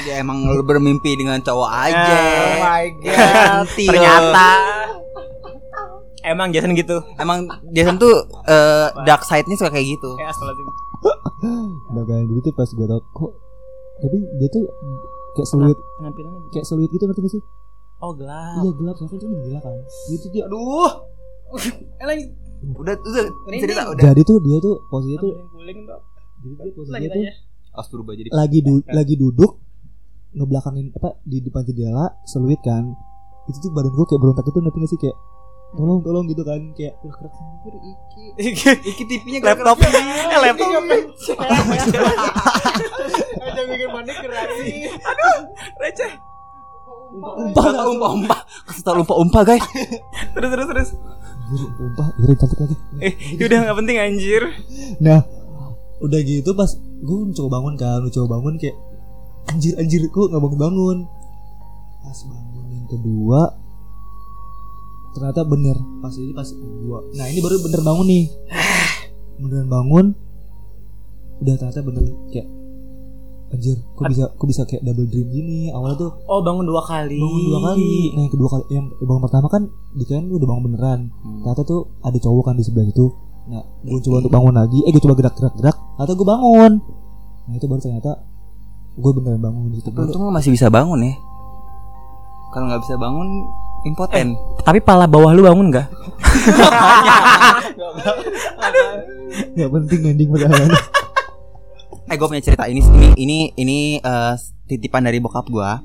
Ya 0.03 0.19
emang 0.19 0.43
lu 0.43 0.65
bermimpi 0.65 1.15
dengan 1.15 1.39
cowok 1.39 1.71
aja. 1.71 2.11
Oh 2.11 2.55
my 2.59 2.87
god. 3.05 3.69
Ternyata 3.71 4.49
emang 6.23 6.51
Jason 6.51 6.73
gitu. 6.73 6.99
emang 7.17 7.47
Jason 7.71 7.95
tuh 7.95 8.11
eh, 8.45 8.89
dark 9.05 9.23
side-nya 9.23 9.55
suka 9.55 9.71
kayak 9.71 9.87
gitu. 9.91 10.11
Kayak 10.17 10.33
astagfirullahaladzim. 10.33 11.87
udah 11.87 12.03
kan 12.03 12.21
jadi 12.27 12.41
tuh 12.43 12.53
pas 12.53 12.69
gua 12.71 12.87
tau 12.89 13.01
kok 13.01 13.33
tapi 14.01 14.17
dia 14.37 14.49
tuh 14.51 14.65
kayak 15.31 15.47
seluit 15.47 15.79
gitu. 15.79 16.29
kayak 16.51 16.67
seluit 16.67 16.91
gitu 16.91 17.05
ngerti 17.05 17.21
gak 17.21 17.33
sih 17.33 17.43
Oh 18.01 18.13
gelap. 18.13 18.57
iya 18.59 18.71
gelap 18.75 18.95
soalnya 18.97 19.13
itu 19.13 19.23
jendela 19.23 19.61
kan 19.61 19.77
gitu 20.09 20.27
dia 20.31 20.43
Aduh. 20.45 20.91
Eh 21.95 22.05
lanjut. 22.05 22.29
Udah 22.61 22.93
udah 22.93 23.25
cerita 23.57 23.83
udah. 23.89 24.03
jadi 24.05 24.21
tuh 24.21 24.37
dia 24.45 24.57
tuh 24.61 24.85
posisinya 24.87 25.19
tuh 25.19 25.33
jadi 26.41 26.71
tuh 26.77 26.85
aja. 26.93 27.33
Harus 27.71 27.89
berubah 27.89 28.13
jadi 28.13 28.29
lagi 28.29 28.59
du- 28.61 28.85
lagi 28.85 29.15
duduk 29.17 29.53
ngebelakangin 30.31 30.93
apa 30.95 31.19
di 31.25 31.41
depan 31.41 31.65
jendela 31.65 32.07
seluit 32.23 32.61
kan. 32.61 32.93
Itu 33.49 33.59
tuh 33.59 33.71
badan 33.73 33.91
gue 33.91 34.07
kayak 34.07 34.21
berontak 34.21 34.47
itu 34.47 34.59
ngerti 34.61 34.79
gak 34.79 34.91
sih? 34.93 34.99
Kayak 35.01 35.17
tolong 35.73 36.01
tolong 36.05 36.27
gitu 36.29 36.43
kan. 36.45 36.61
Kayak 36.77 37.01
gerak 37.01 37.33
sendiri 37.33 37.79
iki. 37.81 38.25
Iki 38.93 39.03
tipinya 39.09 39.57
laptop. 39.57 39.81
eh 39.81 40.39
laptop. 40.45 40.71
Aja 43.41 43.61
bikin 43.65 43.89
panik 43.89 44.17
gerasi. 44.21 44.93
receh. 45.81 46.13
Umpah 47.11 47.65
umpah. 47.67 47.85
umpah 47.91 48.11
umpah. 48.15 48.41
Kasih 48.69 48.83
tau 48.85 49.01
umpah 49.01 49.17
umpah 49.19 49.43
guys. 49.43 49.65
terus 50.37 50.51
terus 50.53 50.67
terus 50.69 50.91
anjir 51.51 51.67
umpah 51.83 52.09
Irin 52.23 52.37
cantik 52.39 52.59
lagi. 52.63 52.77
Eh 53.03 53.13
udah 53.47 53.59
nggak 53.67 53.79
penting 53.83 53.97
anjir. 53.99 54.43
Nah 55.03 55.21
udah 55.99 56.21
gitu 56.23 56.51
pas 56.55 56.71
gue 56.79 57.19
coba 57.35 57.49
bangun 57.59 57.75
kan 57.75 58.01
coba 58.09 58.39
bangun 58.39 58.55
kayak 58.57 58.77
anjir 59.51 59.75
anjir 59.75 60.07
kok 60.07 60.31
nggak 60.31 60.39
bangun 60.39 60.61
bangun. 60.63 60.99
Pas 62.07 62.19
bangun 62.23 62.67
yang 62.71 62.87
kedua 62.87 63.41
ternyata 65.11 65.43
bener. 65.43 65.77
Pas 65.99 66.15
ini 66.15 66.31
pas 66.31 66.47
gua 66.55 67.03
nah 67.19 67.27
ini 67.27 67.43
baru 67.43 67.59
bener 67.67 67.81
bangun 67.83 68.07
nih. 68.07 68.25
Beneran 69.43 69.67
bangun 69.67 70.07
udah 71.43 71.55
ternyata 71.59 71.83
bener. 71.83 72.05
Kayak 72.31 72.47
anjir 73.51 73.75
kok 73.83 74.07
bisa 74.07 74.25
kok 74.31 74.47
bisa 74.47 74.63
kayak 74.63 74.83
double 74.87 75.11
dream 75.11 75.27
gini? 75.27 75.75
Awalnya 75.75 75.99
tuh 75.99 76.11
oh 76.31 76.41
bangun 76.43 76.71
dua 76.71 76.83
kali. 76.87 77.19
bangun 77.19 77.43
dua 77.51 77.61
kali. 77.67 78.15
Nah 78.15 78.21
yang 78.23 78.33
kedua 78.33 78.49
kali 78.49 78.65
yang 78.71 78.87
bangun 79.03 79.23
pertama 79.27 79.47
kan 79.51 79.63
di 79.99 80.05
kan 80.07 80.23
lu 80.31 80.39
udah 80.39 80.49
bangun 80.49 80.63
beneran. 80.71 81.01
Ternyata 81.43 81.63
tuh 81.67 81.81
ada 82.07 82.19
cowok 82.19 82.45
kan 82.47 82.55
di 82.55 82.63
sebelah 82.63 82.87
itu. 82.87 83.11
Nah 83.51 83.63
gue 83.83 84.01
coba 84.07 84.17
untuk 84.23 84.33
bangun 84.33 84.55
lagi. 84.55 84.79
Eh 84.87 84.91
gue 84.95 85.03
coba 85.03 85.15
gerak 85.19 85.35
gerak 85.35 85.55
gerak 85.59 85.77
ternyata 85.99 86.13
gue 86.15 86.27
bangun. 86.31 86.73
Nah 87.51 87.55
itu 87.59 87.67
baru 87.67 87.81
ternyata 87.83 88.13
gue 88.95 89.13
beneran 89.19 89.43
bangun 89.43 89.67
di 89.75 89.83
situ. 89.83 89.91
Untung 89.99 90.23
lu 90.23 90.31
masih 90.31 90.55
bisa 90.55 90.71
bangun 90.71 91.03
ya. 91.03 91.15
Kalau 92.55 92.67
nggak 92.71 92.83
bisa 92.87 92.95
bangun 92.99 93.29
impoten. 93.87 94.37
tapi 94.63 94.79
pala 94.79 95.11
bawah 95.11 95.35
lu 95.35 95.43
bangun 95.43 95.75
nggak? 95.75 95.89
Nggak 99.31 99.71
penting 99.71 100.01
ending 100.11 100.29
perjalanan 100.31 100.75
Eh 102.11 102.19
gue 102.19 102.27
punya 102.27 102.43
cerita 102.43 102.67
ini 102.67 102.83
ini 102.83 103.09
ini 103.17 103.39
ini 103.55 103.79
eh, 103.97 104.35
titipan 104.67 105.07
dari 105.07 105.19
bokap 105.19 105.47
gua. 105.47 105.79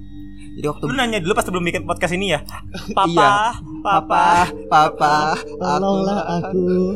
Jadi 0.55 0.65
waktu 0.65 0.83
lu 0.87 0.95
nanya 0.95 1.19
dulu 1.19 1.35
pas 1.35 1.43
sebelum 1.43 1.61
bikin 1.61 1.83
podcast 1.83 2.15
ini 2.15 2.31
ya 2.31 2.39
papa 2.97 3.11
Iya. 3.11 3.29
papa 3.83 4.25
papa, 4.65 5.15
tolonglah 5.53 6.39
aku 6.39 6.95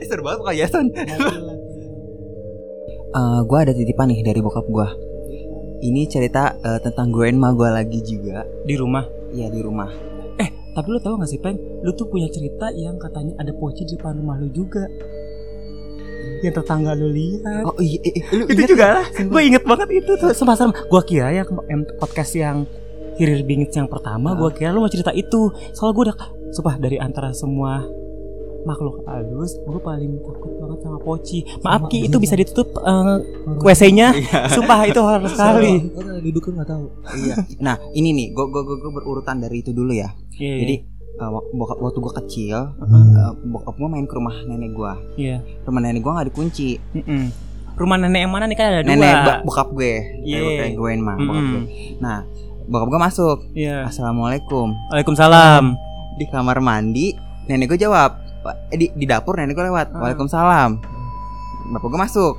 Eh, 0.00 0.04
Seru 0.08 0.24
banget 0.24 0.40
kayak 0.42 0.58
Jason. 0.66 0.86
Eh, 3.16 3.40
gua 3.48 3.64
ada 3.64 3.72
titipan 3.72 4.12
nih 4.12 4.20
dari 4.20 4.44
bokap 4.44 4.66
gua. 4.66 4.92
Ini 5.78 6.04
cerita 6.04 6.52
eh, 6.54 6.76
tentang 6.82 7.08
grandma 7.08 7.48
gua 7.50 7.72
lagi 7.72 8.02
juga. 8.02 8.44
di 8.66 8.74
rumah 8.74 9.06
Iya 9.30 9.48
di 9.48 9.62
rumah. 9.62 9.88
tapi 10.76 10.92
lu 10.92 11.00
tahu 11.00 11.16
gak 11.16 11.30
sih 11.32 11.40
peng 11.40 11.56
lu 11.80 11.88
tuh 11.96 12.04
punya 12.04 12.28
cerita 12.28 12.68
yang 12.68 13.00
katanya 13.00 13.32
ada 13.40 13.48
poci 13.56 13.88
di 13.88 13.96
depan 13.96 14.12
rumah 14.12 14.36
lu 14.36 14.52
juga 14.52 14.84
yang 16.44 16.54
tetangga 16.54 16.92
lu 16.94 17.08
lihat. 17.10 17.64
Oh 17.66 17.76
iya, 17.80 17.98
eh, 18.04 18.22
lu 18.34 18.44
itu 18.46 18.52
inget 18.54 18.70
juga. 18.70 18.86
lah 19.02 19.06
gue 19.10 19.40
inget 19.42 19.62
banget 19.64 19.88
itu 20.04 20.12
tuh. 20.18 20.30
Serem. 20.32 20.72
Gue 20.72 21.02
kira 21.04 21.32
ya 21.32 21.42
podcast 21.96 22.32
yang 22.36 22.68
hirir 23.16 23.40
bingit 23.48 23.72
yang 23.72 23.88
pertama 23.88 24.36
gue 24.36 24.50
kira 24.52 24.70
lu 24.70 24.84
mau 24.84 24.92
cerita 24.92 25.10
itu. 25.12 25.50
Soalnya 25.72 25.94
gue 25.94 26.04
udah 26.10 26.16
sumpah 26.52 26.74
dari 26.76 26.96
antara 27.00 27.32
semua 27.32 27.82
makhluk 28.66 29.06
halus 29.06 29.54
gue 29.62 29.78
paling 29.78 30.18
takut 30.26 30.50
banget 30.58 30.78
sama 30.82 30.98
poci 30.98 31.46
maaf 31.62 31.86
Sama, 31.86 31.90
ki 31.94 31.98
itu 32.10 32.16
bisa 32.18 32.34
banget. 32.34 32.50
ditutup 32.50 32.68
eh, 32.82 33.16
WC-nya 33.62 34.08
sumpah 34.50 34.80
itu 34.90 35.00
harus 35.06 35.30
sekali. 35.30 35.86
Duduk 36.26 36.50
nggak 36.50 36.66
tahu. 36.66 36.90
Iya. 37.14 37.34
Nah 37.62 37.78
ini 37.94 38.10
nih, 38.10 38.26
gue 38.34 38.44
gue 38.50 38.62
gue 38.66 38.90
berurutan 38.90 39.38
dari 39.38 39.62
itu 39.62 39.70
dulu 39.70 39.94
ya. 39.94 40.10
Iya, 40.34 40.54
Jadi 40.66 40.74
wak- 41.18 41.48
bokap 41.50 41.78
waktu 41.80 41.98
gue 41.98 42.14
kecil, 42.18 42.58
Heeh. 42.74 43.04
eh, 43.16 43.32
bokap 43.46 43.74
gue 43.74 43.88
main 43.88 44.04
ke 44.04 44.12
rumah 44.12 44.36
nenek 44.42 44.70
gue. 44.70 44.92
iya 45.16 45.36
Rumah 45.62 45.80
nenek 45.80 46.00
gue 46.00 46.12
nggak 46.12 46.28
dikunci. 46.28 46.68
Mm-mm. 46.94 47.24
rumah 47.74 47.96
nenek 47.96 48.20
yang 48.20 48.30
mana 48.30 48.44
nih 48.44 48.54
kan 48.54 48.66
ada 48.70 48.80
dua 48.80 48.88
Nenek 48.90 49.14
bokap 49.42 49.68
gue, 49.70 49.92
Iya. 50.22 50.40
kayak 50.58 50.74
gue 50.74 50.90
mah 50.98 51.16
bokap 51.18 51.44
gue. 51.46 51.62
Nah, 51.98 52.18
bokap 52.66 52.86
gue 52.86 53.00
masuk. 53.02 53.38
iya 53.52 53.84
Assalamualaikum. 53.84 54.72
Waalaikumsalam 54.88 55.76
Di 56.14 56.24
kamar 56.26 56.56
mandi, 56.58 57.12
nenek 57.44 57.68
gue 57.68 57.78
jawab. 57.78 58.16
Eh, 58.68 58.76
di, 58.76 58.86
di 58.90 59.04
dapur 59.04 59.36
nenek 59.36 59.52
gue 59.52 59.66
lewat. 59.66 59.92
Ah. 59.92 60.00
Waalaikumsalam. 60.02 60.70
Bapak 61.68 61.86
gue 61.86 62.00
masuk. 62.00 62.34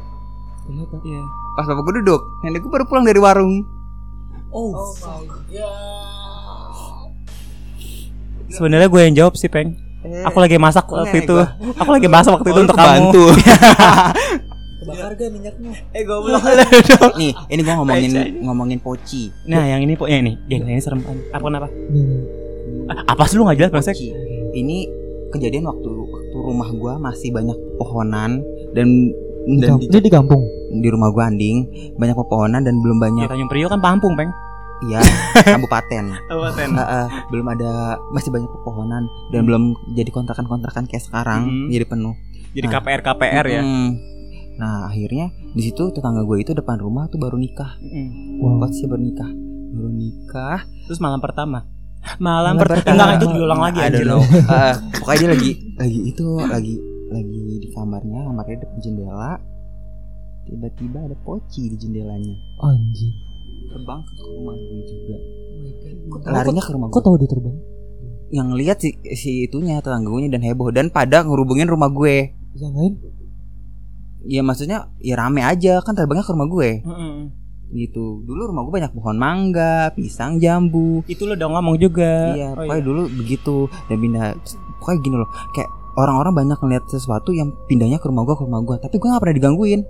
iya 1.04 1.22
Pas 1.54 1.66
bapak 1.66 1.82
gue 1.84 2.02
duduk, 2.02 2.22
nenek 2.42 2.60
gue 2.60 2.70
baru 2.70 2.86
pulang 2.86 3.02
dari 3.02 3.18
warung. 3.18 3.62
Oh, 4.50 4.74
sebenarnya 8.50 8.88
gue 8.88 9.02
yang 9.02 9.16
jawab 9.16 9.34
sih 9.34 9.48
peng 9.48 9.76
aku 10.24 10.38
lagi 10.38 10.56
masak 10.56 10.88
waktu 10.88 11.04
nenek 11.12 11.24
itu 11.26 11.36
gua. 11.36 11.48
aku 11.76 11.90
lagi 11.92 12.08
masak 12.08 12.32
waktu 12.34 12.48
itu 12.48 12.56
Oh, 12.56 12.64
untuk 12.64 12.78
kamu 12.78 13.12
kebakar 14.80 15.12
gak 15.14 15.30
minyaknya? 15.30 15.72
eh 15.92 16.04
goblok 16.04 16.44
nih, 17.20 17.32
ini 17.50 17.60
gue 17.60 17.76
ngomongin 17.76 18.12
ngomongin 18.40 18.80
poci. 18.80 19.28
Nah, 19.44 19.68
yang 19.68 19.84
ini 19.84 20.00
pokoknya 20.00 20.20
ini, 20.24 20.34
yang 20.48 20.64
ini 20.64 20.80
serem 20.80 21.04
kan. 21.04 21.18
Apa 21.34 21.44
kenapa? 21.44 21.68
nih 22.88 23.04
Apa 23.04 23.24
sih 23.28 23.36
lu 23.36 23.44
nggak 23.44 23.58
jelas? 23.60 23.72
Poci. 23.74 24.16
Ini 24.54 24.78
kejadian 25.28 25.68
waktu 25.68 25.90
waktu 25.92 26.38
rumah 26.40 26.70
gua 26.72 26.96
masih 26.98 27.36
banyak 27.36 27.58
pohonan 27.76 28.40
dan 28.72 28.88
dan 29.60 29.76
di, 29.76 29.92
di 29.92 30.08
kampung 30.08 30.40
di 30.70 30.88
rumah 30.88 31.12
gua 31.12 31.28
anding 31.28 31.68
banyak 32.00 32.16
pepohonan 32.16 32.64
dan 32.64 32.80
belum 32.80 32.96
Ya, 32.96 33.04
banyak 33.04 33.28
Tanjung 33.28 33.52
Priok 33.52 33.70
kan 33.76 33.82
Pampung, 33.84 34.16
Peng. 34.16 34.32
Iya 34.84 35.02
kabupaten 35.48 36.06
Kabupaten. 36.24 36.70
Eh, 36.72 36.86
eh, 36.96 37.08
belum 37.28 37.48
ada 37.48 37.72
masih 38.10 38.30
banyak 38.30 38.50
pepohonan 38.52 39.04
dan 39.28 39.42
belum 39.44 39.64
jadi 39.92 40.10
kontrakan-kontrakan 40.10 40.86
kayak 40.86 41.02
sekarang 41.02 41.42
Hmm. 41.46 41.68
jadi 41.68 41.86
penuh 41.86 42.16
Jadi 42.50 42.66
Nah. 42.66 42.74
KPR 42.76 43.02
KPR 43.04 43.46
ya. 43.48 43.62
Nah 44.56 44.86
akhirnya 44.86 45.30
di 45.52 45.62
situ 45.62 45.90
tetangga 45.92 46.22
gue 46.22 46.38
itu 46.40 46.52
depan 46.52 46.78
rumah 46.78 47.06
tuh 47.06 47.18
baru 47.18 47.36
nikah 47.36 47.78
Mm. 47.80 48.40
wow 48.40 48.58
pas 48.58 48.70
sih 48.70 48.86
baru 48.86 48.98
nikah 49.00 49.30
baru 49.70 49.90
nikah 49.90 50.60
Terus 50.84 50.98
malam 50.98 51.18
pertama. 51.18 51.62
Malam, 52.18 52.56
Malam 52.56 52.56
pertama. 52.58 52.78
pertama. 52.80 52.94
Enggak 52.96 53.10
itu 53.16 53.28
diulang 53.32 53.62
lagi 53.62 53.80
don't 53.92 54.08
know. 54.08 54.22
Eh, 54.24 54.74
pokoknya 54.96 55.20
dia 55.20 55.30
lagi 55.30 55.52
lagi 55.76 56.00
itu 56.08 56.26
lagi 56.40 56.76
lagi 57.08 57.40
di 57.58 57.68
kamarnya 57.70 58.20
kamarnya 58.24 58.56
depan 58.58 58.78
jendela 58.80 59.34
tiba-tiba 60.44 61.00
ada 61.04 61.18
poci 61.20 61.68
di 61.68 61.78
jendelanya 61.78 62.36
anjir 62.60 63.12
terbang 63.68 64.00
ke 64.04 64.30
rumah 64.34 64.56
gue 64.56 64.82
juga. 64.88 65.16
Oh 66.08 66.20
larinya 66.32 66.64
ke 66.64 66.72
rumah 66.72 66.88
kok 66.88 67.00
gue? 67.00 67.06
tahu 67.06 67.16
dia 67.20 67.30
terbang? 67.30 67.56
Yang 68.28 68.48
lihat 68.60 68.78
si 68.84 68.90
si 69.16 69.32
itunya 69.48 69.80
tetangga 69.80 70.08
gue 70.08 70.28
dan 70.28 70.44
heboh 70.44 70.72
dan 70.72 70.92
pada 70.92 71.24
ngerubungin 71.24 71.68
rumah 71.68 71.88
gue. 71.92 72.36
Yang 72.56 72.74
lain? 72.76 72.94
Ya 74.28 74.42
maksudnya 74.44 74.92
ya 75.00 75.16
rame 75.16 75.44
aja 75.44 75.80
kan 75.80 75.96
terbangnya 75.96 76.26
ke 76.28 76.34
rumah 76.36 76.50
gue. 76.50 76.70
Mm-mm. 76.84 77.32
gitu. 77.68 78.24
Dulu 78.24 78.48
rumah 78.48 78.64
gue 78.64 78.74
banyak 78.80 78.96
pohon 78.96 79.20
mangga 79.20 79.92
pisang 79.92 80.40
jambu. 80.40 81.04
Itu 81.04 81.28
lu 81.28 81.36
udah 81.36 81.50
ngomong 81.52 81.76
juga. 81.76 82.32
iya 82.32 82.56
Oh, 82.56 82.64
pokoknya 82.64 82.84
dulu 82.84 83.02
begitu. 83.12 83.68
Dan 83.92 84.00
pindah 84.00 84.40
pokoknya 84.80 84.98
gini 85.04 85.16
loh 85.20 85.30
kayak 85.52 85.68
orang-orang 86.00 86.32
banyak 86.32 86.58
ngeliat 86.64 86.88
sesuatu 86.88 87.36
yang 87.36 87.52
pindahnya 87.68 88.00
ke 88.00 88.08
rumah 88.08 88.24
gue 88.24 88.36
ke 88.40 88.44
rumah 88.48 88.64
gue. 88.64 88.76
Tapi 88.80 88.96
gue 88.96 89.08
gak 89.12 89.20
pernah 89.20 89.36
digangguin. 89.36 89.82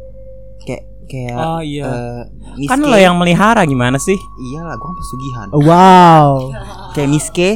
Kayak 0.65 0.89
kayak 1.07 1.35
Oh 1.35 1.59
iya. 1.59 1.83
eh, 1.83 2.21
kan 2.65 2.77
Miske. 2.77 2.85
lo 2.85 2.97
yang 2.97 3.15
melihara 3.15 3.63
gimana 3.63 3.95
sih? 3.97 4.15
iyalah 4.45 4.73
gue 4.73 4.85
kan 4.85 4.95
pesugihan 4.95 5.47
wow 5.53 6.51
kayak 6.91 7.07
Miske 7.07 7.51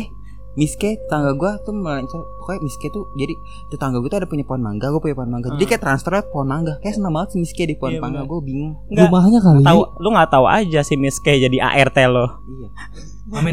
Miske 0.52 1.00
tetangga 1.00 1.32
gue 1.34 1.52
tuh 1.62 1.72
melancar 1.72 2.20
pokoknya 2.38 2.60
Miske 2.62 2.88
tuh 2.90 3.08
jadi 3.14 3.32
tetangga 3.68 3.98
gue 3.98 4.08
tuh 4.08 4.20
ada 4.20 4.26
punya 4.26 4.44
pohon 4.44 4.60
mangga 4.60 4.88
gue 4.88 5.00
punya 5.00 5.14
pohon 5.14 5.30
mangga 5.30 5.48
jadi 5.50 5.60
Hmm. 5.60 5.70
kayak 5.70 5.82
transfer 5.82 6.12
pohon 6.26 6.44
mangga 6.46 6.76
kayak 6.78 6.92
senang 6.94 7.14
banget 7.14 7.30
sih 7.30 7.40
Miske 7.40 7.64
di 7.64 7.74
pohon 7.74 7.94
Iya, 7.94 8.00
mangga 8.00 8.22
gue 8.22 8.40
bingung 8.42 8.74
Enggak. 8.88 9.08
rumahnya 9.08 9.40
kali 9.40 9.62
Tahu 9.62 9.80
lu 9.98 10.08
nggak 10.10 10.30
tahu 10.30 10.46
aja 10.46 10.80
si 10.82 10.94
Miss 10.96 11.18
K 11.18 11.40
jadi 11.40 11.56
ART 11.58 11.96
lo. 12.06 12.26
iya 12.44 12.68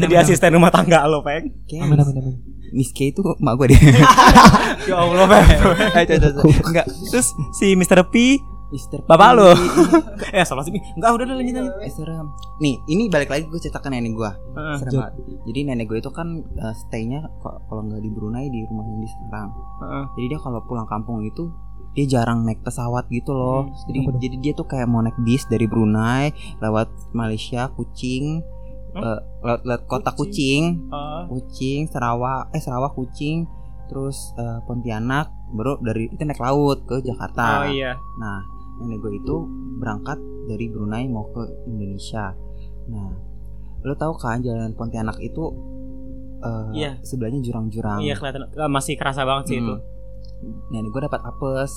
jadi 0.01 0.15
asisten 0.17 0.51
rumah 0.51 0.67
tangga 0.69 1.03
lo, 1.05 1.19
Peng. 1.21 1.47
kayak 1.63 1.83
amin 1.83 1.97
amin 1.97 2.15
amin 2.17 2.35
Miske 2.69 3.07
itu 3.07 3.23
mak 3.39 3.55
gue 3.55 3.65
deh 3.71 3.79
Ya 4.85 4.95
Allah, 4.97 5.23
Peng. 5.23 5.47
Enggak. 6.67 6.85
Terus 7.07 7.27
si 7.51 7.73
Mr. 7.73 8.03
P 8.05 8.37
Mister 8.69 9.01
Bapak 9.01 9.29
lu. 9.33 9.49
eh, 10.37 10.45
salah 10.45 10.61
sih. 10.61 10.71
Enggak, 10.93 11.09
udah 11.17 11.25
udah 11.25 11.35
lanjut 11.35 11.55
lanjut. 11.57 11.73
Eh, 11.81 11.89
serem. 11.89 12.27
Nih, 12.59 12.77
ini 12.85 13.09
balik 13.09 13.27
lagi 13.27 13.43
gue 13.45 13.57
ceritakan 13.57 13.91
nenek 13.91 14.13
gue. 14.13 14.31
Heeh. 14.53 14.75
Serem 14.77 14.91
banget. 14.95 15.13
Jadi 15.49 15.59
nenek 15.65 15.85
gue 15.85 15.97
itu 15.97 16.11
kan 16.11 16.27
uh, 16.39 16.75
stay-nya 16.77 17.25
kalau 17.41 17.81
nggak 17.81 17.97
di 17.97 18.09
Brunei 18.09 18.45
di 18.47 18.61
rumah 18.63 18.85
yang 18.85 19.01
di 19.01 19.09
Semarang. 19.09 19.49
Heeh. 19.81 20.03
Jadi 20.13 20.25
dia 20.27 20.39
kalau 20.39 20.59
pulang 20.63 20.85
kampung 20.85 21.21
itu 21.21 21.49
dia 21.89 22.05
jarang 22.07 22.45
naik 22.45 22.61
pesawat 22.61 23.09
gitu 23.09 23.33
loh. 23.33 23.65
Hmm, 23.65 23.73
jadi 23.89 23.99
jadi 24.21 24.35
dia 24.39 24.53
tuh 24.53 24.63
kayak 24.63 24.85
mau 24.85 25.01
naik 25.01 25.17
bis 25.19 25.49
dari 25.49 25.65
Brunei 25.65 26.29
lewat 26.59 26.93
Malaysia, 27.11 27.69
Kucing, 27.69 28.45
Hmm? 28.89 29.05
eh, 29.05 29.19
lewat, 29.41 29.61
lewat 29.65 29.81
kota 29.85 30.13
Kucing, 30.13 30.89
Oh. 30.89 31.25
Kucing, 31.27 31.85
Sarawak, 31.85 32.49
eh 32.53 32.57
Sarawak, 32.57 32.93
Kucing, 32.93 33.45
terus 33.85 34.33
eh, 34.33 34.61
Pontianak, 34.65 35.29
baru 35.49 35.77
dari 35.79 36.09
itu 36.09 36.21
naik 36.21 36.37
laut 36.37 36.85
ke 36.85 37.01
Jakarta. 37.01 37.65
Oh 37.65 37.69
iya. 37.69 37.93
Nah, 38.17 38.41
nenek 38.79 38.97
gue 38.99 39.11
itu 39.19 39.35
berangkat 39.79 40.19
dari 40.47 40.65
Brunei 40.67 41.05
mau 41.07 41.29
ke 41.29 41.43
Indonesia. 41.67 42.33
Nah, 42.89 43.11
lo 43.85 43.93
tahu 43.95 44.13
kan 44.17 44.41
jalan 44.41 44.73
Pontianak 44.75 45.19
itu 45.21 45.43
eh, 46.39 46.67
Iya. 46.75 46.91
sebelahnya 47.03 47.39
jurang-jurang. 47.43 47.99
Iya 48.01 48.15
kelihatan 48.15 48.49
eh, 48.49 48.71
masih 48.71 48.95
kerasa 48.95 49.23
banget 49.27 49.45
sih 49.53 49.57
itu. 49.59 49.75
Hmm. 49.75 50.55
Nenek 50.71 50.89
gue 50.91 51.01
dapat 51.03 51.21
apes 51.23 51.71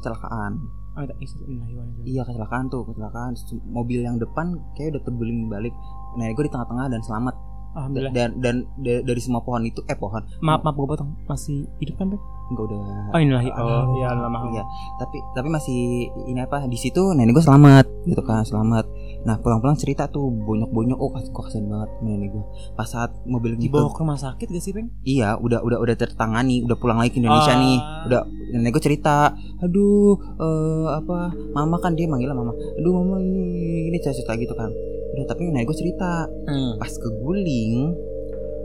kecelakaan. 0.00 0.56
Oh, 0.96 1.04
iya, 1.04 1.12
iya, 1.20 1.84
Iya 2.08 2.22
kecelakaan 2.24 2.72
tuh 2.72 2.88
kecelakaan. 2.88 3.36
Mobil 3.68 4.00
yang 4.00 4.16
depan 4.16 4.56
kayak 4.72 4.96
udah 4.96 5.02
terguling 5.04 5.52
balik. 5.52 5.76
Nenek 6.16 6.32
gue 6.40 6.48
di 6.48 6.52
tengah-tengah 6.52 6.88
dan 6.88 7.00
selamat. 7.04 7.36
Alhamdulillah. 7.76 8.10
Dan 8.10 8.28
dan 8.38 8.54
da- 8.74 9.04
dari 9.04 9.20
semua 9.20 9.38
pohon 9.38 9.60
itu 9.62 9.84
eh 9.84 9.94
pohon 9.94 10.24
Maaf 10.40 10.60
maaf 10.62 10.74
gue 10.74 10.88
potong. 10.88 11.12
Masih 11.24 11.68
hidup 11.76 11.94
kan, 11.96 12.08
enggak 12.08 12.64
udah 12.64 12.80
Oh, 13.08 13.18
inilah. 13.18 13.42
Oh, 13.42 13.52
Alhamdulillah. 13.52 13.94
iya, 13.94 14.06
Allah 14.10 14.30
maaf. 14.30 14.44
Iya, 14.48 14.62
tapi 14.96 15.16
tapi 15.30 15.48
masih 15.48 15.78
ini 16.24 16.40
apa 16.40 16.64
di 16.64 16.74
situ 16.74 17.12
nenek 17.12 17.32
gue 17.32 17.44
selamat 17.44 17.84
gitu 18.04 18.22
kan 18.22 18.42
selamat. 18.42 18.88
Nah 19.22 19.36
pulang-pulang 19.36 19.74
cerita 19.74 20.06
tuh 20.06 20.24
bonyok-bonyok, 20.30 20.96
oh 20.96 21.10
kok 21.10 21.44
kasihan 21.44 21.66
banget 21.66 21.90
nenek 22.00 22.30
gue. 22.30 22.44
Pas 22.72 22.86
saat 22.86 23.10
mobil 23.24 23.54
Dibawa 23.56 23.88
ke 23.88 23.98
rumah 23.98 24.16
sakit 24.16 24.46
gak 24.46 24.62
sih, 24.62 24.70
Beng? 24.70 24.88
iya 25.02 25.34
udah 25.34 25.60
udah 25.60 25.76
udah 25.76 25.94
tertangani, 25.94 26.62
udah 26.62 26.76
pulang 26.76 26.96
lagi 26.96 27.10
ke 27.10 27.18
Indonesia 27.18 27.50
Ah. 27.50 27.58
nih. 27.58 27.76
Udah 28.06 28.20
nenek 28.52 28.72
gue 28.72 28.84
cerita, 28.84 29.34
aduh 29.60 30.14
eh, 30.16 30.86
apa 30.94 31.18
mama 31.52 31.76
kan 31.76 31.92
dia 31.92 32.06
manggilnya 32.06 32.32
mama, 32.32 32.50
aduh 32.72 32.92
mama 32.94 33.18
ini 33.18 33.44
ini 33.90 33.98
cerita 34.00 34.32
gitu 34.32 34.54
kan. 34.54 34.70
Udah 35.16 35.24
tapi 35.26 35.48
nenek 35.48 35.64
gue 35.64 35.76
cerita 35.78 36.28
Hmm. 36.44 36.76
pas 36.76 36.92
keguling 36.92 37.96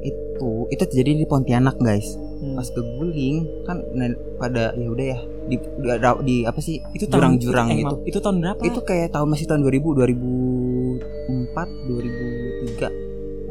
itu 0.01 0.49
itu 0.67 0.83
terjadi 0.83 1.11
di 1.15 1.25
Pontianak 1.25 1.77
guys 1.77 2.11
Hmm. 2.35 2.57
pas 2.57 2.67
keguling 2.67 3.35
kan 3.63 3.79
nen- 3.91 4.19
pada 4.35 4.73
ya 4.73 4.87
udah 4.87 5.05
ya 5.07 5.19
di, 5.45 5.55
di, 5.55 5.87
di 6.21 6.35
apa 6.43 6.59
sih 6.59 6.81
Itu 6.91 7.05
jurang-jurang 7.07 7.69
eh, 7.69 7.77
gitu 7.79 7.95
Itu 8.03 8.17
tahun 8.19 8.41
berapa? 8.41 8.61
itu 8.61 8.79
kayak 8.81 9.09
tahun 9.11 9.29
masih 9.29 9.45
tahun 9.45 9.61
2000 9.61 9.93
2004 9.93 11.55
2003 11.87 12.81
kan 12.81 12.93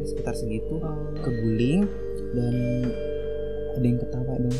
sekitar 0.02 0.34
segitu 0.34 0.74
keguling 1.18 1.86
dan 2.32 2.54
ada 3.72 3.86
yang 3.86 3.98
ketawa 3.98 4.34
dong 4.36 4.58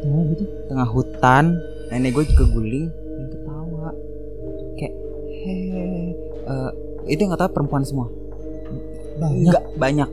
Tahu 0.00 0.20
gitu. 0.30 0.44
tengah 0.66 0.88
hutan 0.88 1.44
nenek 1.88 2.10
gue 2.12 2.24
juga 2.24 2.38
keguling 2.42 2.86
ada 2.88 3.14
yang 3.14 3.30
ketawa 3.30 3.88
kayak 4.74 4.94
hehe 5.38 5.86
Eh, 6.44 6.70
itu 7.08 7.20
yang 7.20 7.32
ketawa 7.36 7.50
perempuan 7.52 7.84
semua. 7.84 8.08
Banyak. 9.14 9.46
enggak 9.46 9.64
banyak. 9.78 10.10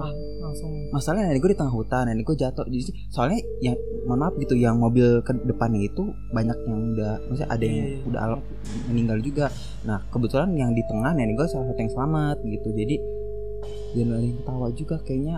Ah, 0.00 0.08
langsung. 0.40 0.72
masalahnya 0.96 1.28
nenek 1.28 1.44
gue 1.44 1.52
di 1.52 1.58
tengah 1.60 1.74
hutan 1.74 2.08
nenek 2.08 2.24
gue 2.24 2.36
jatuh. 2.40 2.64
Jadi 2.64 2.88
soalnya 3.12 3.38
yang 3.60 3.76
mohon 4.08 4.24
maaf 4.24 4.34
gitu 4.40 4.56
yang 4.56 4.80
mobil 4.80 5.20
ke 5.20 5.36
depannya 5.44 5.84
itu 5.84 6.08
banyak 6.32 6.56
yang 6.64 6.96
udah 6.96 7.20
maksudnya 7.28 7.50
ada 7.52 7.64
yang 7.68 7.78
iya. 7.84 8.08
udah 8.08 8.20
al- 8.24 8.46
meninggal 8.88 9.18
juga. 9.20 9.46
Nah 9.84 10.00
kebetulan 10.08 10.56
yang 10.56 10.72
di 10.72 10.80
tengah 10.88 11.12
nenek 11.12 11.36
gue 11.36 11.46
salah 11.52 11.68
satu 11.68 11.80
yang 11.84 11.92
selamat 11.92 12.36
gitu. 12.48 12.68
Jadi 12.72 12.96
dan 13.90 14.08
ada 14.14 14.24
yang 14.24 14.38
ketawa 14.40 14.66
juga 14.72 14.96
kayaknya 15.04 15.36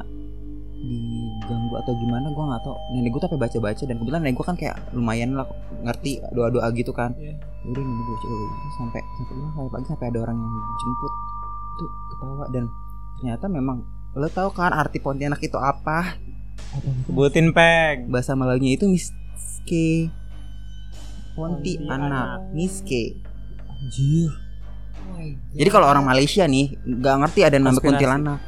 diganggu 0.83 1.75
atau 1.79 1.93
gimana 1.95 2.27
gue 2.27 2.45
nggak 2.45 2.63
tahu 2.63 2.75
nenek 2.91 3.11
gue 3.11 3.21
tuh 3.21 3.29
apa 3.31 3.39
baca 3.39 3.59
baca 3.61 3.83
dan 3.83 3.95
kebetulan 3.97 4.21
nenek 4.21 4.35
gue 4.35 4.45
kan 4.45 4.57
kayak 4.57 4.77
lumayan 4.91 5.31
lah 5.33 5.47
ngerti 5.81 6.19
doa 6.31 6.51
doa 6.51 6.67
gitu 6.73 6.91
kan 6.91 7.15
Iya. 7.15 7.39
udah 7.65 7.81
nenek 7.81 8.05
gue 8.05 8.17
coba 8.19 8.35
sampai 8.77 9.01
sampai 9.15 9.35
wah, 9.37 9.51
sampai 9.53 9.71
pagi 9.71 9.87
sampai 9.87 10.07
ada 10.09 10.19
orang 10.21 10.37
yang 10.37 10.53
jemput 10.77 11.13
tuh 11.73 11.91
ketawa 12.09 12.45
dan 12.51 12.65
ternyata 13.17 13.45
memang 13.47 13.77
lo 14.13 14.27
tau 14.29 14.51
kan 14.51 14.71
arti 14.71 14.99
Pontianak 14.99 15.41
itu 15.41 15.57
apa? 15.57 16.19
Sebutin, 17.07 17.49
Peg. 17.51 18.07
bahasa 18.07 18.35
Melayunya 18.35 18.75
itu 18.75 18.85
miske 18.85 20.13
Ponti 21.33 21.79
Pontianak. 21.79 21.97
anak 22.03 22.29
miske 22.53 23.17
Anjir. 23.65 24.31
jadi 25.53 25.69
kalau 25.69 25.87
orang 25.87 26.05
Malaysia 26.05 26.45
nih 26.45 26.75
nggak 26.83 27.17
ngerti 27.21 27.41
ada 27.43 27.57
nama 27.57 27.79
kuntilanak 27.79 28.39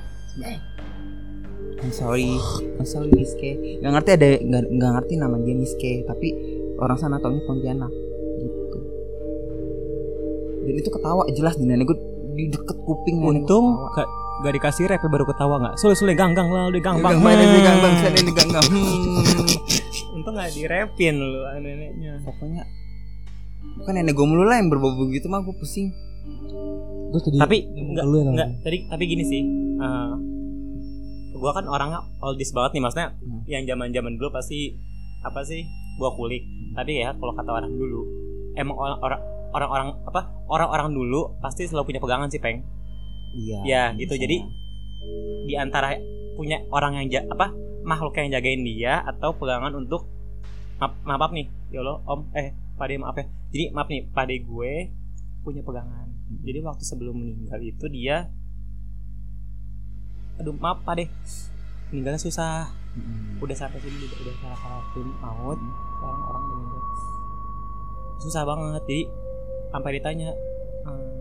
I'm 1.84 1.92
sorry. 1.92 2.32
I'm 2.80 2.88
sorry 2.88 3.12
miske. 3.12 3.60
Nggak 3.84 3.92
ngerti 3.92 4.10
ada 4.16 4.28
nggak 4.40 4.62
nggak 4.72 4.90
ngerti 4.96 5.12
nama 5.20 5.36
dia 5.36 5.52
miske. 5.52 5.92
Tapi 6.08 6.28
orang 6.80 6.96
sana 6.96 7.20
taunya 7.20 7.44
Pontianak 7.44 7.92
gitu. 8.40 8.78
Dan 10.64 10.74
itu 10.80 10.88
ketawa 10.88 11.28
jelas 11.36 11.60
di 11.60 11.68
nenek 11.68 11.92
gue 11.92 11.98
di 12.40 12.48
deket 12.48 12.80
kuping 12.88 13.20
nenek 13.20 13.44
Untung 13.44 13.84
gak, 13.92 14.08
gak 14.40 14.52
dikasih 14.56 14.88
rap 14.88 15.04
baru 15.06 15.28
ketawa 15.28 15.60
gak 15.60 15.74
Sule 15.76 15.94
sule 15.94 16.16
ganggang 16.16 16.48
lah 16.50 16.72
udah 16.72 16.82
ganggang 16.82 17.14
Gang 17.14 17.22
bang, 17.22 17.36
ini 17.38 17.60
gang 17.62 17.78
bang, 17.78 17.94
sana 18.00 18.16
ini 18.16 18.32
gang 18.32 18.50
bang. 18.50 18.66
Hmm. 18.72 20.16
Untung 20.16 20.34
gak 20.40 20.50
direpin 20.56 21.14
lu 21.20 21.40
neneknya. 21.60 22.24
Pokoknya 22.24 22.64
Bukan 23.76 23.92
nenek 23.92 24.16
gue 24.16 24.24
mulu 24.24 24.48
lah 24.48 24.56
yang 24.56 24.72
berbau 24.72 25.04
gitu 25.12 25.28
mah 25.28 25.44
gue 25.44 25.52
pusing. 25.52 25.92
Tadi 27.12 27.38
Tapi 27.38 27.56
enggak, 27.76 28.04
lu 28.08 28.16
ya, 28.18 28.32
enggak 28.32 28.48
tadi 28.64 28.78
tapi 28.88 29.04
gini 29.06 29.22
sih 29.22 29.42
eh 29.78 30.14
gua 31.44 31.52
kan 31.52 31.68
orangnya 31.68 32.00
oldies 32.18 32.50
banget 32.50 32.72
nih 32.72 32.82
maksudnya 32.82 33.08
Hmm. 33.12 33.44
yang 33.44 33.68
zaman 33.68 33.92
zaman 33.92 34.16
dulu 34.16 34.32
pasti 34.32 34.72
apa 35.20 35.44
sih 35.44 35.60
gua 35.94 36.08
kulik. 36.10 36.40
Tapi 36.72 37.04
ya 37.04 37.12
kalau 37.12 37.36
kata 37.36 37.50
orang 37.52 37.68
dulu 37.70 38.00
emang 38.54 38.72
orang 38.74 38.98
orang 38.98 39.20
orang-orang 39.52 39.88
apa 40.02 40.20
orang-orang 40.48 40.88
dulu 40.90 41.20
pasti 41.38 41.68
selalu 41.68 41.86
punya 41.86 42.00
pegangan 42.00 42.26
sih 42.26 42.40
peng. 42.40 42.64
Iya 43.34 43.58
Ya, 43.62 43.82
gitu. 43.94 44.16
Jadi- 44.16 44.40
di 45.44 45.54
antara 45.54 45.92
punya 46.32 46.64
orang 46.70 46.96
yang 46.96 47.06
ja- 47.12 47.28
apa 47.28 47.52
makhluk 47.84 48.16
yang 48.16 48.32
jagain 48.32 48.64
dia 48.64 49.04
atau 49.04 49.36
pegangan 49.36 49.70
untuk 49.70 50.08
maaf, 50.80 50.96
maaf 51.04 51.30
nih 51.30 51.44
ya 51.68 51.84
Allah 51.84 52.00
om 52.04 52.24
eh 52.32 52.50
pade 52.74 52.96
maaf 52.96 53.14
ya. 53.14 53.28
Jadi 53.52 53.64
maaf 53.70 53.86
nih 53.86 54.08
pade 54.08 54.40
gue 54.40 54.72
punya 55.42 55.60
pegangan. 55.60 56.08
Jadi 56.40 56.58
waktu 56.58 56.82
sebelum 56.82 57.14
meninggal 57.14 57.60
itu 57.60 57.84
dia 57.86 58.32
aduh 60.40 60.54
maaf 60.58 60.82
pade 60.82 61.10
meninggalnya 61.90 62.20
susah. 62.20 62.70
Mm-mm. 62.94 63.42
udah 63.42 63.56
sampai 63.58 63.82
sini 63.82 64.06
udah 64.06 64.18
udah 64.22 64.34
salah 64.38 64.58
satu 64.62 65.02
maut. 65.18 65.58
Sekarang 65.58 66.22
orang 66.30 66.44
meninggal 66.46 66.82
susah 68.22 68.42
banget. 68.46 68.82
Jadi 68.86 69.02
sampai 69.74 69.90
ditanya 69.98 70.30
ehm, 70.86 71.18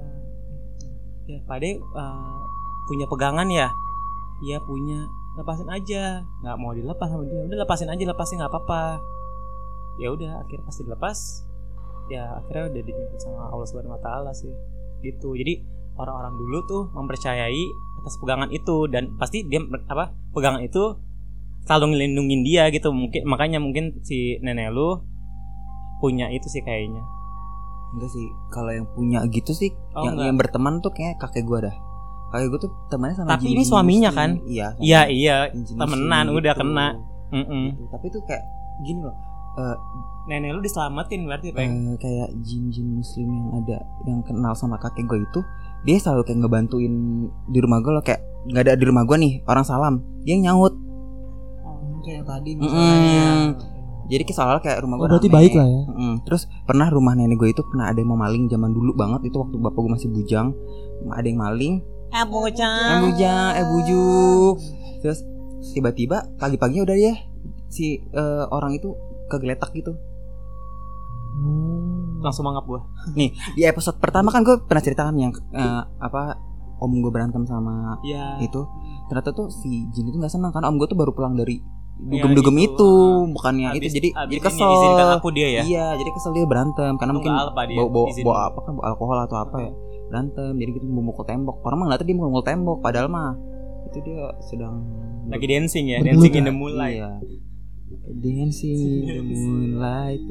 eh, 0.00 1.36
ya 1.36 1.38
pade 1.44 1.76
eh, 1.78 2.40
punya 2.88 3.06
pegangan 3.06 3.48
ya? 3.52 3.68
Iya 4.44 4.58
punya. 4.64 5.04
Lepasin 5.36 5.68
aja. 5.68 6.24
Nggak 6.40 6.56
mau 6.56 6.72
dilepas 6.72 7.08
sama 7.12 7.28
dia. 7.28 7.44
Udah 7.44 7.58
lepasin 7.60 7.92
aja 7.92 8.02
lepasin 8.08 8.40
nggak 8.40 8.52
apa-apa. 8.52 9.00
Ya 10.00 10.12
udah 10.12 10.44
akhirnya 10.44 10.64
pasti 10.64 10.84
dilepas 10.84 11.18
ya 12.06 12.38
akhirnya 12.38 12.70
udah 12.70 12.82
dijemput 12.86 13.18
sama 13.18 13.50
Allah 13.50 13.66
Subhanahu 13.68 13.96
Wa 13.96 14.02
Taala 14.02 14.32
sih. 14.32 14.52
Gitu. 15.04 15.28
Jadi 15.36 15.60
orang-orang 15.96 16.34
dulu 16.36 16.58
tuh 16.68 16.82
mempercayai 16.92 17.64
atas 18.00 18.16
pegangan 18.18 18.50
itu 18.50 18.86
dan 18.86 19.14
pasti 19.16 19.44
dia 19.44 19.60
apa 19.88 20.12
pegangan 20.30 20.62
itu 20.62 20.96
selalu 21.66 21.94
ngelindungin 21.94 22.46
dia 22.46 22.70
gitu 22.70 22.90
mungkin 22.90 23.26
makanya 23.26 23.58
mungkin 23.58 23.98
si 24.02 24.38
nenek 24.38 24.70
lu 24.70 25.02
punya 25.98 26.28
itu 26.28 26.46
sih 26.46 26.60
kayaknya 26.60 27.02
Enggak 27.86 28.10
sih 28.12 28.26
Kalau 28.50 28.70
yang 28.74 28.86
punya 28.92 29.22
gitu 29.30 29.54
sih 29.54 29.70
Oh, 29.94 30.04
yang, 30.04 30.18
enggak. 30.18 30.26
yang 30.28 30.36
berteman 30.36 30.74
tuh 30.78 30.92
kayak 30.92 31.16
kakek 31.16 31.46
gue 31.46 31.58
dah 31.64 31.76
Kakek 32.28 32.46
gue 32.50 32.60
tuh 32.66 32.72
temannya 32.90 33.16
sama 33.16 33.38
Tapi 33.38 33.54
ini 33.54 33.62
suaminya 33.62 34.10
kan? 34.10 34.42
Iya 34.44 34.74
iya 34.82 35.00
iya 35.06 35.36
temenan, 35.78 36.34
udah 36.34 36.52
gitu. 36.52 36.60
kena. 36.66 36.88
Mm-mm. 37.30 37.64
Gitu. 37.72 37.84
Tapi 37.88 38.06
tuh 38.10 38.22
kayak 38.26 38.42
Gini 38.82 39.00
loh 39.00 39.14
nenek 40.26 40.50
lu 40.52 40.60
diselamatin 40.60 41.24
berarti 41.24 41.54
peng. 41.54 41.94
eh, 41.94 41.96
Kayak 41.96 42.28
jin-jin 42.42 42.98
muslim 42.98 43.28
yang 43.30 43.48
ada 43.62 43.78
Yang 44.04 44.20
kenal 44.26 44.52
sama 44.52 44.76
kakek 44.76 45.06
gue 45.06 45.22
itu 45.22 45.40
Dia 45.86 45.96
selalu 45.96 46.26
kayak 46.26 46.38
ngebantuin 46.42 46.94
Di 47.46 47.58
rumah 47.62 47.78
gue 47.78 47.92
loh. 47.94 48.04
Kayak 48.04 48.20
nggak 48.46 48.62
ada 48.62 48.72
di 48.74 48.84
rumah 48.84 49.02
gue 49.06 49.16
nih 49.16 49.32
Orang 49.46 49.64
salam. 49.64 49.94
Dia 50.22 50.34
yang 50.34 50.52
nyaut. 50.52 50.74
Oh, 51.62 52.02
kayak 52.02 52.26
tadi 52.26 52.50
misalnya. 52.54 53.54
Jadi 54.06 54.22
kayak 54.22 54.38
soalnya 54.38 54.62
kayak 54.62 54.78
rumah 54.86 54.96
Oh, 54.96 55.00
gue 55.02 55.08
berarti 55.10 55.28
baik 55.30 55.52
lah 55.54 55.66
ya. 55.66 55.82
Mm, 55.90 56.14
Terus 56.22 56.42
pernah 56.62 56.86
rumah 56.86 57.18
nenek 57.18 57.38
gue 57.38 57.50
itu 57.50 57.62
pernah 57.66 57.90
ada 57.90 57.98
yang 57.98 58.14
mau 58.14 58.18
maling 58.18 58.46
zaman 58.46 58.70
dulu 58.70 58.94
banget. 58.94 59.30
Itu 59.30 59.42
waktu 59.42 59.56
bapak 59.58 59.78
gue 59.78 59.92
masih 59.94 60.08
bujang. 60.14 60.54
Ada 61.10 61.26
yang 61.26 61.40
maling. 61.42 61.74
Eh 62.06 62.22
eh 62.22 62.26
bocah 62.26 63.02
bujang 63.02 63.50
eh 63.58 63.66
bujuk. 63.66 64.54
Terus 65.02 65.18
tiba-tiba 65.74 66.22
pagi-paginya 66.38 66.86
udah 66.86 66.96
dia 66.96 67.14
si 67.66 67.98
eh, 67.98 68.44
orang 68.46 68.78
itu 68.78 68.94
kegeletak 69.30 69.70
gitu. 69.74 69.94
Hmm. 71.36 72.24
langsung 72.24 72.48
mangap 72.48 72.64
gua. 72.64 72.80
Di 73.56 73.62
episode 73.68 74.00
pertama 74.00 74.32
kan 74.32 74.40
gue 74.40 74.56
pernah 74.64 74.80
ceritakan 74.80 75.14
yang 75.20 75.30
eh, 75.52 75.82
apa 76.00 76.40
om 76.80 76.92
gue 76.92 77.12
berantem 77.12 77.44
sama 77.44 78.00
iya. 78.02 78.40
itu. 78.40 78.64
Ternyata 79.06 79.36
tuh 79.36 79.52
si 79.52 79.86
Jin 79.92 80.10
itu 80.10 80.16
nggak 80.16 80.32
senang 80.32 80.50
kan 80.50 80.64
om 80.64 80.80
gue 80.80 80.88
tuh 80.88 80.96
baru 80.96 81.12
pulang 81.12 81.36
dari 81.36 81.60
Iya, 81.96 82.28
dugem-dugem 82.28 82.56
gitu. 82.60 82.68
itu 82.76 82.90
bukannya 83.32 83.68
itu. 83.72 83.88
Jadi 83.88 84.08
jadi 84.12 84.40
kesel. 84.44 84.68
aku 85.16 85.32
dia 85.32 85.48
ya? 85.48 85.62
Iya 85.64 85.86
jadi 85.96 86.10
kesel 86.12 86.36
dia 86.36 86.44
berantem. 86.44 86.92
Karena 87.00 87.12
Lu 87.16 87.16
mungkin 87.24 87.32
bawa 87.32 87.88
bawa, 87.88 88.08
bawa 88.12 88.38
apa 88.52 88.58
kan 88.68 88.72
bawa 88.76 88.84
alkohol 88.92 89.18
atau 89.24 89.36
apa 89.40 89.56
ya. 89.64 89.72
Berantem 90.12 90.52
jadi 90.60 90.70
gitu 90.76 90.84
memukul 90.84 91.24
tembok. 91.24 91.64
Orang 91.64 91.80
mah 91.80 91.84
ngeliatnya 91.88 92.06
dia 92.12 92.16
memukul 92.20 92.44
tembok 92.44 92.78
padahal 92.84 93.08
mah 93.08 93.32
itu 93.88 93.98
dia 94.12 94.28
sedang 94.44 94.84
lagi 95.26 95.46
dancing 95.48 95.88
ya 95.88 95.98
dancing 96.04 96.36
in 96.36 96.44
ya? 96.44 96.48
the 96.50 96.54
moonlight. 96.54 97.00
Iya 97.00 97.10
dancing 98.16 99.06
in 99.06 99.06
the 99.06 99.22
moonlight. 99.22 100.22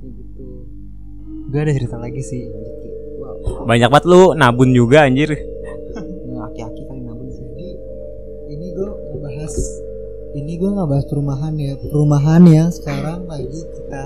Kayak 0.00 0.12
gitu. 0.18 0.46
Gue 1.50 1.60
ada 1.62 1.72
cerita 1.72 1.96
lagi 2.00 2.22
sih. 2.24 2.42
Wow. 3.20 3.68
Banyak 3.68 3.88
banget 3.90 4.04
lu 4.10 4.22
nabun 4.34 4.70
juga 4.74 5.06
anjir. 5.06 5.30
aki-aki 6.44 6.82
kali 6.86 7.00
nabung 7.02 7.30
sih. 7.32 7.44
Jadi 7.44 7.68
ini 8.52 8.66
gue 8.76 8.86
ngebahas 8.86 9.54
ini 10.34 10.52
gue 10.58 10.70
ngebahas 10.70 11.04
perumahan 11.08 11.54
ya. 11.56 11.72
Perumahan 11.78 12.42
yang 12.44 12.68
sekarang 12.68 13.24
lagi 13.24 13.60
kita 13.64 14.02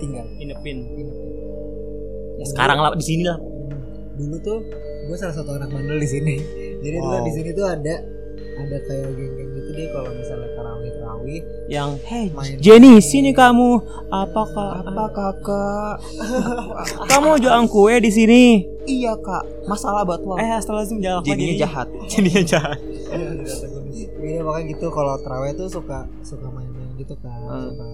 tinggal. 0.00 0.26
Inepin. 0.40 0.86
Ya 2.36 2.46
sekarang 2.48 2.78
lah 2.80 2.94
di 2.96 3.04
sini 3.04 3.24
lah. 3.26 3.38
dulu 4.16 4.40
tuh 4.40 4.64
gue 5.12 5.16
salah 5.20 5.36
satu 5.36 5.60
anak 5.60 5.68
bandel 5.68 6.00
di 6.00 6.08
sini. 6.08 6.40
Jadi 6.80 6.96
dulu 6.96 7.16
Wow. 7.20 7.26
di 7.28 7.32
sini 7.36 7.50
tuh 7.52 7.68
ada 7.68 7.94
ada 8.56 8.76
kayak 8.88 9.12
geng-geng 9.12 9.55
deh 9.76 9.88
kalau 9.92 10.10
misalnya 10.16 10.48
tarawih 10.56 10.90
tarawih 10.96 11.40
Yang 11.68 11.90
hey 12.08 12.26
main 12.32 12.56
Jenny 12.56 12.98
sini 13.04 13.30
kamu. 13.36 13.84
Apakah 14.08 14.80
apa 14.80 15.04
kakak? 15.12 15.94
Kamu 17.12 17.36
jualan 17.36 17.68
kue 17.68 17.94
di 18.00 18.10
sini? 18.10 18.42
iya 18.88 19.12
kak. 19.18 19.68
Masalah 19.68 20.06
buat 20.06 20.22
lo. 20.24 20.38
Eh 20.40 20.46
astagfirullahaladzim 20.46 20.98
jalan 21.04 21.22
jadinya 21.26 21.54
jahat. 21.60 21.86
Jadinya 22.12 22.42
jahat. 22.46 22.78
Iya 24.22 24.40
makanya 24.42 24.66
gitu. 24.72 24.86
Kalau 24.88 25.14
tarawih 25.20 25.52
tuh 25.58 25.68
suka 25.68 26.08
suka 26.24 26.46
main-main 26.48 26.90
gitu 26.96 27.14
kan. 27.20 27.36
Hmm. 27.46 27.68
suka 27.68 27.86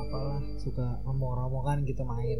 apalah 0.00 0.40
suka 0.58 0.86
ngomong-ngomongan 1.06 1.86
gitu 1.86 2.02
main. 2.02 2.38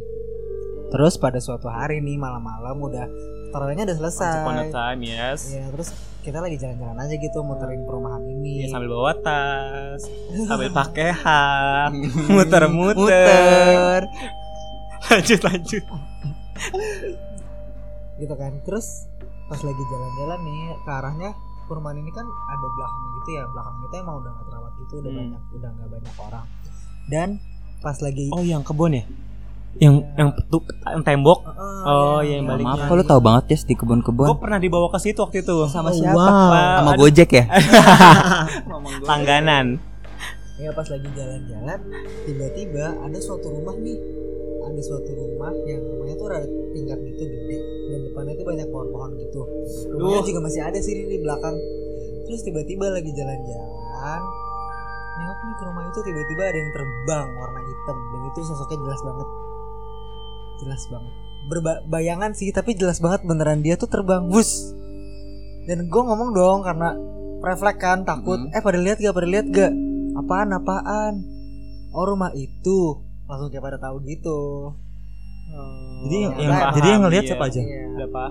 Terus 0.91 1.17
pada 1.17 1.39
suatu 1.41 1.69
hari 1.69 2.01
nih 2.01 2.17
malam-malam 2.17 2.77
udah 2.81 3.07
tarawihnya 3.55 3.83
udah 3.85 3.97
Once 3.97 4.19
upon 4.19 4.53
a 4.53 4.57
selesai 4.59 4.73
time 4.73 4.99
yes. 5.01 5.39
ya 5.49 5.63
terus 5.69 5.89
kita 6.19 6.37
lagi 6.37 6.57
jalan-jalan 6.57 6.97
aja 6.97 7.15
gitu 7.15 7.39
muterin 7.39 7.81
perumahan 7.81 8.19
ini 8.19 8.53
Ya, 8.61 8.67
sambil 8.67 8.89
bawa 8.91 9.15
tas, 9.15 10.01
sambil 10.49 10.69
pakai 10.69 11.13
hak, 11.13 11.89
muter-muter. 12.27 12.97
muter 12.97 14.01
lanjut 15.07 15.39
lanjut. 15.39 15.83
gitu 18.15 18.33
kan 18.33 18.51
terus 18.61 19.05
pas 19.45 19.61
lagi 19.61 19.83
jalan-jalan 19.85 20.39
nih 20.41 20.59
ke 20.77 20.91
arahnya 20.91 21.29
perumahan 21.65 21.97
ini 21.97 22.09
kan 22.09 22.25
ada 22.25 22.67
belakangnya 22.67 23.09
gitu 23.15 23.29
ya 23.31 23.43
belakang 23.45 23.75
kita 23.81 23.95
emang 23.99 24.15
udah 24.17 24.31
nggak 24.31 24.45
terawat 24.45 24.71
gitu 24.77 24.93
udah 24.97 25.05
Hmm. 25.05 25.19
banyak 25.21 25.41
udah 25.53 25.69
nggak 25.71 25.89
banyak 25.91 26.15
orang 26.19 26.45
dan 27.05 27.29
pas 27.79 27.97
lagi 27.99 28.25
Oh 28.31 28.41
yang 28.41 28.61
kebun 28.61 28.91
ya? 28.93 29.03
Yang 29.75 29.95
yang 30.13 30.29
petu, 30.31 30.57
yang 30.85 31.03
tembok. 31.03 31.39
Heeh, 31.43 31.73
Oh, 31.85 32.17
ya, 32.17 32.25
iya, 32.25 32.33
yang 32.35 32.47
Maaf, 32.47 32.57
baliknya. 32.57 32.87
kok 32.87 32.95
lu 32.95 33.03
tahu 33.05 33.21
banget 33.21 33.43
ya 33.45 33.57
di 33.61 33.75
kebun-kebun 33.75 34.25
Gue 34.25 34.39
pernah 34.39 34.57
dibawa 34.57 34.87
ke 34.87 34.97
situ 34.97 35.19
waktu 35.19 35.37
itu. 35.39 35.55
sama 35.67 35.89
Oh, 35.89 35.93
siapa? 35.93 36.15
wow. 36.15 36.49
Sama 36.81 36.91
Aduh. 36.91 36.99
Gojek 36.99 37.29
ya? 37.31 37.45
Langganan. 39.05 39.77
ya 40.55 40.71
pas 40.71 40.87
lagi 40.87 41.03
jalan-jalan 41.11 41.79
tiba-tiba 42.23 42.95
ada 42.95 43.19
suatu 43.19 43.51
rumah 43.51 43.75
nih 43.75 43.99
ada 44.63 44.79
suatu 44.79 45.11
rumah 45.11 45.51
yang 45.61 45.83
rumahnya 45.83 46.15
tuh 46.15 46.25
ada 46.31 46.47
tingkat 46.71 46.95
gitu 47.03 47.23
gede 47.27 47.57
dan 47.85 47.99
depannya 48.01 48.33
tuh 48.33 48.45
banyak 48.47 48.67
pohon-pohon 48.71 49.11
gitu 49.19 49.43
rumahnya 49.91 50.15
Duh. 50.17 50.25
juga 50.25 50.39
masih 50.41 50.61
ada 50.63 50.79
sih 50.79 50.95
di 50.95 51.19
belakang 51.19 51.59
terus 52.23 52.39
tiba-tiba 52.41 52.87
lagi 52.87 53.11
jalan-jalan 53.11 54.21
nengok 55.17 55.39
nih 55.43 55.53
ke 55.53 55.63
rumah 55.67 55.83
itu 55.85 55.99
tiba-tiba 56.01 56.43
ada 56.45 56.55
yang 56.57 56.71
terbang 56.71 57.27
warna 57.35 57.59
hitam 57.61 57.97
dan 57.99 58.21
itu 58.25 58.39
sosoknya 58.41 58.77
jelas 58.79 59.01
banget 59.03 59.27
jelas 60.59 60.81
banget. 60.87 61.13
Berbayangan 61.45 62.31
sih 62.33 62.49
tapi 62.49 62.73
jelas 62.73 62.97
banget 62.97 63.21
beneran 63.23 63.61
dia 63.61 63.77
tuh 63.77 63.89
terbang. 63.89 64.25
Bus 64.27 64.73
dan 65.65 65.89
gue 65.89 66.01
ngomong 66.01 66.33
dong 66.33 66.59
karena 66.61 66.93
refleks 67.41 67.81
kan 67.81 68.05
takut. 68.05 68.37
Hmm. 68.37 68.53
eh 68.53 68.61
pada 68.61 68.77
lihat 68.77 68.97
gak 69.01 69.13
pada 69.13 69.27
lihat 69.27 69.45
gak? 69.49 69.73
Apaan 70.15 70.53
apaan? 70.53 71.13
Oh 71.91 72.05
rumah 72.05 72.31
itu. 72.33 73.01
Langsung 73.25 73.49
kayak 73.49 73.65
pada 73.65 73.77
tahu 73.81 74.01
gitu. 74.05 74.73
Jadi 76.05 76.17
yang, 76.21 76.33
Oh, 76.35 76.41
yang- 76.41 76.53
paham, 76.53 76.73
jadi 76.75 76.87
yang 76.89 77.01
ngelihat 77.07 77.23
iya. 77.23 77.29
siapa 77.33 77.45
aja? 77.47 77.61
Iya. 77.61 77.81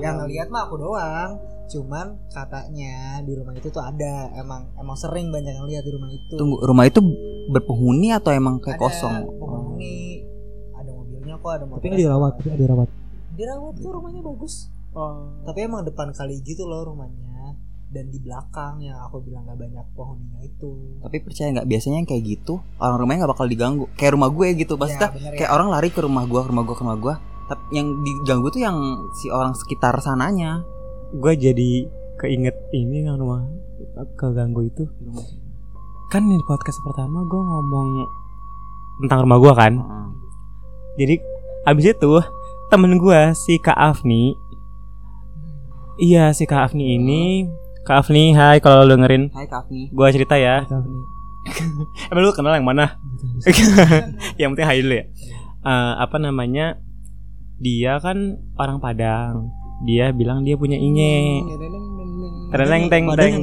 Yang 0.03 0.14
ngelihat 0.22 0.47
mah 0.51 0.62
aku 0.68 0.75
doang. 0.79 1.31
Cuman 1.64 2.07
katanya 2.29 3.25
di 3.25 3.33
rumah 3.33 3.57
itu 3.57 3.68
tuh 3.72 3.81
ada. 3.81 4.31
Emang 4.37 4.68
emang 4.77 4.97
sering 5.01 5.33
banyak 5.33 5.55
yang 5.55 5.66
lihat 5.66 5.83
di 5.83 5.93
rumah 5.95 6.11
itu. 6.12 6.35
Tunggu, 6.37 6.61
rumah 6.61 6.85
itu 6.85 7.01
berpenghuni 7.49 8.12
atau 8.12 8.31
emang 8.31 8.61
kayak 8.61 8.77
ada 8.79 8.85
kosong? 8.85 9.14
penghuni 9.41 10.14
kok 11.45 11.53
ada 11.53 11.59
Tapi 11.61 11.68
mobilnya 11.68 11.84
nggak 11.86 12.01
dirawat, 12.01 12.32
tapi 12.32 12.47
nggak 12.47 12.61
dirawat. 12.61 12.88
dirawat 13.34 13.74
tuh 13.76 13.90
rumahnya 13.92 14.22
bagus 14.24 14.55
Oh. 14.90 15.26
tapi 15.42 15.66
emang 15.66 15.82
depan 15.82 16.09
kali 16.11 16.38
gitu 16.40 16.64
loh 16.64 16.86
rumahnya 16.86 17.59
dan 17.90 18.07
di 18.09 18.16
belakang 18.16 18.78
yang 18.78 18.95
aku 19.01 19.18
bilang 19.20 19.42
gak 19.45 19.55
banyak 19.57 19.82
pohonnya 19.92 20.38
itu 20.40 20.70
Tapi 20.99 21.16
percaya 21.18 21.51
nggak 21.53 21.66
biasanya 21.66 21.97
yang 21.99 22.09
kayak 22.09 22.22
gitu 22.24 22.55
orang 22.76 22.97
rumahnya 22.97 23.18
nggak 23.20 23.32
bakal 23.34 23.47
diganggu. 23.47 23.84
Kayak 23.92 24.14
rumah 24.14 24.30
gue 24.30 24.47
gitu, 24.57 24.72
Ya, 24.72 24.78
maksudnya 24.78 25.09
bener 25.11 25.30
ya. 25.30 25.36
kayak 25.36 25.51
orang 25.53 25.68
lari 25.68 25.88
ke 25.90 25.99
rumah 25.99 26.24
gua, 26.24 26.40
ke 26.40 26.49
rumah 26.49 26.62
gua, 26.62 26.74
ke 26.74 26.82
rumah 26.82 26.97
gua. 26.97 27.14
Tapi 27.45 27.62
yang 27.72 27.86
diganggu 28.01 28.49
tuh 28.49 28.62
yang 28.62 28.76
si 29.14 29.26
orang 29.28 29.53
sekitar 29.53 29.95
sananya. 29.99 30.62
Gue 31.12 31.34
jadi 31.34 31.70
keinget 32.16 32.55
ini 32.70 33.05
yang 33.05 33.14
rumah 33.14 33.47
keganggu 34.14 34.64
itu. 34.64 34.86
Kan 36.07 36.22
di 36.24 36.38
podcast 36.47 36.78
pertama 36.80 37.22
gue 37.22 37.40
ngomong 37.40 37.88
tentang 39.01 39.26
rumah 39.26 39.38
gue 39.38 39.53
kan. 39.53 39.72
Heeh. 39.76 40.07
Jadi 40.97 41.14
abis 41.65 41.97
itu 41.97 42.12
temen 42.69 43.01
gue 43.01 43.21
si 43.33 43.57
Kak 43.57 43.77
Afni. 43.77 44.37
Iya 45.97 46.33
si 46.37 46.45
Kak 46.45 46.71
Afni 46.71 47.01
ini. 47.01 47.49
Kak 47.85 48.05
Afni 48.05 48.33
hai 48.37 48.61
kalau 48.61 48.85
lo 48.85 48.97
dengerin. 48.97 49.33
Hai 49.33 49.49
Kak 49.49 49.69
Afni. 49.69 49.89
Gue 49.93 50.09
cerita 50.12 50.37
ya. 50.37 50.65
Nih. 50.69 51.05
Emang 52.12 52.23
lu 52.25 52.33
kenal 52.33 52.57
yang 52.57 52.65
mana? 52.65 52.97
yang 54.41 54.53
penting 54.53 54.69
hai 54.69 54.81
dulu 54.81 54.95
ya. 54.97 55.05
Eh, 55.65 55.93
Apa 56.01 56.17
namanya? 56.21 56.81
Dia 57.61 57.97
kan 58.01 58.41
orang 58.61 58.81
Padang. 58.81 59.53
Dia 59.85 60.15
bilang 60.15 60.47
dia 60.47 60.57
punya 60.57 60.79
inye 60.81 61.45
Tereng 62.55 62.87
teng 62.87 63.11
teng 63.19 63.43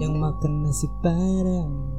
yang 0.00 0.14
makan 0.16 0.52
nasi 0.62 0.86
padang. 1.02 1.89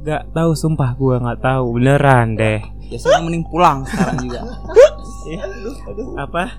Gak 0.00 0.32
tahu 0.32 0.50
sumpah 0.56 0.96
gue 0.96 1.14
nggak 1.20 1.40
tahu. 1.44 1.76
Beneran 1.76 2.34
deh. 2.34 2.60
Biasanya 2.88 3.20
mending 3.22 3.44
pulang 3.46 3.84
sekarang 3.86 4.16
juga. 4.24 4.40
Apa? 6.24 6.56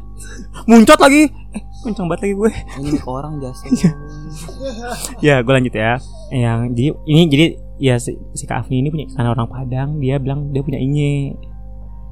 Muncot 0.70 1.00
lagi. 1.02 1.28
Eh 1.52 1.62
kencang 1.82 2.06
banget 2.06 2.22
lagi 2.30 2.34
gue. 2.38 2.52
Ini 2.78 2.90
orang 3.10 3.42
jasa. 3.42 3.66
ya 5.26 5.42
gue 5.42 5.54
lanjut 5.54 5.74
ya. 5.74 5.98
Yang 6.30 6.60
jadi 6.78 6.90
ini 7.10 7.22
jadi 7.28 7.46
ya 7.82 7.96
si, 7.98 8.16
si 8.38 8.46
Kak 8.46 8.64
Afni 8.66 8.86
ini 8.86 8.94
punya 8.94 9.10
karena 9.10 9.34
orang 9.34 9.50
Padang. 9.50 9.98
Dia 9.98 10.22
bilang 10.22 10.54
dia 10.54 10.62
punya 10.62 10.78
inye 10.78 11.36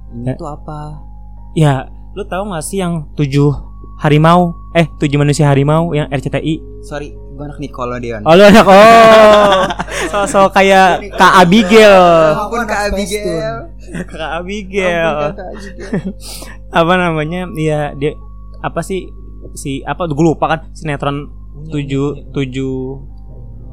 Ini 0.10 0.34
tuh 0.42 0.50
apa? 0.50 1.10
ya 1.58 1.90
lu 2.14 2.26
tahu 2.26 2.54
gak 2.54 2.66
sih 2.66 2.82
yang 2.82 3.10
tujuh 3.14 3.54
harimau? 4.02 4.54
Eh 4.74 4.86
tujuh 5.02 5.18
manusia 5.18 5.50
harimau 5.50 5.94
yang 5.94 6.10
RCTI 6.10 6.86
Sorry, 6.86 7.14
gue 7.40 7.48
anak 7.48 7.60
Nicole 7.64 7.96
Deon. 8.04 8.22
oh 8.28 8.34
lu 8.36 8.44
anak 8.44 8.68
oh. 8.68 9.64
Sosok 10.12 10.52
kayak 10.52 11.16
Kak 11.16 11.48
Abigail. 11.48 11.96
Ampun 12.36 12.68
Kak 12.68 12.92
Abigail. 12.92 13.56
Kak 14.04 14.32
Abigail. 14.44 15.40
Apa 16.70 16.94
namanya? 17.00 17.48
Dia 17.56 17.96
dia 17.96 18.12
apa 18.60 18.84
sih? 18.84 19.08
Si 19.56 19.80
apa? 19.88 20.04
Gue 20.12 20.36
lupa 20.36 20.52
kan 20.52 20.60
sinetron 20.76 21.32
tujuh 21.72 22.36
tujuh 22.36 22.76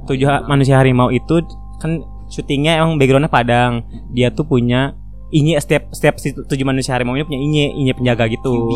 tujuh 0.07 0.27
ha- 0.31 0.47
manusia 0.47 0.79
harimau 0.79 1.11
itu 1.11 1.43
kan 1.83 1.99
syutingnya 2.31 2.79
emang 2.79 3.03
backgroundnya 3.03 3.27
Padang. 3.27 3.83
Dia 4.15 4.31
tuh 4.31 4.47
punya 4.47 4.95
inye 5.37 5.55
setiap 5.57 5.93
setiap 5.93 6.17
si 6.17 6.33
tujuh 6.33 6.65
manusia 6.65 6.97
harimau 6.97 7.13
ini 7.13 7.23
punya 7.23 7.37
inye 7.39 7.65
inye 7.75 7.93
penjaga 7.93 8.25
gitu. 8.27 8.73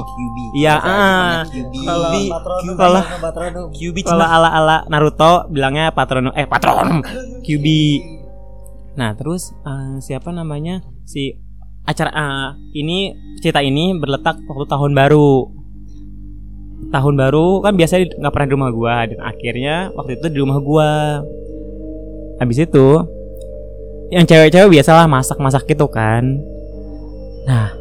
Iya, 0.53 0.77
ah. 0.77 1.41
Kalau- 2.77 3.01
Patrono, 3.01 3.61
kalau- 4.05 4.29
ala 4.29 4.49
ala 4.51 4.77
Naruto 4.87 5.49
bilangnya 5.49 5.89
patron 5.91 6.29
eh 6.33 6.45
patron. 6.45 7.01
QB 7.41 7.67
nah 8.91 9.15
terus 9.15 9.55
eh, 9.63 9.97
siapa 9.99 10.29
namanya? 10.29 10.85
Si 11.05 11.33
acara 11.83 12.11
eh, 12.11 12.49
ini 12.77 13.15
cerita 13.39 13.65
ini 13.65 13.97
berletak 13.97 14.37
waktu 14.45 14.67
tahun 14.67 14.93
baru. 14.93 15.49
Tahun 16.91 17.15
baru 17.15 17.61
kan 17.61 17.77
biasanya 17.77 18.19
nggak 18.19 18.33
pernah 18.33 18.49
di 18.49 18.55
rumah 18.55 18.71
gua 18.71 18.95
dan 19.07 19.21
akhirnya 19.21 19.75
waktu 19.95 20.19
itu 20.19 20.27
di 20.29 20.39
rumah 20.39 20.59
gua. 20.59 20.91
Habis 22.37 22.65
itu 22.65 22.87
yang 24.11 24.27
cewek-cewek 24.27 24.79
biasalah 24.79 25.07
masak-masak 25.07 25.71
gitu 25.71 25.87
kan. 25.87 26.43
Nah 27.47 27.75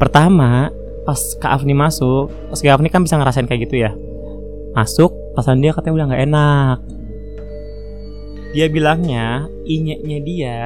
pertama 0.00 0.72
pas 1.04 1.20
Kak 1.38 1.62
Afni 1.62 1.76
masuk 1.76 2.32
pas 2.50 2.58
Kak 2.58 2.80
Afni 2.80 2.88
kan 2.88 3.04
bisa 3.04 3.20
ngerasain 3.20 3.44
kayak 3.44 3.68
gitu 3.68 3.84
ya. 3.84 3.92
Masuk 4.72 5.12
pasan 5.36 5.60
dia 5.60 5.76
katanya 5.76 5.94
udah 6.02 6.06
nggak 6.12 6.24
enak. 6.26 6.78
Dia 8.56 8.66
bilangnya 8.72 9.44
inyeknya 9.68 10.18
dia 10.24 10.58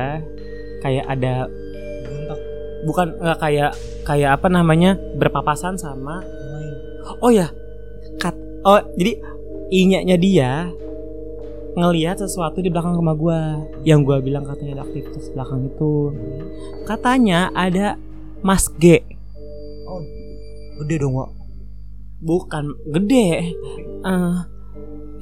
kayak 0.81 1.05
ada 1.11 1.51
bukan 2.87 3.13
nggak 3.21 3.39
kayak 3.43 3.73
kayak 4.07 4.31
apa 4.41 4.49
namanya 4.49 4.97
berpapasan 5.21 5.77
sama 5.77 6.25
oh 7.21 7.29
ya 7.29 7.53
kat 8.17 8.33
oh 8.65 8.81
jadi 8.97 9.21
inyeknya 9.69 10.17
dia 10.17 10.51
ngelihat 11.75 12.19
sesuatu 12.19 12.59
di 12.63 12.69
belakang 12.73 12.97
rumah 12.99 13.15
gua. 13.15 13.41
Yang 13.87 14.01
gua 14.07 14.17
bilang 14.23 14.45
katanya 14.47 14.81
ada 14.81 14.85
aktivitas 14.89 15.31
belakang 15.35 15.71
itu. 15.71 15.93
Katanya 16.87 17.51
ada 17.55 17.99
Mas 18.41 18.67
G. 18.79 19.05
Gede 20.81 20.97
dong, 20.97 21.13
Wak. 21.21 21.31
bukan 22.21 22.77
gede. 22.89 23.53
Eh, 24.01 24.37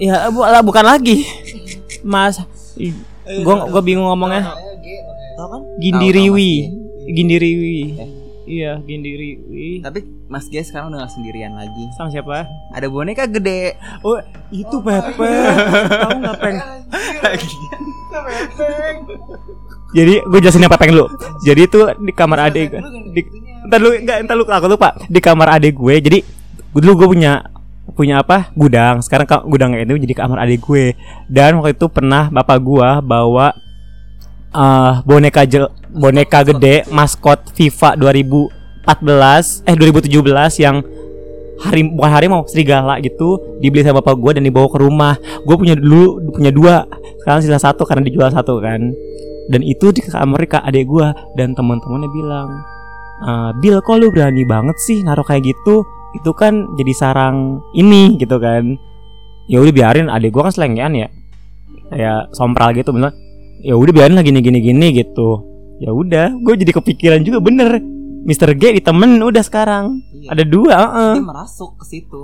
ya 0.03 0.31
bu 0.31 0.43
lah, 0.47 0.63
bukan 0.63 0.85
lagi. 0.87 1.27
Mas 2.07 2.39
gua 3.43 3.67
gua 3.67 3.83
bingung 3.83 4.07
ngomongnya. 4.07 4.55
Kan? 5.39 5.63
Gindiriwi. 5.79 6.53
Tahu, 6.67 7.07
Gindiriwi 7.09 7.79
iya 8.49 8.73
Gindiriwi 8.81 9.85
Tapi 9.85 10.01
Mas 10.27 10.49
G 10.49 10.65
sekarang 10.65 10.89
udah 10.89 11.05
gak 11.05 11.13
sendirian 11.13 11.53
lagi. 11.53 11.85
sama 11.95 12.09
siapa? 12.09 12.49
Ada 12.73 12.89
boneka 12.89 13.29
gede. 13.29 13.77
oh 14.01 14.17
itu 14.49 14.77
Pepe 14.81 15.29
tahu 15.89 16.11
nggak 16.19 16.37
peng? 16.41 16.57
Jadi 19.93 20.15
gue 20.21 20.39
jelasin 20.41 20.65
apa 20.65 20.77
peng 20.77 20.93
lu 20.93 21.05
jadi 21.45 21.65
itu 21.65 21.81
di 21.97 22.13
kamar 22.13 22.53
adik 22.53 22.77
di, 23.13 23.21
entar 23.65 23.81
lu 23.81 23.93
enggak 23.97 24.19
entar 24.25 24.35
lu 24.37 24.45
aku 24.45 24.67
lupa. 24.69 24.97
Di 25.09 25.21
kamar 25.21 25.61
adik 25.61 25.77
gue 25.77 25.95
jadi 26.01 26.19
dulu 26.73 27.05
gue 27.05 27.09
punya 27.17 27.33
punya 27.97 28.21
apa? 28.21 28.53
Gudang. 28.53 29.01
Sekarang 29.01 29.25
ka- 29.25 29.45
gudangnya 29.49 29.83
itu 29.83 29.97
jadi 29.97 30.15
kamar 30.15 30.45
adik 30.45 30.61
gue. 30.61 30.93
Dan 31.25 31.59
waktu 31.61 31.73
itu 31.73 31.89
pernah 31.89 32.29
bapak 32.29 32.59
gua 32.61 33.01
bawa 33.01 33.57
eh 34.49 34.95
boneka 35.05 35.45
jel, 35.45 35.69
boneka 35.93 36.45
gede 36.45 36.85
maskot 36.93 37.53
FIFA 37.57 37.97
2014 37.97 39.65
eh 39.69 39.75
2017 39.77 40.65
yang 40.65 40.85
hari 41.59 41.91
bukan 41.91 42.11
hari 42.11 42.27
mau 42.31 42.47
serigala 42.47 43.03
gitu 43.03 43.59
dibeli 43.59 43.83
sama 43.83 43.99
bapak 43.99 44.15
gue 44.21 44.33
dan 44.39 44.45
dibawa 44.47 44.69
ke 44.71 44.79
rumah. 44.79 45.15
Gue 45.43 45.57
punya 45.59 45.75
dulu 45.75 46.23
punya 46.31 46.55
dua 46.55 46.87
sekarang 47.25 47.41
sisa 47.43 47.59
satu 47.59 47.83
karena 47.83 48.07
dijual 48.07 48.31
satu 48.31 48.63
kan. 48.63 48.95
Dan 49.49 49.61
itu 49.65 49.91
di 49.91 50.05
kamar 50.05 50.45
kak 50.47 50.63
adik 50.63 50.87
gue 50.87 51.07
dan 51.35 51.57
teman-temannya 51.57 52.11
bilang 52.13 52.49
"Eh, 53.25 53.51
Bill 53.59 53.81
kok 53.83 53.97
lu 53.99 54.13
berani 54.13 54.45
banget 54.47 54.77
sih 54.79 55.03
naruh 55.03 55.27
kayak 55.27 55.51
gitu? 55.51 55.83
Itu 56.15 56.31
kan 56.37 56.79
jadi 56.79 56.93
sarang 56.95 57.65
ini 57.75 58.15
gitu 58.21 58.39
kan. 58.39 58.79
Ya 59.49 59.65
udah 59.65 59.73
biarin 59.73 60.13
adik 60.13 60.37
gue 60.37 60.43
kan 60.45 60.53
selengean 60.55 60.93
ya. 60.95 61.09
Kayak 61.89 62.31
sompral 62.37 62.77
gitu 62.77 62.93
bener. 62.95 63.17
Ya 63.65 63.75
udah 63.75 63.91
biarin 63.91 64.15
lah 64.15 64.23
gini 64.23 64.39
gini 64.39 64.63
gini 64.63 64.95
gitu 64.95 65.58
ya 65.79 65.91
udah 65.91 66.35
gue 66.37 66.55
jadi 66.57 66.73
kepikiran 66.75 67.21
juga 67.23 67.39
bener 67.39 67.79
Mr. 68.27 68.53
G 68.55 68.77
di 68.77 68.83
temen 68.83 69.17
udah 69.17 69.41
sekarang 69.41 70.03
Iya. 70.13 70.29
ada 70.35 70.43
dua 70.45 70.75
heeh. 70.77 71.13
Dia 71.17 71.25
merasuk 71.25 71.81
ke 71.81 71.85
situ. 71.87 72.23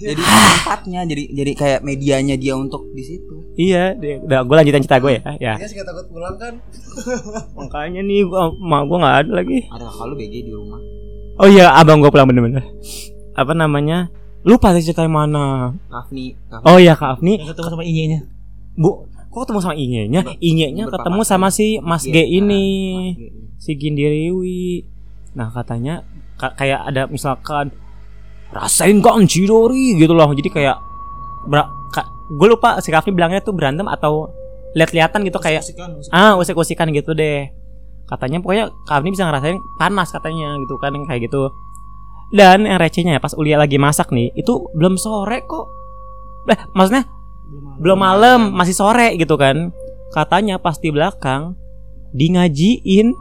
Jadi 0.00 0.16
tempatnya, 0.16 1.04
jadi 1.04 1.28
jadi 1.28 1.52
kayak 1.52 1.80
medianya 1.84 2.32
dia 2.40 2.56
untuk 2.56 2.88
di 2.96 3.04
situ. 3.04 3.52
Iya, 3.52 3.92
udah 4.00 4.48
gue 4.48 4.54
lanjutin 4.56 4.80
cerita 4.80 4.96
gue 4.96 5.20
ya. 5.20 5.22
Ya, 5.36 5.52
Dia 5.60 5.68
sih 5.68 5.76
takut 5.76 6.08
pulang 6.08 6.40
kan? 6.40 6.56
makanya 7.60 8.00
nih 8.00 8.24
gua 8.24 8.48
mak 8.48 8.88
gue 8.88 8.96
nggak 8.96 9.16
ada 9.20 9.30
lagi. 9.36 9.58
Ada 9.68 9.84
kakak 9.84 10.04
lu 10.08 10.14
BG 10.16 10.34
di 10.48 10.52
rumah. 10.56 10.80
Oh 11.36 11.48
iya, 11.52 11.76
abang 11.76 12.00
gue 12.00 12.08
pulang 12.08 12.24
bener-bener. 12.24 12.64
Apa 13.36 13.52
namanya? 13.52 14.08
Lupa 14.40 14.72
sih 14.72 14.88
cerita 14.88 15.04
mana. 15.04 15.76
Rafni 15.92 16.32
Oh 16.64 16.80
iya 16.80 16.96
Kak 16.96 17.20
Afni, 17.20 17.36
ketemu 17.36 17.68
sama 17.68 17.84
inyenya. 17.84 18.24
Bu, 18.80 19.04
kok 19.30 19.40
ketemu 19.40 19.60
sama 19.60 19.74
Inge-nya? 19.74 20.20
Inge-nya 20.38 20.84
Berpapasan. 20.84 21.02
ketemu 21.06 21.20
sama 21.22 21.48
si 21.48 21.66
Mas 21.78 22.02
G 22.02 22.10
Iya, 22.10 22.24
ini, 22.36 22.64
G. 23.12 23.20
si 23.56 23.70
Gindiriwi. 23.74 24.82
Nah 25.32 25.48
katanya 25.48 26.02
ka- 26.34 26.52
kayak 26.52 26.80
ada 26.84 27.06
misalkan 27.06 27.70
rasain 28.50 28.98
Chidori 29.24 29.94
gitu 29.94 30.10
loh. 30.10 30.26
Jadi 30.28 30.50
kayak 30.50 30.76
gue 32.30 32.48
lupa 32.48 32.78
si 32.78 32.90
Kak 32.90 33.02
Afni 33.02 33.10
bilangnya 33.10 33.38
tuh 33.38 33.50
berantem 33.50 33.86
atau 33.86 34.30
lihat-lihatan 34.70 35.22
gitu 35.24 35.38
kayak 35.38 35.66
ah 36.10 36.38
usik-usikan 36.38 36.86
gitu 36.90 37.10
deh 37.10 37.50
katanya 38.06 38.38
pokoknya 38.38 38.70
kami 38.84 39.10
bisa 39.10 39.26
ngerasain 39.26 39.58
panas 39.76 40.10
katanya 40.10 40.54
gitu 40.62 40.78
kan 40.78 40.94
kayak 41.04 41.26
gitu 41.26 41.50
dan 42.30 42.62
yang 42.62 42.78
recehnya 42.78 43.18
ya 43.18 43.20
pas 43.20 43.34
Ulia 43.34 43.58
lagi 43.58 43.78
masak 43.78 44.10
nih 44.10 44.30
itu 44.32 44.70
belum 44.70 44.94
sore 44.94 45.42
kok 45.42 45.66
eh 46.46 46.58
maksudnya 46.70 47.02
belum 47.80 47.98
malam. 47.98 48.40
Masih 48.54 48.74
sore 48.76 49.14
gitu 49.16 49.34
kan. 49.34 49.74
Katanya 50.10 50.58
pas 50.58 50.76
di 50.78 50.90
belakang 50.90 51.54
di 52.10 52.34
ngajiin 52.34 53.14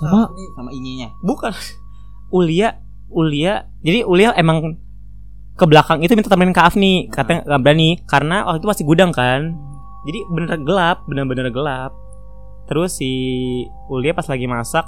Sama 0.00 0.28
sama 0.56 0.70
ininya. 0.72 1.12
bukan. 1.24 1.52
Ulia 2.28 2.76
Ulia. 3.08 3.64
Jadi 3.80 4.04
Ulia 4.04 4.36
emang 4.36 4.76
ke 5.58 5.64
belakang 5.64 6.04
itu 6.04 6.12
minta 6.12 6.28
temenin 6.28 6.52
Kak 6.52 6.74
Afni. 6.74 7.08
Katanya 7.08 7.44
nggak 7.44 7.60
berani 7.64 7.90
karena 8.04 8.44
waktu 8.44 8.60
itu 8.60 8.68
masih 8.68 8.84
gudang 8.84 9.10
kan. 9.12 9.56
Jadi 10.04 10.18
bener 10.32 10.60
gelap 10.60 11.04
bener-bener 11.08 11.48
gelap. 11.48 11.92
Terus 12.68 13.00
si 13.00 13.10
Ulia 13.88 14.12
pas 14.12 14.28
lagi 14.28 14.44
masak 14.44 14.84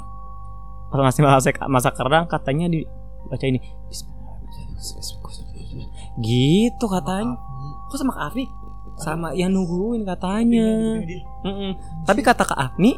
pas 0.91 0.99
masih 1.07 1.23
masak 1.23 1.55
masak 1.71 1.93
kerang 1.95 2.27
katanya 2.27 2.67
di 2.67 2.83
baca 3.31 3.47
ini 3.47 3.63
gitu 6.19 6.85
katanya 6.91 7.39
kok 7.91 7.99
sama 7.99 8.15
Kak 8.15 8.31
Afni 8.31 8.47
sama 8.95 9.35
yang 9.35 9.51
nungguin 9.51 10.07
katanya. 10.07 11.01
Mm-mm. 11.43 11.71
tapi 12.07 12.21
kata 12.23 12.47
Kak 12.47 12.59
Afni 12.59 12.95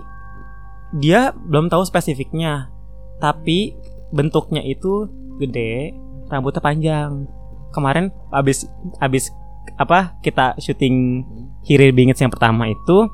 dia 0.94 1.34
belum 1.34 1.74
tahu 1.74 1.82
spesifiknya. 1.90 2.70
Tapi 3.18 3.74
bentuknya 4.14 4.62
itu 4.62 5.10
gede 5.42 5.96
rambutnya 6.30 6.62
panjang. 6.62 7.26
Kemarin 7.74 8.14
abis 8.30 8.70
abis 9.02 9.34
apa 9.80 10.20
kita 10.22 10.54
syuting 10.60 11.26
Hiri 11.66 11.90
Bingits 11.96 12.22
yang 12.22 12.30
pertama 12.30 12.70
itu 12.70 13.10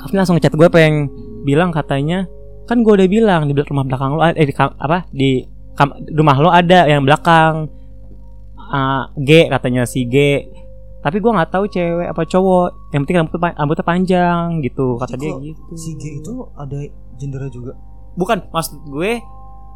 Kafni 0.00 0.16
langsung 0.22 0.40
ngechat 0.40 0.56
gue 0.56 0.68
peng. 0.72 1.12
Bilang 1.44 1.74
katanya 1.74 2.24
kan 2.64 2.80
gue 2.80 2.92
udah 2.96 3.08
bilang 3.10 3.44
di 3.44 3.52
rumah 3.52 3.84
belakang 3.84 4.16
lo 4.16 4.24
ada 4.24 4.40
eh, 4.40 4.48
di 4.48 4.54
apa 4.56 5.04
di 5.12 5.44
kam- 5.76 6.00
rumah 6.16 6.36
lo 6.40 6.48
ada 6.48 6.88
yang 6.88 7.04
belakang. 7.04 7.68
Ah, 8.56 9.12
G 9.20 9.46
katanya 9.52 9.84
si 9.84 10.08
G 10.08 10.48
tapi 11.04 11.20
gue 11.20 11.28
nggak 11.28 11.52
tahu 11.52 11.68
cewek 11.68 12.08
apa 12.08 12.24
cowok. 12.24 12.96
Yang 12.96 13.00
penting 13.04 13.16
rambutnya, 13.20 13.52
rambutnya 13.60 13.84
panjang 13.84 14.46
gitu 14.64 14.96
kata 14.96 15.20
dia 15.20 15.36
gitu. 15.36 15.76
si 15.76 15.92
G 16.00 16.24
itu 16.24 16.32
ada 16.56 16.80
gendernya 17.20 17.52
juga. 17.52 17.72
bukan 18.16 18.46
maksud 18.48 18.80
gue 18.88 19.20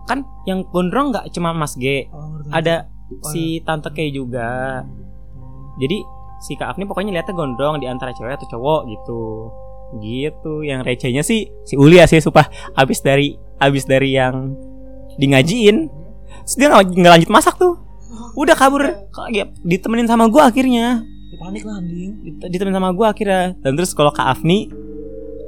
kan 0.09 0.25
yang 0.49 0.65
gondrong 0.73 1.13
nggak 1.13 1.29
cuma 1.37 1.53
Mas 1.53 1.77
G. 1.77 2.09
Oh, 2.09 2.41
ada 2.49 2.89
si 3.29 3.61
tante 3.61 3.93
K 3.93 4.09
juga. 4.09 4.81
Jadi 5.77 6.01
si 6.41 6.57
Kak 6.57 6.75
Afni 6.75 6.89
pokoknya 6.89 7.13
lihatnya 7.13 7.37
gondrong 7.37 7.77
di 7.77 7.87
antara 7.87 8.17
cewek 8.17 8.41
atau 8.41 8.49
cowok 8.57 8.81
gitu. 8.89 9.23
Gitu 10.01 10.65
yang 10.65 10.81
recehnya 10.81 11.21
sih 11.21 11.45
si 11.69 11.77
Uli 11.77 12.01
ya 12.01 12.09
sih 12.09 12.25
supah 12.25 12.49
abis 12.73 13.05
dari 13.05 13.37
abis 13.61 13.85
dari 13.85 14.17
yang 14.17 14.57
di 15.21 15.29
ngajiin 15.29 15.77
terus 16.49 16.57
dia 16.57 16.73
nggak 16.73 17.13
lanjut 17.21 17.29
masak 17.29 17.61
tuh. 17.61 17.77
Udah 18.33 18.57
kabur 18.57 18.81
kayak 19.13 19.53
ditemenin 19.61 20.09
sama 20.09 20.33
gua 20.33 20.49
akhirnya 20.49 21.05
Ya, 21.29 21.37
panik 21.39 21.63
lah 21.63 21.77
anjing. 21.77 22.11
Dit- 22.23 22.49
ditemenin 22.49 22.73
sama 22.75 22.91
gua 22.91 23.13
akhirnya 23.13 23.53
dan 23.55 23.73
terus 23.73 23.93
kalau 23.93 24.09
Kak 24.09 24.25
Afni 24.31 24.73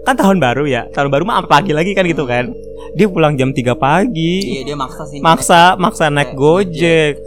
kan 0.03 0.13
tahun 0.15 0.37
baru 0.39 0.65
ya 0.65 0.89
tahun 0.91 1.09
baru 1.09 1.25
mah 1.25 1.41
sampai 1.41 1.53
pagi 1.55 1.73
lagi 1.73 1.93
kan 1.93 2.05
gitu 2.05 2.25
kan 2.25 2.53
dia 2.91 3.05
pulang 3.07 3.33
jam 3.35 3.51
3 3.51 3.73
pagi 3.75 4.41
Iya 4.51 4.63
dia 4.65 4.75
maksa 4.75 5.05
sih. 5.05 5.21
maksa 5.21 5.77
maksa 5.77 6.09
naik 6.09 6.33
gojek 6.35 7.21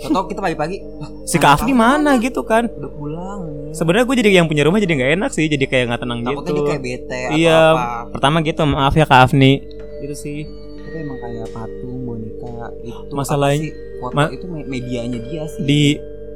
Atau 0.00 0.26
kita 0.26 0.38
pagi-pagi 0.40 0.82
"Wah, 0.98 1.10
si 1.24 1.36
Kak 1.36 1.52
Afni 1.56 1.70
mana 1.72 2.18
gitu 2.18 2.42
kan 2.42 2.66
udah 2.68 2.90
pulang. 2.90 3.40
sebenarnya 3.70 4.02
gue 4.04 4.16
jadi 4.16 4.30
yang 4.34 4.46
punya 4.46 4.62
rumah 4.62 4.78
jadi 4.78 4.92
nggak 4.92 5.12
enak 5.16 5.30
sih 5.30 5.46
jadi 5.46 5.62
kayak 5.64 5.84
nggak 5.88 6.00
tenang 6.00 6.18
Takutnya 6.20 6.38
gitu 6.40 6.50
dia 6.52 6.62
kayak 6.68 6.82
bete 6.82 7.18
atau 7.20 7.36
Iya. 7.36 7.62
apa. 7.70 7.86
pertama 8.10 8.36
gitu 8.40 8.62
maaf 8.64 8.94
ya 8.94 9.04
Kak 9.04 9.20
Afni 9.24 9.52
itu 10.00 10.14
sih 10.16 10.38
Tapi 10.82 10.96
emang 11.00 11.18
kayak 11.18 11.46
patung 11.50 11.96
boneka 12.02 12.54
itu 12.82 13.12
Masalahnya- 13.12 13.74
apa 14.00 14.10
ma- 14.12 14.28
itu 14.28 14.44
me- 14.44 14.66
medianya 14.68 15.18
dia 15.20 15.42
sih. 15.48 15.62
di 15.64 15.82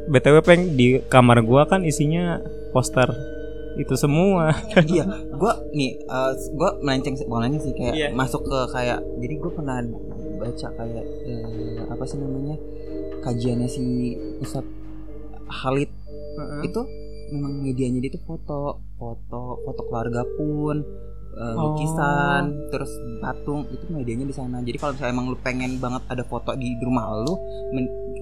btw 0.07 0.37
peng 0.41 0.61
di 0.73 1.03
kamar 1.05 1.43
gua 1.43 1.67
kan 1.67 1.83
isinya 1.83 2.39
poster 2.71 3.11
itu 3.77 3.93
semua 3.95 4.57
iya, 4.89 5.05
gua 5.35 5.61
nih 5.71 6.01
eh, 6.01 6.33
gua 6.55 6.81
melenceng 6.81 7.15
bukan 7.23 7.41
melenceng 7.45 7.63
sih 7.63 7.75
kayak 7.75 7.95
Iya. 7.95 8.09
masuk 8.13 8.43
ke 8.43 8.59
kayak 8.73 8.99
jadi 9.21 9.35
gua 9.37 9.53
pernah 9.53 9.77
baca 10.37 10.69
kayak 10.73 11.05
eh, 11.27 11.77
apa 11.85 12.05
sih 12.05 12.17
namanya 12.17 12.57
kajiannya 13.21 13.69
si 13.69 13.85
Ustadz 14.39 14.69
Khalid 15.47 15.91
itu 16.63 16.81
memang 17.29 17.53
medianya 17.61 17.99
dia 17.99 18.11
itu 18.11 18.21
foto 18.23 18.81
foto 18.95 19.61
foto 19.63 19.81
keluarga 19.85 20.23
pun 20.37 20.81
Oh. 21.37 21.77
lukisan 21.77 22.73
terus 22.73 22.89
patung 23.21 23.69
itu 23.69 23.85
medianya 23.93 24.25
di 24.25 24.33
sana 24.33 24.65
jadi 24.65 24.81
kalau 24.81 24.97
misalnya 24.97 25.13
emang 25.13 25.29
lu 25.29 25.37
pengen 25.37 25.77
banget 25.77 26.01
ada 26.09 26.25
foto 26.25 26.57
di 26.57 26.73
rumah 26.81 27.13
lu 27.13 27.37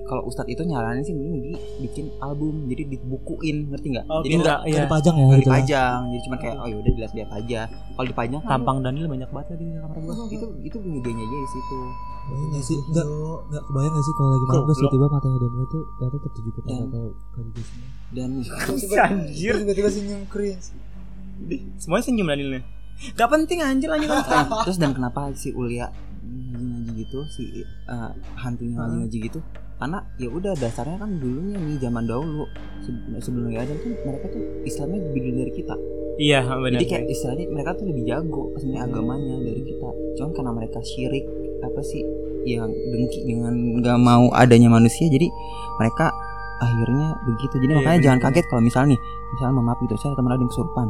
kalau 0.04 0.22
ustadz 0.22 0.46
itu 0.46 0.62
nyaranin 0.62 1.00
sih 1.00 1.12
mending 1.12 1.36
dibikin 1.74 2.06
album 2.18 2.64
jadi 2.64 2.82
dibukuin 2.86 3.56
ngerti 3.66 3.86
nggak 3.90 4.04
Oh, 4.06 4.20
jadi 4.20 4.34
nggak 4.38 4.58
iya. 4.64 4.82
Dipajang 4.84 5.14
ya 5.14 5.24
gitu 5.24 5.32
lah. 5.32 5.40
dipajang 5.40 5.98
jadi 6.06 6.20
cuma 6.22 6.36
kayak 6.36 6.54
oh 6.54 6.66
yaudah 6.66 6.92
dilihat-lihat 6.92 7.30
aja 7.34 7.60
kalau 7.90 8.06
dipajang 8.06 8.38
kan 8.38 8.50
tampang 8.50 8.76
Daniel 8.80 9.06
banyak 9.06 9.28
banget 9.28 9.46
di 9.54 9.66
kamar 9.74 9.96
gua 9.98 10.14
itu 10.36 10.46
itu 10.60 10.76
idenya 10.78 11.24
aja 11.24 11.36
di 11.36 11.50
situ 11.50 11.78
Kebayang 12.24 12.48
nggak 12.48 12.64
sih? 12.64 12.78
Enggak, 12.82 13.06
enggak 13.44 13.62
kebayang 13.66 13.92
nggak 13.92 14.04
sih 14.04 14.14
kalau 14.14 14.30
lagi 14.30 14.44
malam 14.44 14.54
terus 14.56 14.64
Goblok. 14.74 14.80
tiba-tiba 14.86 15.06
matanya 15.10 15.38
Daniel 15.38 15.66
tuh 15.66 15.82
ternyata 15.90 16.18
tertuju 16.22 16.48
ke 16.48 16.60
Dan- 16.62 16.88
ke 16.88 17.00
ke 17.30 17.40
dia 17.44 17.64
semua. 17.64 17.88
dan 18.10 18.30
anjir 19.10 19.54
tiba-tiba 19.58 19.88
senyum 19.90 20.20
cringe 20.26 20.66
semuanya 21.76 22.04
senyum 22.04 22.26
Danielnya 22.26 22.62
Gak 23.12 23.26
penting 23.26 23.58
anjir 23.58 23.88
lanjut 23.88 24.08
Ah, 24.08 24.62
terus 24.62 24.78
dan 24.78 24.92
kenapa 24.92 25.28
si 25.32 25.50
Ulia 25.50 25.90
ngaji-ngaji 26.24 26.92
gitu 26.96 27.18
si 27.26 27.44
eh, 27.60 28.10
hantunya 28.34 28.72
ngaji-ngaji 28.74 29.18
gitu 29.22 29.38
karena 29.84 30.00
ya 30.16 30.32
udah 30.32 30.56
dasarnya 30.56 30.96
kan 30.96 31.20
dulunya 31.20 31.60
nih 31.60 31.76
zaman 31.76 32.08
dahulu. 32.08 32.48
Se- 32.80 32.96
sebelum 33.20 33.52
ada 33.52 33.68
tuh 33.76 33.92
mereka 34.00 34.32
tuh 34.32 34.40
Islamnya 34.64 34.98
lebih 35.04 35.20
dulu 35.20 35.36
dari 35.44 35.52
kita. 35.52 35.74
Iya 36.14 36.40
benar 36.46 36.78
jadi 36.78 36.86
kayak 36.88 37.04
istilahnya 37.10 37.44
mereka 37.52 37.70
tuh 37.74 37.84
lebih 37.84 38.04
jago 38.06 38.42
sebenarnya 38.56 38.82
agamanya 38.88 39.34
dari 39.44 39.60
kita. 39.60 39.88
Cuman 40.16 40.30
karena 40.32 40.52
mereka 40.54 40.78
syirik 40.80 41.24
apa 41.60 41.80
sih 41.84 42.00
yang 42.48 42.72
dengki 42.72 43.28
dengan 43.28 43.52
nggak 43.82 43.98
mau 44.00 44.32
adanya 44.32 44.72
manusia 44.72 45.04
jadi 45.04 45.28
mereka 45.76 46.08
akhirnya 46.64 47.20
begitu. 47.28 47.54
Jadi 47.60 47.68
Iya, 47.68 47.76
makanya 47.76 47.98
bener. 48.00 48.06
jangan 48.08 48.20
kaget 48.24 48.44
kalau 48.48 48.62
misalnya 48.64 48.88
nih 48.96 49.00
misalnya 49.36 49.52
maaf 49.60 49.78
gitu 49.82 49.94
saya 50.00 50.12
teman 50.14 50.30
ada 50.32 50.40
yang 50.40 50.48
kesurupan 50.48 50.88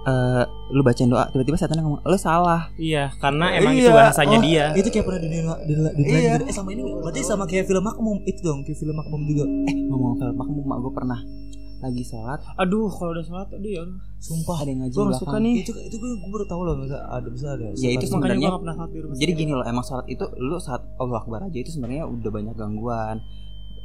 eh 0.00 0.42
lu 0.70 0.80
bacain 0.80 1.06
doa 1.06 1.28
tiba-tiba 1.28 1.56
setannya 1.56 1.84
ngomong 1.84 2.00
lu 2.00 2.16
salah. 2.16 2.72
Iya 2.74 3.12
karena 3.16 3.52
emang 3.52 3.76
Iya, 3.76 3.82
itu 3.82 3.90
bahasanya 3.92 4.38
oh, 4.38 4.42
dia. 4.42 4.64
Itu 4.72 4.88
kayak 4.88 5.04
pernah 5.04 5.20
di 5.20 5.28
di 5.28 5.36
di 5.76 6.02
Iya. 6.08 6.40
Eh 6.40 6.54
sama 6.54 6.72
ini 6.72 6.80
berarti 6.80 7.20
sama 7.20 7.44
kayak 7.44 7.68
film 7.68 7.84
Makmum 7.84 8.24
itu 8.24 8.40
dong, 8.40 8.64
kayak 8.64 8.78
film 8.78 8.96
Makmum 8.96 9.20
juga. 9.26 9.44
eh 9.44 9.76
ngomong 9.76 10.12
film 10.16 10.34
makmum 10.34 10.64
mak 10.64 10.78
gue 10.80 10.92
pernah 10.94 11.20
lagi 11.80 12.02
sholat. 12.04 12.40
Aduh 12.56 12.88
kalau 12.88 13.12
udah 13.12 13.24
sholat 13.24 13.48
tadi 13.48 13.72
ya 13.72 13.84
sumpah. 14.16 14.56
Ada 14.60 14.68
yang 14.68 14.80
ngaji 14.84 14.94
gue 14.94 15.04
di 15.04 15.16
suka 15.16 15.36
nih. 15.36 15.54
Itu 15.64 15.72
itu 15.74 15.96
gue 15.96 16.10
gue 16.14 16.30
baru 16.30 16.44
tahu 16.44 16.60
loh, 16.62 16.74
bisa 16.76 16.96
ada 17.04 17.28
bisa 17.28 17.46
ada. 17.52 17.64
Ya, 17.74 17.90
itu 17.92 18.04
makanya 18.10 18.48
sebenarnya- 18.52 18.88
di 18.88 19.18
jadi 19.20 19.32
gini 19.32 19.52
loh 19.52 19.64
emang 19.64 19.84
sholat 19.84 20.04
itu 20.06 20.24
lu 20.36 20.56
saat 20.56 20.80
Allah 20.96 21.20
Akbar 21.20 21.40
aja 21.42 21.56
itu 21.56 21.68
sebenarnya 21.68 22.04
udah 22.04 22.30
banyak 22.30 22.54
gangguan. 22.54 23.16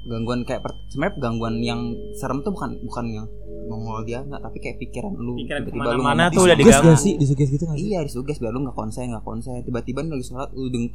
Gangguan 0.05 0.43
kayak 0.43 0.61
per- 0.61 0.79
sebenarnya 0.87 1.17
gangguan 1.17 1.55
yang 1.59 1.81
serem 2.13 2.39
tuh 2.39 2.51
bukan 2.51 2.77
bukan 2.83 3.05
yang 3.09 3.25
nongol 3.65 3.99
dia 4.01 4.19
nggak 4.21 4.39
tapi 4.39 4.57
kayak 4.57 4.77
pikiran 4.79 5.13
lu 5.13 5.33
Pikiran 5.35 5.61
tiba-tiba 5.61 5.91
lu 5.91 6.01
ngomong, 6.01 6.29
tuh 6.29 6.41
udah 6.41 6.51
"Ih, 6.51 6.57
Disuges 6.57 6.71
diganggu. 6.71 6.87
gak 6.87 6.99
sih? 6.99 7.13
Disuges 7.15 7.49
gitu 7.49 7.63
gak 7.63 7.75
sih? 7.75 7.87
iya 7.87 7.99
disuges 8.01 8.37
biar 8.37 8.51
lu 8.51 8.59
nggak 8.61 8.73
konsen 8.73 9.05
nggak 9.07 9.23
konsen 9.23 9.59
tiba-tiba 9.61 9.99
lu 9.99 10.09
lagi 10.11 10.25
sholat 10.25 10.49
lu 10.51 10.67
deng 10.67 10.85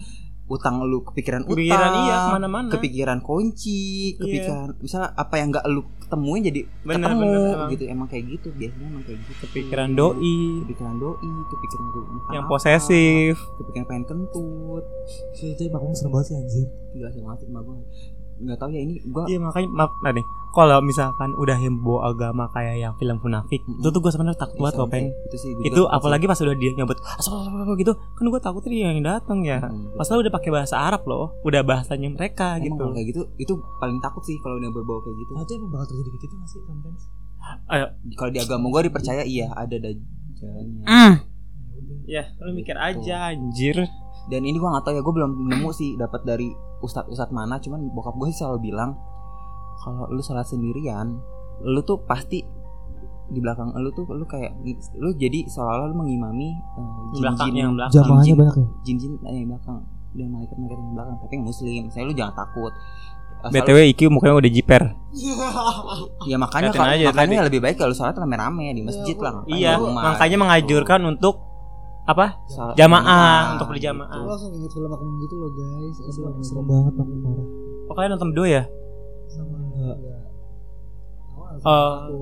utang 0.46 0.82
lu 0.82 0.98
kepikiran 1.04 1.42
utang 1.42 1.54
Kepikiran 1.54 1.90
iya 2.00 2.16
ke 2.16 2.30
mana-mana 2.32 2.68
kepikiran 2.68 3.18
kunci 3.20 3.80
Iya. 4.10 4.18
kepikiran 4.18 4.66
misalnya 4.78 5.08
apa 5.14 5.34
yang 5.36 5.48
nggak 5.50 5.64
lu 5.68 5.80
ketemuin 6.00 6.42
jadi 6.42 6.60
Bener, 6.80 7.06
ketemu 7.06 7.22
bener, 7.22 7.38
emang. 7.52 7.68
gitu 7.70 7.84
emang 7.86 8.08
kayak 8.08 8.24
gitu 8.28 8.48
biasanya 8.52 8.86
emang 8.88 9.02
kayak 9.04 9.18
gitu 9.20 9.32
kepikiran 9.40 9.88
doi 9.92 10.36
kepikiran 10.60 10.94
doi 10.96 11.14
kepikiran 11.46 11.84
lu 11.88 12.00
yang 12.30 12.44
apa, 12.44 12.50
posesif 12.50 13.34
kepikiran 13.56 13.86
pengen 13.86 14.04
kentut 14.04 14.84
Itu 15.32 15.44
itu 15.48 15.62
Makmum 15.68 15.92
serem 15.92 16.10
banget 16.10 16.26
sih 16.26 16.34
anjir. 16.36 16.66
gila 16.90 17.08
sih 17.08 17.20
banget 17.20 17.38
gue 17.46 17.78
nggak 18.40 18.56
tahu 18.56 18.70
ya 18.70 18.80
ini 18.80 18.94
gue 18.98 19.22
Iya 19.26 19.38
makanya 19.38 19.68
maaf 19.70 19.92
nah 20.00 20.10
nih 20.10 20.24
kalau 20.50 20.80
misalkan 20.80 21.30
udah 21.32 21.54
hembo 21.54 22.00
agama 22.00 22.50
kayak 22.50 22.76
yang 22.76 22.92
film 22.96 23.16
munafik 23.18 23.62
Mm-mm. 23.62 23.78
itu 23.78 23.88
tuh 23.88 24.00
gue 24.00 24.10
sebenarnya 24.10 24.34
takut 24.36 24.58
banget 24.58 24.74
loh 24.76 24.88
peng 24.88 25.06
itu 25.06 25.36
sih 25.36 25.50
gua 25.52 25.62
itu 25.62 25.78
juga 25.78 25.92
apalagi 25.92 26.24
pas 26.24 26.36
udah 26.36 26.56
dia 26.56 26.70
nyebut 26.72 26.98
gitu 27.76 27.92
kan 27.94 28.24
gue 28.26 28.40
takut 28.40 28.62
dia 28.64 28.90
yang 28.90 29.00
datang 29.00 29.38
ya 29.40 29.58
Hmm, 29.60 29.92
Masalah 29.94 30.24
udah 30.24 30.32
pakai 30.32 30.50
bahasa 30.50 30.74
Arab 30.74 31.04
loh, 31.04 31.36
udah 31.42 31.60
bahasanya 31.60 32.08
mereka 32.08 32.56
Emang 32.56 32.64
gitu. 32.66 32.84
kayak 32.90 33.06
gitu 33.06 33.20
itu 33.36 33.52
paling 33.76 34.00
takut 34.00 34.24
sih 34.24 34.34
kalau 34.40 34.56
udah 34.56 34.70
berbau 34.70 34.98
kayak 34.98 35.16
gitu 35.18 35.32
Nah, 35.36 35.42
itu 35.42 35.52
emang 35.54 35.70
bakal 35.70 35.86
terjadi 35.86 36.08
kayak 36.08 36.22
gitu 36.22 36.34
gak 36.34 36.48
sih 36.48 36.60
sometimes? 36.64 37.02
kalau 38.14 38.30
di 38.30 38.38
agama 38.38 38.66
gue 38.68 38.82
dipercaya 38.88 39.22
iya 39.22 39.48
ada 39.52 39.76
dajjalnya 39.76 40.82
Mm. 40.82 41.14
Ya, 42.06 42.26
lu 42.38 42.52
mikir 42.52 42.74
aja 42.74 43.30
anjir. 43.30 43.76
Dan 44.26 44.40
ini 44.40 44.52
gue 44.52 44.66
nggak 44.66 44.82
tahu 44.82 44.92
ya 44.92 45.00
gue 45.00 45.14
belum 45.14 45.30
nemu 45.46 45.68
sih 45.70 45.94
dapat 45.94 46.20
dari 46.22 46.50
ustadz 46.78 47.08
ustadz 47.08 47.30
mana 47.30 47.56
cuman 47.56 47.88
bokap 47.88 48.14
gue 48.14 48.28
sih 48.28 48.38
selalu 48.38 48.58
bilang 48.66 48.98
kalau 49.78 50.04
lu 50.06 50.20
sholat 50.20 50.44
sendirian 50.44 51.16
lu 51.62 51.80
tuh 51.80 52.00
pasti 52.00 52.44
di 53.26 53.38
belakang 53.38 53.70
lu 53.72 53.88
tuh 53.90 54.04
lu 54.08 54.24
kayak 54.24 54.58
lu 54.94 55.14
jadi 55.14 55.46
seolah-olah 55.46 55.86
lu 55.86 55.96
mengimami 55.96 56.50
uh, 56.74 57.14
Belakang 57.14 57.54
yang 57.54 57.72
belakang. 57.72 57.94
Jamaahnya 57.96 58.26
jin- 58.26 58.36
banyak 58.36 58.54
ya? 58.54 58.66
jin-jin 58.82 59.12
eh, 59.22 59.34
yang 59.36 59.48
belakang 59.48 59.78
dan 60.10 60.26
malaikat-malaikat 60.28 60.76
yang 60.76 60.92
belakang 60.92 61.16
tapi 61.16 61.32
yang 61.32 61.44
muslim 61.44 61.82
saya 61.88 62.02
lu 62.02 62.12
jangan 62.12 62.34
takut 62.36 62.72
Asal- 63.40 63.52
BTW 63.56 63.78
IQ 63.88 64.00
mukanya 64.10 64.36
udah 64.36 64.52
jiper. 64.52 64.82
ya 66.30 66.36
makanya 66.36 66.70
kalau- 66.70 66.92
aja 66.92 67.04
makanya 67.08 67.38
tadi. 67.38 67.46
lebih 67.48 67.60
baik 67.62 67.76
kalau 67.78 67.94
sholat 67.94 68.12
rame-rame 68.12 68.68
di 68.70 68.82
masjid 68.82 69.16
lah 69.16 69.32
ngapain 69.34 69.54
Iya, 69.54 69.72
di 69.72 69.80
rumah. 69.80 70.02
makanya 70.06 70.36
mengajurkan 70.38 71.00
untuk 71.06 71.34
apa? 72.10 72.26
Sholat 72.46 72.74
Jamaah, 72.74 73.54
untuk 73.54 73.66
Aku 73.66 73.72
berjamaah. 73.72 74.20
langsung 74.22 74.50
inget 74.52 74.70
film 74.70 74.88
aku 74.88 75.04
gitu 75.20 75.34
loh 75.36 75.50
guys 75.50 75.96
Itu 76.00 76.20
Aduh, 76.20 76.40
serem 76.40 76.64
banget 76.64 76.92
Makmum 76.94 77.18
parah. 77.20 77.46
Oh, 77.84 77.94
kalian 77.94 78.10
nonton 78.12 78.28
berdua 78.30 78.48
ya? 78.48 78.62
sama 79.26 79.56
Enggak. 79.70 79.96
Oh. 81.60 81.94
aku. 81.98 82.20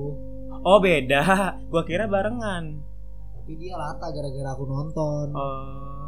Oh, 0.59 0.77
beda. 0.77 1.21
Gua 1.71 1.81
kira 1.83 2.05
barengan. 2.05 2.83
tapi 3.31 3.51
dia 3.57 3.73
lata 3.73 4.07
gara-gara 4.07 4.49
aku 4.51 4.63
nonton 4.63 5.27
Oh. 5.31 6.05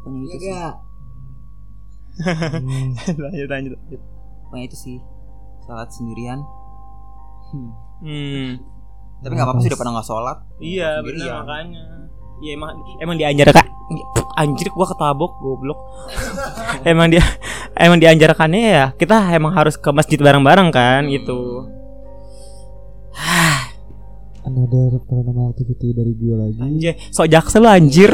pokoknya 0.00 0.18
Iya 0.20 0.26
itu 0.28 0.40
sih 0.40 0.50
gak? 0.50 0.74
Hmm. 2.12 2.88
lanjut 3.16 3.48
lanjut. 3.48 3.78
pokoknya 4.42 4.64
itu 4.66 4.76
sih 4.76 4.96
sholat 5.60 5.88
sendirian 5.88 6.42
Hmm. 7.48 7.70
Hmm. 8.00 8.50
tapi 9.20 9.32
nggak 9.32 9.44
apa-apa 9.44 9.60
sih 9.60 9.68
udah 9.68 9.78
pernah 9.78 9.92
nggak 9.94 10.08
sholat 10.08 10.38
Iya, 10.58 10.98
benar 11.00 11.28
makanya. 11.38 11.82
Iya 12.42 12.58
emang 12.58 12.70
emang 12.98 13.16
diajarkan 13.16 13.66
anjir 14.34 14.66
gua 14.74 14.90
ketabok 14.90 15.38
goblok. 15.38 15.78
emang 16.90 17.12
dia 17.12 17.22
emang 17.78 18.02
diajarkannya 18.02 18.60
ya 18.60 18.86
kita 18.98 19.30
emang 19.38 19.54
harus 19.54 19.78
ke 19.78 19.88
masjid 19.94 20.18
bareng-bareng 20.18 20.68
kan 20.74 21.06
gitu. 21.06 21.70
Another 24.42 24.98
paranormal 25.06 25.54
activity 25.54 25.94
dari 25.94 26.18
gue 26.18 26.34
lagi. 26.34 26.58
Anjir, 26.58 26.98
sok 27.14 27.30
jaksel 27.30 27.62
lu 27.62 27.70
anjir. 27.70 28.10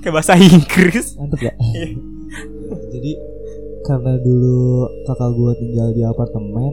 Kayak 0.00 0.14
bahasa 0.16 0.40
Inggris. 0.40 1.20
Mantep 1.20 1.52
ya? 1.52 1.52
Jadi 2.96 3.12
karena 3.84 4.16
dulu 4.24 4.88
kakak 5.04 5.30
gue 5.36 5.52
tinggal 5.60 5.88
di 5.92 6.02
apartemen, 6.02 6.72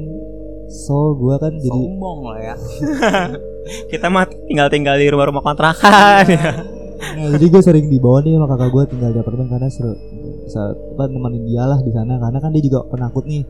so 0.69 1.13
gue 1.17 1.35
kan 1.37 1.53
jadi 1.57 1.71
sombong 1.71 2.19
lah 2.25 2.39
ya 2.41 2.55
Kita 3.65 4.13
mah 4.13 4.29
tinggal-tinggal 4.29 4.95
di 5.01 5.09
rumah-rumah 5.09 5.41
kontrakan 5.41 6.25
ya. 6.29 6.53
Nah, 6.95 7.27
jadi 7.33 7.45
gue 7.49 7.61
sering 7.65 7.89
dibawa 7.89 8.21
nih 8.21 8.37
sama 8.37 8.47
kakak 8.53 8.69
gue 8.71 8.83
tinggal 8.93 9.09
di 9.11 9.19
apartemen 9.19 9.49
karena 9.49 9.67
seru 9.73 9.97
saat 10.45 10.77
apa 10.77 11.09
nemenin 11.09 11.43
dia 11.49 11.65
lah 11.65 11.81
di 11.81 11.89
sana 11.89 12.21
karena 12.21 12.37
kan 12.37 12.53
dia 12.53 12.61
juga 12.61 12.85
penakut 12.87 13.25
nih. 13.25 13.41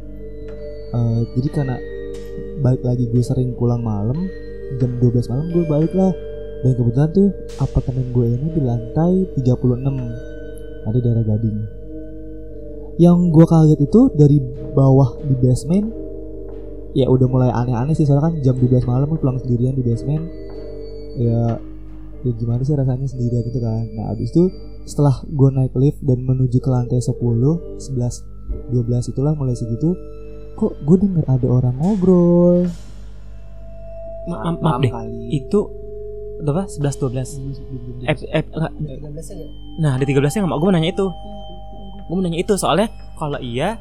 Eh, 0.96 1.20
jadi 1.36 1.48
karena 1.52 1.76
balik 2.64 2.82
lagi 2.88 3.04
gue 3.12 3.20
sering 3.20 3.52
pulang 3.60 3.84
malam 3.84 4.16
jam 4.80 4.92
12 4.98 5.30
malam 5.30 5.46
gue 5.52 5.64
balik 5.68 5.92
lah 5.92 6.16
dan 6.64 6.72
kebetulan 6.74 7.10
tuh 7.12 7.30
apartemen 7.60 8.08
gue 8.16 8.26
ini 8.32 8.48
di 8.56 8.62
lantai 8.64 9.14
36 9.36 10.88
ada 10.88 10.98
daerah 11.04 11.24
Gading. 11.28 11.58
Yang 12.96 13.18
gue 13.36 13.46
kaget 13.46 13.80
itu 13.84 14.02
dari 14.16 14.38
bawah 14.72 15.20
di 15.20 15.36
basement 15.36 16.05
ya 16.96 17.06
udah 17.06 17.28
mulai 17.28 17.52
aneh-aneh 17.52 17.92
sih 17.92 18.08
soalnya 18.08 18.32
kan 18.32 18.34
jam 18.40 18.56
12 18.56 18.88
malam 18.88 19.06
gue 19.06 19.20
pulang 19.20 19.36
sendirian 19.36 19.76
di 19.76 19.84
basement 19.84 20.24
ya 21.18 21.60
ya 22.24 22.32
gimana 22.34 22.64
sih 22.64 22.74
rasanya 22.74 23.06
sendirian 23.06 23.44
gitu 23.44 23.60
kan 23.60 23.84
nah 23.94 24.10
abis 24.10 24.32
itu 24.32 24.48
setelah 24.84 25.20
gue 25.22 25.50
naik 25.52 25.76
lift 25.76 26.00
dan 26.02 26.22
menuju 26.22 26.58
ke 26.58 26.70
lantai 26.70 26.98
10 26.98 27.12
11 27.20 27.84
12 28.72 29.12
itulah 29.12 29.34
mulai 29.34 29.54
segitu 29.54 29.92
kok 30.56 30.72
gue 30.80 30.98
denger 30.98 31.26
ada 31.28 31.48
orang 31.48 31.76
ngobrol 31.76 32.64
Ma- 34.26 34.42
ma- 34.44 34.58
maaf 34.58 34.82
deh. 34.82 34.90
kali 34.90 35.38
Itu 35.38 35.70
berapa? 36.38 36.66
11 36.66 36.98
12. 36.98 37.38
Eh, 38.04 38.16
eh, 38.34 38.44
enggak. 38.44 38.72
13 38.74 39.38
ya 39.38 39.48
Nah, 39.78 39.94
di 39.96 40.04
13 40.04 40.34
nya 40.34 40.42
enggak 40.42 40.58
gue 40.58 40.66
mau 40.66 40.74
nanya 40.74 40.90
itu. 40.90 41.08
Gue 42.06 42.18
nanya 42.20 42.40
itu 42.40 42.54
soalnya 42.56 42.90
kalau 43.16 43.38
iya 43.38 43.78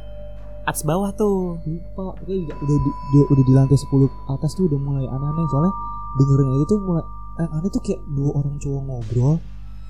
atas 0.64 0.82
bawah 0.84 1.10
tuh. 1.12 1.60
lupa 1.64 2.16
pokoknya 2.16 2.48
udah 2.48 2.56
udah 2.64 2.76
di, 2.80 2.90
udah 3.30 3.44
di 3.44 3.52
lantai 3.52 3.78
10 3.78 4.32
atas 4.32 4.50
tuh 4.56 4.64
udah 4.68 4.78
mulai 4.80 5.04
aneh-aneh. 5.06 5.46
Soalnya 5.48 5.72
dengernya 6.16 6.54
itu 6.60 6.64
tuh 6.68 6.78
mulai 6.80 7.04
yang 7.34 7.50
aneh 7.50 7.70
tuh 7.70 7.82
kayak 7.82 8.00
dua 8.14 8.30
orang 8.38 8.54
cowok 8.62 8.80
ngobrol 8.86 9.34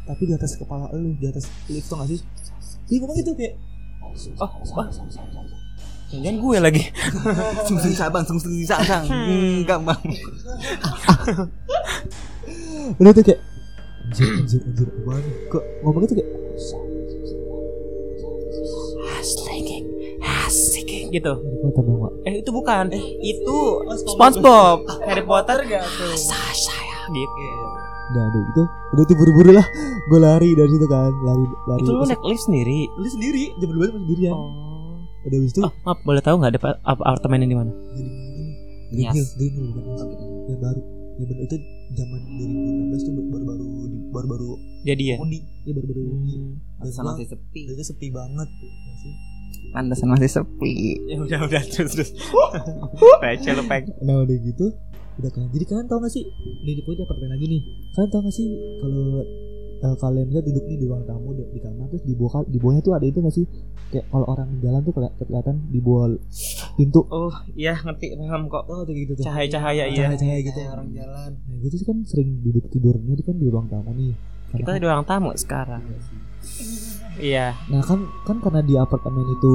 tapi 0.08 0.22
di 0.24 0.32
atas 0.32 0.56
kepala 0.56 0.88
lu 0.96 1.12
di 1.16 1.28
atas 1.28 1.44
lift 1.68 1.88
tuh 1.88 1.96
gak 2.00 2.08
sih? 2.08 2.20
Dia 2.88 2.96
ngomong 3.00 3.16
gitu 3.20 3.32
kayak 3.36 3.54
Oh, 4.38 4.50
wah. 4.78 4.86
Jangan 6.14 6.34
gue 6.38 6.56
lagi. 6.62 6.82
sung 7.66 7.78
sung 7.82 7.96
sabang 7.96 8.22
sung 8.22 8.38
sung 8.38 8.54
sabang 8.62 9.02
enggak 9.10 9.80
bang. 9.82 10.02
Udah 13.02 13.10
tuh 13.10 13.24
kayak 13.26 13.40
anjir 14.14 14.30
anjir 14.38 14.60
anjir 14.62 14.88
kok 15.50 15.64
ngomong 15.82 16.06
itu 16.06 16.14
kayak 16.14 16.30
asik 20.44 20.88
gitu. 21.10 21.32
Harry 21.34 21.60
Potter 21.64 21.82
dong. 21.82 22.12
Eh 22.22 22.34
itu 22.40 22.50
bukan, 22.50 22.84
itu 23.20 23.56
SpongeBob. 24.06 24.78
Harry 25.08 25.24
Potter 25.24 25.58
gak 25.64 25.84
tuh? 25.90 26.12
Sasha 26.14 26.74
ya 26.74 27.00
gitu. 27.08 27.44
Udah 28.04 28.22
aduh 28.22 28.42
itu 28.44 28.62
udah 28.94 29.04
tuh 29.04 29.16
buru-buru 29.16 29.50
lah. 29.52 29.66
Gue 30.06 30.20
lari 30.20 30.52
dari 30.52 30.68
situ 30.68 30.86
kan, 30.86 31.08
lari 31.24 31.44
lari. 31.66 31.80
Itu 31.80 31.90
lu 31.90 32.04
naik 32.04 32.20
lift 32.22 32.44
sendiri. 32.44 32.80
Lu 32.92 33.08
sendiri, 33.08 33.44
jam 33.56 33.68
dua 33.70 33.86
masih 33.86 33.96
sendirian. 33.98 34.34
Oh. 34.34 34.52
Udah 35.24 35.36
habis 35.40 35.50
itu 35.50 35.60
Oh, 35.60 35.72
maaf, 35.82 35.98
boleh 36.04 36.20
tahu 36.20 36.36
nggak 36.36 36.52
ada 36.52 36.60
pa- 36.60 36.80
ap- 36.84 37.00
apartemennya 37.02 37.48
di 37.48 37.56
mana? 37.56 37.72
Green. 38.92 39.08
Hill, 39.08 39.26
Green 39.34 39.52
Hill. 39.56 39.72
Yang 40.46 40.60
baru. 40.60 40.80
Ya 41.14 41.24
bener 41.24 41.44
itu 41.44 41.56
zaman 41.92 42.20
2016 42.90 43.00
tuh 43.00 43.12
baru-baru 43.24 43.66
di- 43.86 44.02
baru-baru 44.10 44.50
Jadi 44.82 45.04
ya. 45.06 45.16
undi. 45.16 45.38
Ya 45.62 45.72
baru-baru 45.72 46.00
undi. 46.12 46.34
Dan 46.34 46.58
Pantesan 46.80 47.02
gua- 47.02 47.14
masih 47.14 47.28
sepi. 47.28 47.60
dan 47.62 47.72
itu 47.72 47.84
sepi 47.84 48.06
banget. 48.10 48.48
Ya 48.50 48.94
sih. 48.96 49.14
Pantesan 49.70 50.08
masih 50.10 50.30
sepi. 50.32 50.74
Ya 51.06 51.16
udah 51.20 51.40
udah 51.44 51.62
terus 51.64 51.92
terus. 51.92 52.10
Receh 53.22 53.52
lu 53.52 53.62
peng. 53.64 53.84
Nah 54.00 54.20
udah 54.20 54.36
gitu 54.36 54.66
udah 55.14 55.30
kan 55.30 55.46
jadi 55.46 55.62
kalian 55.64 55.86
tau 55.86 56.02
gak 56.02 56.10
sih 56.10 56.26
di 56.66 56.74
di 56.74 56.82
di 56.82 56.98
apartemen 56.98 57.30
lagi 57.30 57.46
nih 57.46 57.62
kalian 57.94 58.10
tau 58.10 58.18
gak 58.18 58.34
sih 58.34 58.50
kalau 58.82 59.22
eh, 59.84 59.94
kalian 59.94 60.26
bisa 60.26 60.40
duduk 60.40 60.64
nih 60.64 60.76
di 60.76 60.86
ruang 60.86 61.04
tamu 61.04 61.30
di, 61.30 61.44
di 61.46 61.60
kamar 61.60 61.86
terus 61.86 62.02
di 62.02 62.14
bawah 62.14 62.40
di 62.42 62.56
bawahnya 62.56 62.80
tuh 62.80 62.92
ada 62.92 63.04
itu 63.04 63.18
gak 63.18 63.34
sih 63.34 63.44
kayak 63.86 64.06
kalau 64.08 64.26
orang 64.26 64.48
jalan 64.58 64.80
tuh 64.80 64.92
keli- 64.92 65.14
kelihatan 65.18 65.56
di 65.68 65.78
bawah 65.78 66.08
pintu 66.74 67.00
Oh 67.06 67.28
iya 67.54 67.76
ngerti 67.76 68.16
paham 68.16 68.48
kok. 68.48 68.64
oh 68.64 68.82
tuh 68.82 68.92
gitu 68.92 69.12
tuh 69.12 69.22
Cahaya-cahaya 69.22 69.84
iya. 69.86 70.08
cahaya-cahaya 70.08 70.40
gitu 70.42 70.56
Kayak 70.56 70.72
orang 70.72 70.88
jalan. 70.90 71.30
nah 71.38 71.56
gitu 71.58 71.74
sih 71.74 71.84
kan 71.84 71.98
sering 72.02 72.40
duduk 72.40 72.64
tidurnya 72.68 73.12
itu 73.12 73.22
kan 73.22 73.36
di 73.36 73.46
ruang 73.46 73.66
tamu 73.66 73.92
nih 73.92 74.12
Karena 74.46 74.56
Kita 74.56 74.68
kan- 74.68 74.74
di 74.74 74.84
ruang 74.84 75.04
tamu 75.04 75.30
sekarang. 75.34 75.82
Iya. 77.14 77.54
nah 77.68 77.80
kan 77.80 77.98
kan 78.24 78.36
karena 78.38 78.60
di 78.60 78.74
apartemen 78.74 79.22
itu 79.28 79.50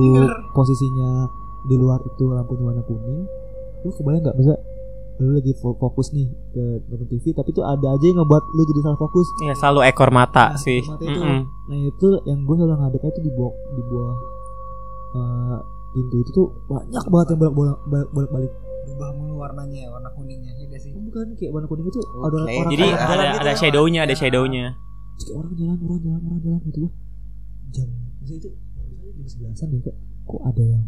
posisinya 0.50 1.28
di 1.62 1.76
luar 1.76 2.00
itu 2.02 2.24
lampunya 2.26 2.64
warna 2.66 2.82
kuning 2.82 3.28
lu 3.80 3.90
kebayang 3.92 4.22
nggak 4.22 4.32
masa 4.34 4.56
lu 5.20 5.36
lagi 5.36 5.52
fo- 5.54 5.76
fokus 5.76 6.10
nih 6.10 6.26
ke 6.50 6.64
nonton 6.86 7.08
TV 7.08 7.32
tapi 7.32 7.52
tuh 7.52 7.62
ada 7.62 7.88
aja 7.90 8.06
yang 8.06 8.18
ngebuat 8.18 8.44
lu 8.50 8.62
jadi 8.66 8.80
salah 8.82 8.96
fokus 8.98 9.28
Iya 9.42 9.54
selalu 9.54 9.80
ekor 9.86 10.10
mata 10.10 10.46
Nah, 10.50 10.58
sih. 10.58 10.80
ekor 10.80 10.96
mata 10.96 11.04
itu. 11.06 11.20
Mm-mm. 11.20 11.40
Nah 11.66 11.78
itu 11.86 12.08
yang 12.24 12.40
gue 12.42 12.56
selalu 12.56 12.76
ngadepnya 12.78 13.10
itu 13.10 13.22
di 13.22 13.32
bawah 13.32 13.54
di 13.70 13.82
bawah 13.84 14.16
eh, 15.12 15.58
pintu 15.90 16.16
itu 16.18 16.32
tuh 16.32 16.48
banyak 16.66 17.04
banget 17.06 17.28
yang 17.30 17.40
bolak 17.52 17.54
bolak 17.84 18.08
bolak 18.10 18.30
balik. 18.30 18.52
Berubah 18.82 19.10
mulu 19.14 19.34
warnanya 19.38 19.78
ya, 19.78 19.90
warna 19.90 20.10
kuningnya 20.10 20.52
ya 20.56 20.66
gak 20.68 20.82
sih? 20.82 20.92
Bukan 20.92 21.36
kayak 21.36 21.52
warna 21.52 21.68
kuning 21.68 21.86
itu 21.86 22.00
Oke. 22.00 22.26
ada 22.26 22.38
orang 22.40 22.72
Jadi 22.72 22.84
ada 22.86 22.98
jalan 23.06 23.26
gitu. 23.28 23.40
ada 23.40 23.54
shadownya, 23.54 24.00
ada 24.02 24.16
shadownya. 24.16 24.66
Terus 25.14 25.26
kayak 25.26 25.38
orang 25.38 25.54
jalan 25.54 25.78
orang 25.80 26.00
jalan 26.00 26.22
orang 26.24 26.42
jalan 26.42 26.60
gitu 26.66 26.80
jam 27.70 27.88
itu 28.24 28.36
jam 28.40 28.54
sebelasan 29.22 29.68
deh 29.70 29.82
kok 29.84 29.94
kok 30.26 30.42
ada 30.44 30.64
yang 30.64 30.86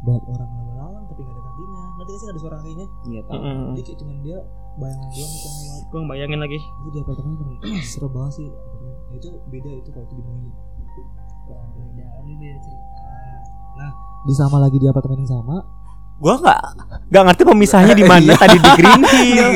banyak 0.00 0.24
orang 0.26 0.48
lalu-lalang 0.50 1.04
tapi 1.06 1.20
gak 1.20 1.30
ada 1.30 1.42
kakinya 1.42 1.82
nanti 1.94 2.10
sih 2.10 2.24
gak 2.24 2.32
ada 2.32 2.40
suara 2.40 2.56
kakinya 2.56 2.86
Iya 3.04 3.20
tahu. 3.22 3.36
Mm-mm. 3.36 3.66
jadi 3.70 3.82
kayak 3.84 3.98
cuman 3.98 4.16
dia 4.20 4.38
bayangan 4.72 5.08
doang 5.08 5.30
yang 5.30 5.60
lewat 5.60 5.82
Gue 5.86 6.00
bayangin 6.06 6.38
lagi. 6.38 6.58
itu 6.58 6.88
di 6.88 6.98
apartemen 6.98 7.32
kan 7.36 7.46
serem 7.82 8.10
banget 8.10 8.32
sih 8.32 8.46
apartemen. 8.46 8.92
Ya, 9.02 9.14
itu 9.16 9.28
beda 9.46 9.70
itu 9.74 9.88
kalau 9.90 10.04
itu 10.04 10.14
di 10.14 10.22
Moi 10.22 10.38
Beda, 11.50 12.06
ini 12.22 12.34
beda 12.36 12.58
cerita. 12.58 13.86
di 14.20 14.34
sama 14.34 14.56
lagi 14.58 14.76
di 14.76 14.86
apartemen 14.86 15.18
yang 15.18 15.32
sama 15.32 15.56
Gue 16.16 16.34
nggak 16.34 16.60
nggak 17.08 17.22
ngerti 17.26 17.42
pemisahnya 17.42 17.94
di 17.94 18.04
mana. 18.04 18.36
tadi 18.38 18.56
di 18.56 18.70
Green 18.74 19.02
Hill, 19.02 19.48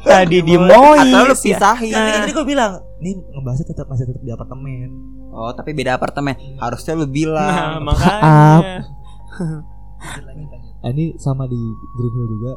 tadi 0.00 0.38
di 0.40 0.54
Moi. 0.54 0.70
Atau 1.02 1.22
lu 1.24 1.34
ya. 1.34 1.36
pisahin. 1.36 1.90
Kan 1.92 2.22
tadi 2.22 2.30
gue 2.32 2.46
bilang, 2.46 2.72
nih 2.98 3.18
ngebahasnya 3.28 3.66
tetap 3.66 3.86
masih 3.86 4.06
tetap 4.06 4.22
di 4.22 4.30
apartemen. 4.30 4.94
Oh, 5.28 5.50
tapi 5.50 5.74
beda 5.74 5.92
apartemen. 5.92 6.38
Harusnya 6.56 6.94
lu 6.94 7.02
Nah, 7.02 7.10
bilang. 7.10 7.82
makanya. 7.82 8.86
Nah, 10.04 10.90
ini 10.90 11.16
sama 11.16 11.44
di 11.44 11.58
Green 11.96 12.12
Hill 12.12 12.28
juga. 12.30 12.52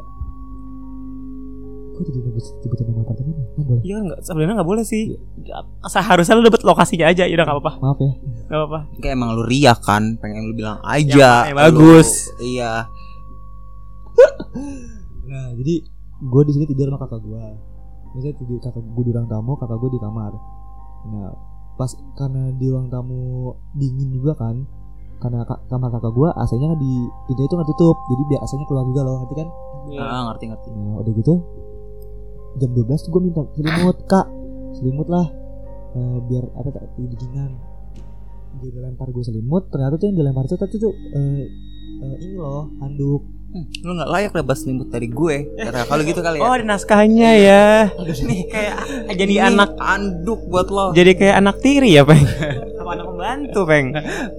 Kok 1.90 2.02
jadi 2.06 2.20
nyebut 2.22 2.44
sebutin 2.44 2.86
nama 2.88 3.02
apartemen? 3.02 3.34
Nggak 3.58 3.66
boleh. 3.66 3.82
Iya 3.82 3.98
nggak 4.00 4.20
sebenarnya 4.22 4.54
nggak 4.54 4.70
boleh 4.70 4.84
sih. 4.84 5.04
Seharusnya 5.84 6.38
lu 6.38 6.46
dapet 6.46 6.62
lokasinya 6.62 7.08
aja, 7.08 7.26
ya 7.26 7.34
udah 7.34 7.46
nggak 7.46 7.58
apa-apa, 7.58 7.74
Maaf 7.80 7.98
ya. 7.98 8.12
nggak 8.46 8.60
apa-apa. 8.60 8.80
Kayak 9.00 9.14
emang 9.16 9.30
lu 9.34 9.44
riak 9.44 9.80
kan, 9.82 10.04
pengen 10.18 10.46
lu 10.46 10.54
bilang 10.54 10.78
aja. 10.84 11.18
Yang- 11.42 11.48
yang 11.50 11.58
bagus. 11.58 12.10
Lu- 12.30 12.46
iya. 12.46 12.74
Nah, 15.28 15.52
jadi 15.54 15.84
gue 16.24 16.42
di 16.46 16.54
sini 16.54 16.66
tidur 16.66 16.88
sama 16.88 17.00
kakak 17.00 17.20
gue. 17.20 17.44
Misalnya 18.14 18.36
tidur 18.38 18.58
kakak 18.58 18.80
gue 18.82 19.04
di 19.04 19.12
ruang 19.12 19.28
tamu, 19.28 19.54
kakak 19.56 19.78
gue 19.78 19.92
di 19.92 20.00
kamar. 20.00 20.32
Nah, 21.06 21.32
pas 21.76 21.92
karena 22.16 22.50
di 22.54 22.66
ruang 22.66 22.88
tamu 22.88 23.52
dingin 23.74 24.10
juga 24.10 24.34
kan, 24.34 24.64
karena 25.18 25.44
ka- 25.44 25.62
kamar 25.66 25.90
kakak 25.90 26.12
gue 26.12 26.30
AC-nya 26.32 26.74
di 26.74 26.92
pintu 27.26 27.42
itu 27.42 27.54
nggak 27.54 27.70
tutup, 27.70 27.98
jadi 28.08 28.22
biar 28.28 28.40
AC-nya 28.42 28.66
keluar 28.66 28.86
juga 28.86 29.02
loh, 29.02 29.16
ngerti 29.20 29.36
kan? 29.36 29.48
Iya. 29.88 30.00
Ah, 30.00 30.22
ngerti 30.28 30.44
ngerti. 30.48 30.70
Nah 30.72 30.96
udah 30.98 31.14
gitu 31.14 31.34
jam 32.56 32.70
12 32.72 32.98
tuh 33.00 33.12
gue 33.12 33.22
minta 33.22 33.42
selimut 33.52 33.98
kak 34.06 34.26
selimut 34.74 35.08
lah 35.08 35.28
Eh, 35.90 36.18
biar 36.22 36.46
apa 36.54 36.70
tak 36.70 36.84
dinginan 36.94 37.58
dia 38.56 38.70
dilempar 38.70 39.08
gue 39.08 39.24
selimut 39.24 39.66
ternyata 39.68 39.98
tuh 39.98 40.06
yang 40.06 40.18
dilempar 40.18 40.46
tuh 40.46 40.54
tadi 40.56 40.76
tuh 40.76 40.94
eh, 41.12 41.46
eh, 42.00 42.16
ini 42.20 42.36
loh 42.36 42.70
handuk 42.78 43.24
Hmm, 43.48 43.64
lu 43.80 43.96
nggak 43.96 44.10
layak 44.10 44.32
dapat 44.36 44.58
selimut 44.58 44.92
dari 44.92 45.08
gue. 45.08 45.36
Kata 45.56 45.88
kalau 45.88 46.04
gitu 46.04 46.20
kali 46.20 46.36
ya. 46.36 46.44
Oh, 46.44 46.52
ada 46.52 46.68
naskahnya 46.68 47.32
ya. 47.40 47.66
Nih 47.98 48.44
kayak 48.46 48.76
jadi 49.16 49.34
Ini 49.34 49.48
anak 49.48 49.72
anduk 49.80 50.44
buat 50.46 50.68
lo. 50.68 50.92
jadi 50.92 51.16
kayak 51.16 51.36
anak 51.40 51.56
tiri 51.58 51.96
ya, 51.96 52.04
Peng? 52.04 52.28
Apa 52.88 52.96
anak 52.96 53.08
pembantu, 53.10 53.60
Peng? 53.66 53.88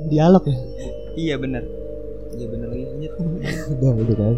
dialog 0.09 0.41
ya 0.43 0.57
Iya 1.15 1.35
bener 1.37 1.63
Iya 2.31 2.47
bener 2.49 2.67
lagi 2.67 2.85
lanjut. 2.87 3.13
udah 3.75 3.93
gitu 3.99 4.15
kan 4.15 4.37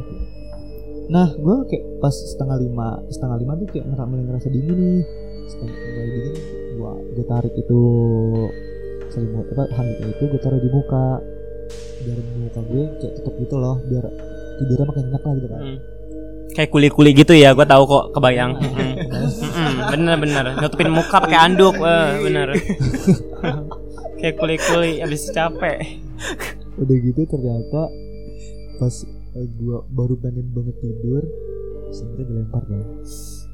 nah 1.07 1.27
gue 1.29 1.57
kayak 1.67 1.85
pas 1.99 2.11
setengah 2.11 2.55
lima 2.57 3.03
setengah 3.07 3.37
lima 3.37 3.53
tuh 3.57 3.67
kayak 3.69 3.83
ngerasa 3.85 4.03
mulai 4.05 4.25
ngerasa 4.25 4.47
dingin 4.49 4.75
nih 4.75 5.03
setengah 5.45 5.75
mulai 5.75 6.09
dingin 6.09 6.35
gue 6.73 6.93
gue 7.13 7.25
tarik 7.25 7.55
itu 7.57 7.81
selimut 9.09 9.47
apa 9.49 9.65
handuknya 9.73 10.07
itu 10.09 10.25
gue 10.25 10.41
taruh 10.41 10.59
di 10.59 10.71
muka 10.71 11.07
biar 12.01 12.19
muka 12.37 12.61
gue 12.65 12.83
kayak 12.97 13.13
tutup 13.17 13.35
gitu 13.39 13.57
loh 13.57 13.77
biar 13.85 14.07
tidurnya 14.57 14.87
makin 14.87 15.05
enak 15.09 15.23
lah 15.23 15.35
gitu 15.35 15.49
kan 15.49 15.63
Hmm. 15.63 15.79
Kayak 16.51 16.75
kuli-kuli 16.75 17.15
gitu 17.15 17.31
ya, 17.31 17.55
gua 17.55 17.63
tahu 17.63 17.87
kok, 17.87 18.05
kebayang. 18.11 18.59
Mm-mm. 18.59 18.91
Mm-mm, 18.99 19.87
Bener-bener, 19.87 20.59
nutupin 20.59 20.91
muka 20.91 21.23
pakai 21.23 21.39
anduk, 21.39 21.79
eh, 21.79 22.11
bener. 22.19 22.49
Kayak 24.21 24.37
kuli-kuli 24.37 25.01
habis 25.01 25.23
capek. 25.29 25.79
udah 26.77 26.97
gitu 26.99 27.23
ternyata 27.25 27.89
pas 28.77 28.95
eh, 29.33 29.49
gua 29.55 29.85
baru 29.87 30.17
pengen 30.17 30.49
banget 30.49 30.77
tidur 30.79 31.25
ternyata 31.91 32.23
dilempar 32.23 32.63
dong 32.65 32.85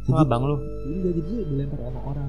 Oh, 0.06 0.14
abang 0.16 0.42
lu 0.44 0.54
jadi 0.86 1.18
jadi 1.18 1.32
dilempar 1.44 1.78
sama 1.80 2.00
orang 2.04 2.28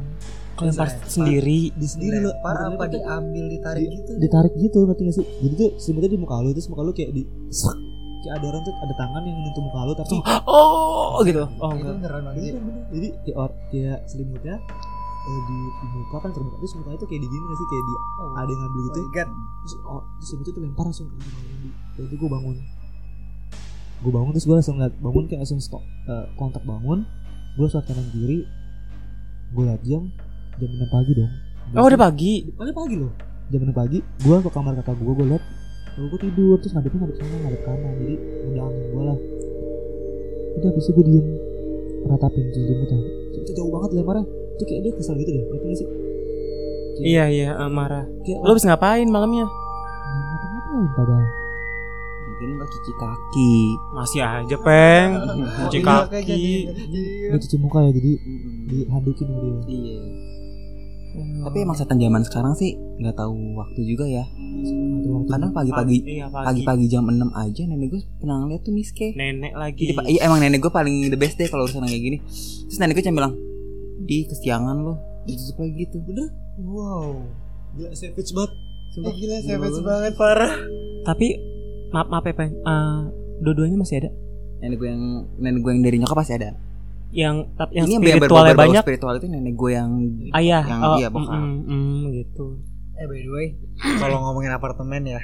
lempar 0.58 0.90
sendiri. 1.06 1.70
di 1.72 1.86
sendiri 1.86 2.18
lo 2.20 2.34
bukan 2.34 2.56
apa 2.58 2.58
dilempar, 2.58 2.90
diambil 2.90 3.46
ditarik 3.48 3.84
di- 3.84 3.94
gitu? 3.96 4.12
ditarik 4.18 4.54
gitu 4.56 4.78
ngerti 4.84 5.02
gak 5.04 5.16
sih 5.16 5.26
jadi 5.40 5.54
tuh 5.56 5.70
selimutnya 5.78 6.10
di 6.10 6.20
muka 6.20 6.36
lu 6.40 6.50
terus 6.52 6.68
muka 6.68 6.82
lu 6.82 6.92
kayak 6.92 7.12
di 7.12 7.22
sak 7.52 7.78
kayak 8.20 8.34
ada 8.36 8.46
orang 8.48 8.62
tuh 8.64 8.74
ada 8.76 8.94
tangan 8.96 9.22
yang 9.24 9.38
nyentuh 9.40 9.64
muka 9.64 9.80
lu 9.80 9.94
tapi 9.94 10.16
Oh, 10.48 11.22
gitu. 11.22 11.44
Oh, 11.56 11.70
Itu 11.70 11.76
enggak. 11.76 11.94
beneran 11.96 12.22
banget 12.24 12.42
Iya, 12.42 12.54
jadi 12.90 13.08
kayak, 13.24 13.38
kayak 13.70 14.00
selimutnya 14.06 14.56
eh, 15.28 15.42
di, 15.44 15.58
di 15.68 15.88
muka 15.92 16.18
kan 16.24 16.32
terbuka 16.32 16.56
terus 16.64 16.74
muka 16.80 16.96
itu 16.96 17.06
kayak 17.06 17.22
digini 17.28 17.44
gak 17.44 17.58
sih? 17.60 17.68
Kayak 17.68 17.84
di 17.84 17.94
ada 18.38 18.50
yang 18.50 18.62
ngambil 18.64 18.82
gitu 18.88 19.00
Oh 19.00 19.04
my 19.04 19.12
God. 19.12 19.30
terus 19.60 19.74
oh, 19.84 20.02
terus 20.20 20.32
itu 20.40 20.60
lempar 20.64 20.86
langsung 20.88 21.08
ke 21.12 21.16
kamar 21.20 21.42
mandi. 21.44 21.70
Itu 22.00 22.16
gue 22.16 22.30
bangun. 22.32 22.56
Gue 23.98 24.12
bangun 24.14 24.32
terus 24.32 24.46
gue 24.48 24.56
langsung 24.56 24.76
ngeliat 24.80 24.96
bangun 25.04 25.24
kayak 25.28 25.40
langsung 25.44 25.60
stop 25.60 25.84
eh, 25.84 26.26
kontak 26.40 26.64
bangun. 26.64 27.00
Gue 27.60 27.64
langsung 27.68 27.84
kanan 27.84 28.08
kiri. 28.16 28.40
Gue 29.52 29.64
liat 29.68 29.82
jam 29.84 30.04
jam 30.58 30.70
6 30.72 30.96
pagi 30.96 31.12
dong. 31.14 31.32
Oh, 31.76 31.84
udah 31.84 32.00
pagi. 32.00 32.34
pagi 32.56 32.72
pagi 32.72 32.96
loh. 32.96 33.12
Jam 33.52 33.60
6 33.64 33.76
pagi 33.76 34.00
gue 34.00 34.36
ke 34.40 34.50
kamar 34.52 34.74
kakak 34.80 34.96
gue 34.96 35.14
gue 35.14 35.28
liat 35.28 35.44
kalau 35.98 36.08
gue 36.08 36.20
tidur. 36.24 36.56
Terus 36.64 36.72
ngadepnya 36.72 37.00
ngadep 37.04 37.16
sana 37.20 37.36
ngadep 37.44 37.62
kanan. 37.68 37.94
Jadi 38.00 38.16
udah 38.48 38.64
angin 38.64 38.86
gue 38.88 39.04
lah. 39.04 39.18
Udah 40.58 40.68
habis 40.72 40.86
itu 40.88 40.92
gue 40.96 41.06
diem. 41.12 41.28
Ratapin 42.08 42.44
tuh. 42.56 42.64
Selimut 42.64 42.92
ah. 42.96 43.02
itu 43.38 43.52
jauh 43.52 43.72
banget 43.72 43.92
lemparnya 44.00 44.47
itu 44.58 44.64
kayak 44.64 44.82
dia 44.82 44.92
kesel 44.92 45.16
gitu 45.16 45.30
deh 45.30 45.44
ngerti 45.46 45.66
gak 45.66 45.78
sih 45.78 45.90
Iya, 46.98 47.24
iya, 47.30 47.50
eh, 47.56 47.70
marah. 47.70 48.10
kayak 48.20 48.42
Lu 48.42 48.50
habis 48.50 48.66
ngapain 48.66 49.06
malamnya? 49.06 49.46
ngapa-ngapain 49.46 50.90
padahal 50.92 51.26
Mungkin 52.28 52.50
lo 52.54 52.66
cuci 52.68 52.92
kaki. 52.96 53.56
Masih 53.94 54.22
aja, 54.22 54.56
Peng. 54.60 55.10
Cuci 55.64 55.78
Iya, 55.80 55.86
kayak 56.04 56.10
kaki. 56.12 56.26
jadi- 56.28 56.66
dia 57.24 57.38
cuci 57.40 57.56
muka 57.58 57.82
ya 57.82 57.92
jadi 57.92 58.12
dihandukin 58.68 59.28
dia 59.28 59.54
Iya. 59.68 59.98
Tapi 61.18 61.58
emang 61.60 61.74
setan 61.74 61.98
zaman 61.98 62.22
sekarang 62.22 62.54
sih 62.54 62.74
nggak 62.96 63.14
tahu 63.16 63.34
waktu 63.56 63.80
juga 63.84 64.06
ya. 64.06 64.22
Kadang 65.28 65.50
pagi-pagi 65.52 65.98
Iya, 66.04 66.30
pagi. 66.30 66.46
pagi-pagi 66.62 66.86
jam 66.88 67.06
6 67.06 67.30
aja 67.32 67.62
nenek 67.64 67.88
gue 67.90 68.02
pernah 68.18 68.38
ngeliat 68.40 68.62
tuh 68.62 68.70
miske. 68.72 69.14
Nenek 69.14 69.54
lagi. 69.54 69.86
Jadi, 69.92 70.02
iya 70.08 70.26
emang 70.26 70.38
nenek 70.40 70.60
gue 70.60 70.70
paling 70.70 71.10
the 71.10 71.18
best 71.18 71.38
deh 71.38 71.46
kalau 71.46 71.66
urusan 71.66 71.82
kayak 71.84 72.02
gini. 72.04 72.18
Terus 72.64 72.78
nenek 72.78 72.94
gue 72.96 73.04
cuma 73.04 73.18
bilang, 73.20 73.34
"Di 74.08 74.26
kesiangan 74.26 74.78
lo." 74.80 74.94
Ditutup 75.28 75.60
lagi 75.62 75.84
gitu. 75.84 76.00
Bener? 76.02 76.32
Wow. 76.58 77.22
gila 77.76 77.94
savage 77.94 78.32
banget 78.34 78.52
Eh, 78.98 79.14
gila 79.14 79.38
savage 79.46 79.78
Gila. 79.78 79.86
banget 79.86 80.14
parah. 80.18 80.54
Tapi 81.06 81.28
maaf 81.92 82.08
maaf 82.10 82.26
ya 82.26 82.34
Peng. 82.34 82.56
Eh, 82.56 83.00
dua-duanya 83.44 83.78
masih 83.78 84.02
ada 84.02 84.10
nenek 84.58 84.78
gue 84.82 84.90
yang 84.90 85.04
nenek 85.38 85.62
gue 85.62 85.72
yang 85.72 85.84
dari 85.86 85.98
nyokap 86.02 86.18
pasti 86.18 86.34
ada 86.34 86.58
yang 87.14 87.36
tapi 87.56 87.78
yang 87.78 87.86
ini 87.88 87.94
yang 87.94 88.18
spiritualnya 88.20 88.52
berbau-bau 88.52 88.64
banyak 88.68 88.84
spiritual 88.84 89.14
itu 89.16 89.28
nenek 89.30 89.54
gue 89.56 89.72
yang 89.72 89.92
ayah 90.36 90.64
yang 90.66 90.82
oh, 90.82 90.98
iya, 90.98 91.08
bokap. 91.08 91.40
mm, 91.40 91.46
mm, 91.46 91.70
mm, 91.70 92.02
gitu 92.18 92.46
Eh 92.98 93.06
by 93.06 93.22
the 93.22 93.30
way, 93.30 93.48
kalau 94.02 94.18
ngomongin 94.26 94.50
apartemen 94.50 95.06
ya, 95.06 95.22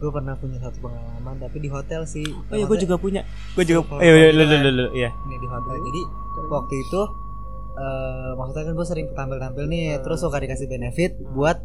gue 0.00 0.08
pernah 0.08 0.32
punya 0.40 0.56
satu 0.56 0.88
pengalaman 0.88 1.36
tapi 1.36 1.60
di 1.60 1.68
hotel 1.68 2.08
sih. 2.08 2.24
oh 2.24 2.56
iya 2.56 2.64
gue 2.64 2.78
juga 2.80 2.96
punya 2.96 3.20
gue 3.52 3.60
juga 3.68 3.84
eh 4.00 4.08
iya, 4.08 4.32
panggilan. 4.32 4.40
lu 4.40 4.44
lu 4.48 4.56
lu 4.56 4.70
lu 4.72 4.86
ya 4.96 5.10
Ini 5.12 5.36
di 5.36 5.44
hotel. 5.44 5.76
Jadi 5.84 6.00
waktu 6.48 6.74
itu 6.80 7.00
eh 7.74 8.30
maksudnya 8.38 8.70
kan 8.70 8.74
gue 8.78 8.86
sering 8.86 9.06
tampil-tampil 9.18 9.64
nih, 9.66 9.98
terus 10.02 10.22
suka 10.22 10.38
dikasih 10.38 10.70
benefit 10.70 11.18
buat 11.34 11.58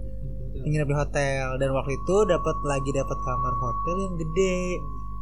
nginep 0.59 0.89
di 0.91 0.95
hotel 0.97 1.55
dan 1.55 1.69
waktu 1.71 1.95
itu 1.95 2.15
dapat 2.27 2.57
lagi 2.67 2.89
dapat 2.91 3.17
kamar 3.21 3.53
hotel 3.55 3.95
yang 4.03 4.15
gede, 4.17 4.57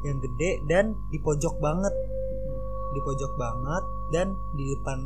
yang 0.07 0.17
gede 0.23 0.51
dan 0.65 0.85
di 1.11 1.19
pojok 1.21 1.59
banget, 1.59 1.93
di 2.95 2.99
pojok 3.03 3.31
banget 3.35 3.83
dan 4.15 4.27
di 4.55 4.63
depan 4.73 4.99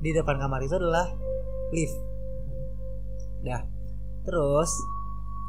di 0.00 0.10
depan 0.12 0.36
kamar 0.36 0.60
itu 0.62 0.76
adalah 0.76 1.08
lift. 1.72 1.96
Dah, 3.40 3.64
terus 4.28 4.70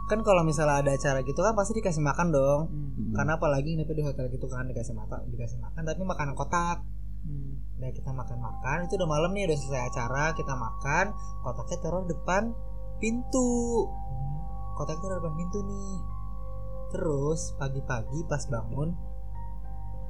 kan 0.07 0.19
kalau 0.27 0.43
misalnya 0.43 0.83
ada 0.83 0.91
acara 0.91 1.23
gitu 1.23 1.39
kan 1.39 1.55
pasti 1.55 1.71
dikasih 1.77 2.03
makan 2.03 2.35
dong. 2.35 2.61
Hmm. 2.67 3.13
Karena 3.15 3.39
apalagi 3.39 3.75
nginep 3.75 3.91
di 3.91 4.03
hotel 4.03 4.25
gitu 4.31 4.47
kan 4.47 4.67
dikasih 4.67 4.95
makan, 4.95 5.27
dikasih 5.31 5.59
makan 5.59 5.81
tapi 5.83 6.01
makanan 6.03 6.33
kotak. 6.35 6.83
Kita 7.89 8.13
makan-makan. 8.13 8.85
Itu 8.85 9.01
udah 9.01 9.09
malam 9.09 9.33
nih 9.33 9.49
udah 9.49 9.57
selesai 9.57 9.83
acara. 9.89 10.37
Kita 10.37 10.53
makan 10.53 11.05
kotaknya 11.41 11.77
taruh 11.81 12.05
depan 12.05 12.53
pintu. 13.01 13.89
Kotaknya 14.77 15.01
taruh 15.01 15.17
depan 15.25 15.33
pintu 15.33 15.59
nih. 15.65 15.97
Terus 16.93 17.57
pagi-pagi 17.57 18.29
pas 18.29 18.43
bangun 18.45 18.93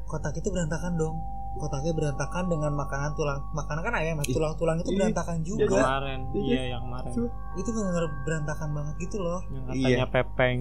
kotak 0.04 0.36
itu 0.36 0.52
berantakan 0.52 1.00
dong. 1.00 1.16
Kotaknya 1.56 1.96
berantakan 1.96 2.48
dengan 2.52 2.72
makanan 2.76 3.12
tulang 3.16 3.40
makanan 3.56 3.82
kan 3.84 3.94
ayam 3.96 4.16
mas 4.20 4.28
tulang-tulang 4.28 4.80
itu 4.84 4.92
berantakan 4.96 5.38
juga. 5.44 5.68
kemarin 5.68 6.20
iya 6.36 6.76
yang 6.76 6.84
kemarin. 6.84 7.12
Itu 7.56 7.70
benar 7.72 8.04
berantakan 8.28 8.70
banget 8.76 8.96
gitu 9.08 9.18
loh. 9.24 9.40
Yang 9.48 9.64
katanya 9.72 10.08
pepeng 10.12 10.60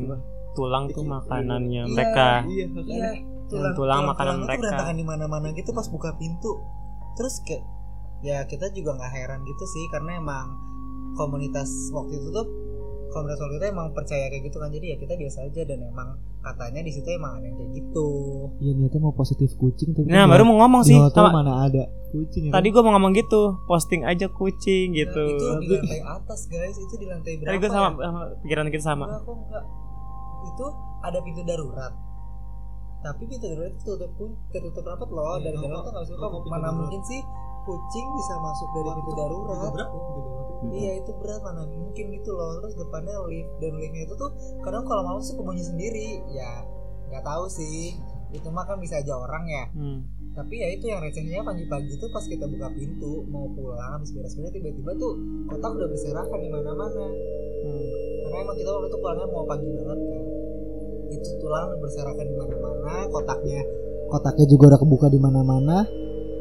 tulang 0.55 0.85
tuh 0.91 1.03
makanannya 1.07 1.83
Iya. 1.87 1.95
mereka. 1.95 2.29
Iya 2.47 2.67
tulang, 3.51 3.75
tulang 3.75 4.01
makanan 4.07 4.35
itu 4.39 4.47
mereka. 4.47 4.63
berantakan 4.63 4.95
di 4.95 5.05
mana-mana 5.07 5.47
gitu 5.55 5.71
pas 5.75 5.87
buka 5.91 6.11
pintu 6.15 6.53
terus 7.21 7.45
kayak 7.45 7.61
ya 8.25 8.49
kita 8.49 8.73
juga 8.73 8.97
nggak 8.97 9.13
heran 9.13 9.45
gitu 9.45 9.65
sih 9.69 9.85
karena 9.93 10.17
emang 10.17 10.57
komunitas 11.17 11.69
waktu 11.93 12.17
itu 12.17 12.33
tuh 12.33 12.49
komunitas 13.13 13.37
waktu 13.43 13.61
itu 13.61 13.67
emang 13.69 13.93
percaya 13.93 14.33
kayak 14.33 14.49
gitu 14.49 14.57
kan 14.57 14.73
jadi 14.73 14.87
ya 14.93 14.97
kita 14.97 15.15
biasa 15.21 15.39
aja 15.45 15.63
dan 15.69 15.85
emang 15.85 16.17
katanya 16.41 16.81
di 16.81 16.93
situ 16.97 17.05
emang 17.13 17.37
ada 17.37 17.45
yang 17.45 17.57
kayak 17.61 17.71
gitu 17.77 18.09
Iya 18.57 18.73
niatnya 18.73 19.01
mau 19.05 19.13
positif 19.13 19.53
kucing 19.61 19.93
tapi 19.93 20.09
nah 20.09 20.25
baru 20.25 20.49
mau 20.49 20.65
ngomong 20.65 20.81
sih 20.81 20.97
sama 20.97 21.29
mana 21.29 21.69
ada 21.69 21.85
kucing 22.09 22.49
ya 22.49 22.53
tadi 22.57 22.69
kan? 22.71 22.75
gue 22.79 22.83
mau 22.89 22.93
ngomong 22.97 23.13
gitu 23.13 23.61
posting 23.69 24.09
aja 24.09 24.33
kucing 24.33 24.97
Nah, 24.97 24.99
gitu 25.05 25.25
itu 25.29 25.45
di 25.61 25.77
lantai 25.77 26.01
atas 26.01 26.41
guys 26.49 26.77
itu 26.81 26.95
di 26.97 27.05
lantai 27.05 27.33
berapa 27.37 27.49
tadi 27.53 27.59
gue 27.61 27.69
ya? 27.69 27.75
sama, 27.77 27.89
sama 28.01 28.21
pikiran 28.41 28.65
kita 28.73 28.85
sama 28.87 29.05
Enggak, 29.05 29.21
kok 29.29 29.37
enggak. 29.37 29.65
Itu 30.41 30.67
ada 31.05 31.19
pintu 31.21 31.43
darurat. 31.45 31.93
Tapi 33.01 33.23
pintu 33.25 33.47
itu 33.49 33.65
tertutup 33.81 34.11
pun 34.21 34.31
tertutup 34.53 34.85
rapat 34.85 35.09
loh 35.09 35.41
dari 35.41 35.57
dalam 35.57 35.81
tuh 35.81 35.93
nggak 35.93 36.05
bisa. 36.05 36.15
Mana 36.53 36.69
mungkin 36.69 37.01
sih 37.09 37.21
kucing 37.65 38.07
bisa 38.17 38.35
masuk 38.41 38.69
dari 38.77 38.91
pintu 38.93 39.13
darurat? 39.17 39.73
Iya 40.61 40.93
itu 41.01 41.11
berat 41.17 41.41
mana 41.41 41.65
mungkin 41.65 42.05
gitu 42.13 42.31
loh. 42.37 42.61
Terus 42.61 42.77
depannya 42.77 43.17
lift 43.25 43.51
dan 43.65 43.73
liftnya 43.81 44.03
itu 44.05 44.15
tuh 44.21 44.31
kadang 44.61 44.85
kalau 44.85 45.03
mau 45.05 45.19
sih 45.21 45.33
kebunyi 45.33 45.65
sendiri. 45.65 46.09
Ya 46.37 46.65
nggak 47.09 47.25
tahu 47.25 47.49
sih. 47.49 47.97
Itu 48.31 48.53
mah 48.53 48.69
kan 48.69 48.77
bisa 48.77 49.01
aja 49.01 49.17
orang 49.17 49.45
ya. 49.49 49.65
Hmm. 49.73 50.05
Tapi 50.31 50.63
ya 50.63 50.69
itu 50.71 50.87
yang 50.87 51.03
recehnya 51.03 51.43
pagi-pagi 51.43 51.99
tuh 51.99 52.07
pas 52.15 52.23
kita 52.23 52.47
buka 52.47 52.71
pintu 52.71 53.27
mau 53.27 53.51
pulang 53.51 53.99
habis 53.99 54.15
beres-beres 54.15 54.55
tiba-tiba 54.55 54.95
tuh 54.95 55.19
kotak 55.51 55.75
udah 55.75 55.89
berserakan 55.91 56.39
di 56.39 56.49
mana-mana 56.53 57.07
Hmm. 57.61 57.93
karena 58.25 58.37
emang 58.41 58.57
kita 58.57 58.73
waktu 58.73 58.89
itu 58.89 58.99
pulangnya 59.05 59.27
mau 59.29 59.45
pagi 59.45 59.69
banget 59.69 60.01
kan 60.01 60.25
itu 61.11 61.31
tulang 61.43 61.75
berserakan 61.83 62.27
di 62.27 62.35
mana-mana 62.39 63.07
kotaknya 63.11 63.63
kotaknya 64.11 64.47
juga 64.51 64.75
udah 64.75 64.81
kebuka 64.83 65.07
di 65.07 65.21
mana-mana. 65.23 65.87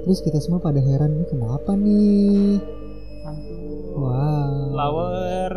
Terus 0.03 0.19
kita 0.25 0.41
semua 0.41 0.57
pada 0.57 0.81
heran 0.81 1.13
ini 1.13 1.25
kenapa 1.29 1.77
nih? 1.77 2.57
Wow. 3.93 4.73
Flower. 4.73 5.51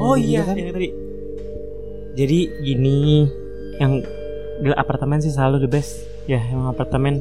Oh 0.00 0.16
iya 0.16 0.46
kan. 0.48 0.56
yang 0.56 0.72
tadi. 0.72 0.88
Jadi 2.16 2.38
gini 2.64 3.28
yang 3.76 4.00
di 4.64 4.72
apartemen 4.72 5.20
sih 5.20 5.34
selalu 5.34 5.68
the 5.68 5.70
best. 5.70 6.00
Ya 6.24 6.40
emang 6.48 6.72
apartemen. 6.72 7.20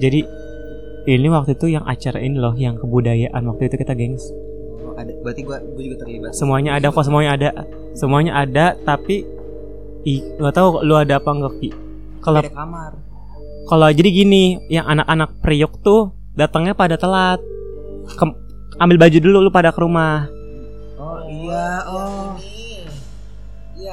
Jadi 0.00 0.24
ini 1.06 1.28
waktu 1.28 1.54
itu 1.54 1.76
yang 1.76 1.84
acara 1.84 2.18
ini 2.24 2.40
loh 2.40 2.56
yang 2.56 2.80
kebudayaan. 2.80 3.42
Waktu 3.52 3.68
itu 3.68 3.76
kita 3.84 3.92
gengs 3.92 4.32
ada 4.96 5.12
berarti 5.20 5.42
gue 5.44 5.56
gue 5.76 5.82
juga 5.92 5.96
terlibat 6.04 6.30
semuanya 6.32 6.76
ada 6.76 6.88
kok 6.88 7.04
semuanya 7.04 7.30
ada 7.36 7.48
semuanya 7.92 8.32
ada 8.36 8.66
tapi 8.80 9.24
nggak 10.06 10.54
tahu 10.54 10.86
lu 10.86 10.94
ada 10.94 11.18
apa 11.18 11.30
enggak 11.34 11.54
ki 11.58 11.70
kalau 12.22 12.40
kamar 12.42 12.92
kalau 13.66 13.88
jadi 13.90 14.08
gini 14.08 14.62
yang 14.70 14.86
anak-anak 14.86 15.34
priok 15.42 15.82
tuh 15.82 16.14
datangnya 16.38 16.72
pada 16.72 16.94
telat 16.94 17.42
Kem- 18.14 18.38
ambil 18.78 18.96
baju 19.02 19.18
dulu 19.18 19.38
lu 19.42 19.50
pada 19.50 19.74
ke 19.74 19.80
rumah 19.82 20.30
oh 20.96 21.18
iya 21.26 21.68
oh 21.86 22.34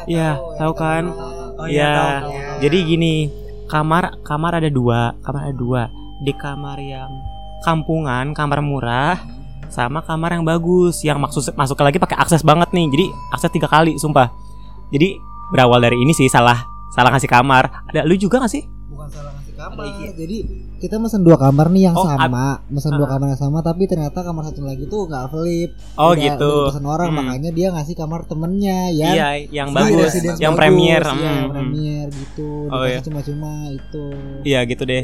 Iya, 0.04 0.36
tahu 0.58 0.74
kan? 0.74 1.12
Oh, 1.56 1.68
Iya. 1.70 2.24
tahu. 2.24 2.32
Jadi 2.66 2.78
gini, 2.88 3.14
kamar 3.68 4.20
kamar 4.26 4.60
ada 4.60 4.68
dua, 4.68 5.16
kamar 5.22 5.47
ada 5.47 5.56
dua. 5.56 5.84
Di 6.24 6.34
kamar 6.36 6.80
yang 6.82 7.12
kampungan, 7.62 8.36
kamar 8.36 8.60
murah, 8.60 9.20
sama 9.74 10.00
kamar 10.00 10.30
yang 10.32 10.46
bagus, 10.46 11.02
yang 11.02 11.18
maksud 11.18 11.50
masuk 11.52 11.76
lagi 11.80 11.98
pakai 11.98 12.16
akses 12.16 12.42
banget 12.42 12.70
nih. 12.70 12.86
Jadi 12.88 13.06
akses 13.30 13.50
tiga 13.50 13.66
kali, 13.66 13.98
sumpah. 13.98 14.30
Jadi 14.88 15.18
berawal 15.50 15.82
dari 15.82 15.98
ini 15.98 16.14
sih 16.14 16.26
salah 16.28 16.62
salah 16.90 17.10
ngasih 17.10 17.28
kamar. 17.28 17.84
Ada 17.88 18.06
lu 18.06 18.14
juga 18.14 18.38
gak 18.40 18.52
sih? 18.52 18.64
bukan 18.86 19.10
salah 19.10 19.34
ngasih 19.34 19.56
kamar 19.56 19.84
iki. 19.90 20.06
jadi 20.14 20.38
kita 20.78 20.96
mesen 20.96 21.22
dua 21.22 21.34
kamar 21.34 21.66
nih 21.68 21.90
yang 21.90 21.98
Oh, 21.98 22.06
sama 22.06 22.62
mesen 22.70 22.94
dua 22.94 23.10
Ah. 23.10 23.12
kamar 23.12 23.34
yang 23.34 23.42
sama 23.42 23.60
tapi 23.60 23.84
ternyata 23.84 24.22
kamar 24.22 24.46
satu 24.46 24.62
lagi 24.62 24.86
tuh 24.86 25.10
nggak 25.10 25.26
flip 25.28 25.70
Oh 25.96 26.14
Udah- 26.14 26.22
gitu. 26.22 26.54
pesan 26.70 26.86
orang 26.86 27.10
Hmm. 27.10 27.18
makanya 27.20 27.50
dia 27.50 27.68
ngasih 27.72 27.96
kamar 27.96 28.22
temennya 28.24 28.94
ya 28.94 29.10
Iya, 29.10 29.28
yang 29.50 29.68
Iya, 29.68 29.74
bagus, 29.74 30.14
yang 30.38 30.54
bagus, 30.54 30.60
premier. 30.62 31.02
iya, 31.02 31.10
Hmm, 31.10 31.18
hmm. 31.18 31.50
premier 31.50 32.06
gitu 32.14 32.50
Oh, 32.70 32.84
iya. 32.86 33.00
cuma-cuma 33.02 33.52
itu 33.68 34.06
Iya 34.46 34.60
gitu 34.64 34.84
deh 34.86 35.04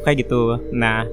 Kayak 0.00 0.16
gitu 0.20 0.40
Nah 0.70 1.10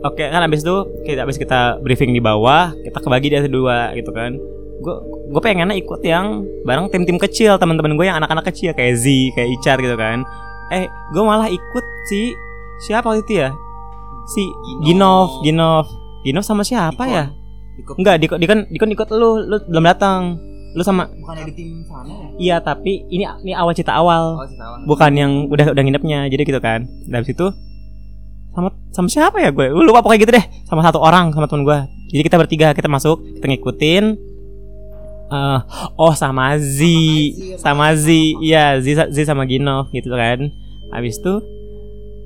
Oke 0.00 0.24
kan 0.24 0.40
abis 0.48 0.64
itu 0.64 0.76
kita 1.04 1.28
abis 1.28 1.36
kita 1.36 1.76
briefing 1.84 2.16
di 2.16 2.24
bawah 2.24 2.72
kita 2.72 3.04
kebagi 3.04 3.28
di 3.28 3.36
atas 3.36 3.52
dua 3.52 3.92
gitu 3.92 4.08
kan. 4.16 4.32
Gue 4.80 4.96
gue 5.28 5.40
pengennya 5.44 5.76
ikut 5.76 6.00
yang 6.00 6.40
bareng 6.64 6.88
tim-tim 6.88 7.20
kecil 7.20 7.60
teman-teman 7.60 8.00
gue 8.00 8.06
yang 8.08 8.16
anak-anak 8.16 8.48
kecil 8.48 8.72
kayak 8.72 8.96
Z 8.96 9.04
kayak 9.36 9.48
Icar 9.60 9.76
gitu 9.76 9.92
kan. 10.00 10.24
Eh 10.72 10.88
gue 10.88 11.22
malah 11.22 11.52
ikut 11.52 11.84
si 12.08 12.32
siapa 12.88 13.12
waktu 13.12 13.20
itu 13.28 13.44
ya? 13.44 13.52
Si 14.32 14.42
Ginov. 14.88 15.44
Ginov 15.44 15.84
Ginov. 16.24 16.44
Sama 16.48 16.64
siapa 16.64 16.96
Dikon. 16.96 17.12
ya? 17.12 17.24
Dikon. 17.76 17.94
enggak 18.00 18.16
Dikon 18.24 18.38
Dikon 18.40 18.60
Dikon 18.72 18.90
ikut 18.96 19.08
lu 19.12 19.30
lu 19.44 19.56
belum 19.68 19.84
datang. 19.84 20.40
Lu 20.72 20.80
sama 20.86 21.12
bukan 21.12 21.44
di 21.44 21.52
tim 21.52 21.84
sana 21.84 22.08
ya? 22.08 22.28
Iya 22.40 22.56
tapi 22.64 23.04
ini 23.12 23.28
ini 23.44 23.52
awal 23.52 23.76
cerita 23.76 24.00
awal. 24.00 24.40
Oh 24.40 24.46
si 24.48 24.56
Tawan. 24.56 24.88
bukan 24.88 25.12
yang 25.12 25.32
udah 25.52 25.76
udah 25.76 25.82
nginepnya 25.84 26.24
jadi 26.32 26.40
gitu 26.48 26.60
kan. 26.62 26.88
Dari 27.04 27.28
situ 27.28 27.52
sama 28.50 28.68
sama 28.90 29.06
siapa 29.06 29.38
ya 29.38 29.50
gue? 29.54 29.70
Gue 29.70 29.84
lupa 29.86 30.02
pokoknya 30.02 30.20
gitu 30.26 30.32
deh. 30.34 30.44
Sama 30.66 30.82
satu 30.82 30.98
orang 30.98 31.30
sama 31.30 31.46
temen 31.46 31.62
gue. 31.62 31.78
Jadi 32.10 32.22
kita 32.26 32.36
bertiga 32.36 32.74
kita 32.74 32.90
masuk 32.90 33.22
kita 33.38 33.46
ngikutin. 33.46 34.04
Eh, 35.30 35.58
oh 35.94 36.14
sama 36.18 36.58
Z. 36.58 36.78
Sama 37.62 37.94
Z. 37.94 38.10
Iya 38.42 38.82
Z, 38.82 39.14
Z 39.14 39.16
sama 39.22 39.46
Ginov 39.46 39.94
gitu 39.94 40.10
kan. 40.10 40.50
Habis 40.90 41.22
itu 41.22 41.34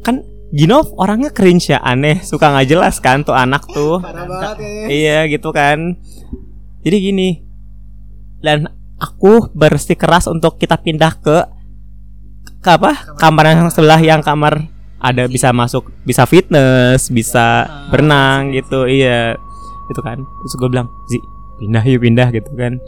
kan 0.01 0.25
Ginov 0.55 0.97
orangnya 0.97 1.29
cringe 1.29 1.69
ya 1.69 1.79
aneh. 1.85 2.25
Suka 2.25 2.49
nggak 2.49 2.69
jelas 2.73 2.97
kan 3.05 3.21
tuh 3.21 3.37
anak 3.37 3.69
tuh. 3.69 4.01
parah 4.01 4.25
banget 4.25 4.57
ya. 4.65 4.85
Iya 4.89 5.19
gitu 5.29 5.53
kan. 5.53 6.01
Jadi 6.85 6.97
gini 7.01 7.31
Dan 8.45 8.69
aku 9.01 9.49
bersikeras 9.57 10.29
untuk 10.29 10.61
kita 10.61 10.77
pindah 10.77 11.17
ke 11.17 11.49
Ke 12.61 12.77
apa? 12.77 13.17
Kamar 13.17 13.45
yang 13.53 13.69
sebelah 13.69 14.01
yang 14.01 14.21
kamar 14.25 14.74
Ada 15.05 15.29
bisa 15.29 15.53
masuk 15.53 15.93
Bisa 16.03 16.25
fitness 16.25 17.13
Bisa 17.13 17.69
berenang 17.93 18.51
gitu 18.51 18.89
Iya. 18.89 19.37
Gitu 19.85 20.01
kan. 20.01 20.25
Terus 20.25 20.55
gue 20.57 20.69
bilang 20.69 20.89
Zi 21.05 21.21
pindah 21.55 21.85
yuk 21.85 22.01
pindah 22.01 22.33
gitu 22.33 22.49
kan. 22.57 22.81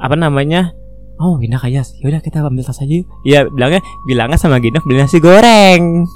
Apa 0.00 0.16
namanya? 0.16 0.72
Oh 1.20 1.36
pindah 1.36 1.60
kayak 1.60 1.84
Yaudah 2.00 2.18
kita 2.18 2.40
ambil 2.40 2.64
tas 2.64 2.80
aja 2.80 2.88
yuk. 2.88 3.04
Iya 3.22 3.44
bilangnya 3.46 3.84
Bilangnya 4.02 4.40
sama 4.40 4.56
Gina 4.56 4.80
beli 4.80 4.96
nasi 4.98 5.20
goreng. 5.20 6.08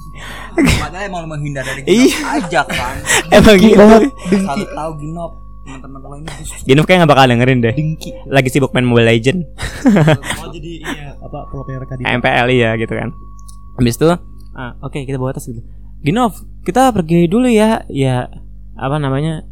Padahal 0.56 1.04
emang 1.04 1.28
menghindar 1.28 1.60
dari 1.60 1.84
Iya. 1.84 2.08
Ginop 2.08 2.32
aja 2.40 2.60
kan. 2.64 2.96
Emang 3.36 3.56
gitu. 3.60 3.76
selalu 3.76 4.64
tahu 4.72 4.92
Ginop 4.96 5.32
teman-teman 5.64 6.04
lo 6.04 6.16
ini 6.20 6.28
Ginov 6.64 6.84
kayak 6.84 6.98
gak 7.04 7.10
bakal 7.12 7.24
dengerin 7.26 7.58
deh. 7.60 7.74
Dengki. 7.76 8.10
Lagi 8.28 8.48
sibuk 8.48 8.72
main 8.72 8.84
Mobile 8.84 9.08
Legend 9.08 9.44
Oh 10.40 10.48
jadi 10.48 10.72
iya 10.80 11.16
apa 11.16 11.38
pro 11.48 11.64
player. 11.64 11.84
MPL 11.84 12.46
iya 12.48 12.70
gitu 12.76 12.92
kan. 12.92 13.12
Habis 13.76 14.00
itu 14.00 14.08
ah, 14.54 14.72
Oke 14.80 15.02
kita 15.04 15.18
bawa 15.20 15.34
tas 15.34 15.46
gitu. 15.46 15.60
Ginov 16.04 16.38
kita 16.64 16.90
pergi 16.94 17.26
dulu 17.26 17.46
ya. 17.50 17.84
Ya 17.90 18.30
Apa 18.74 18.98
namanya? 18.98 19.46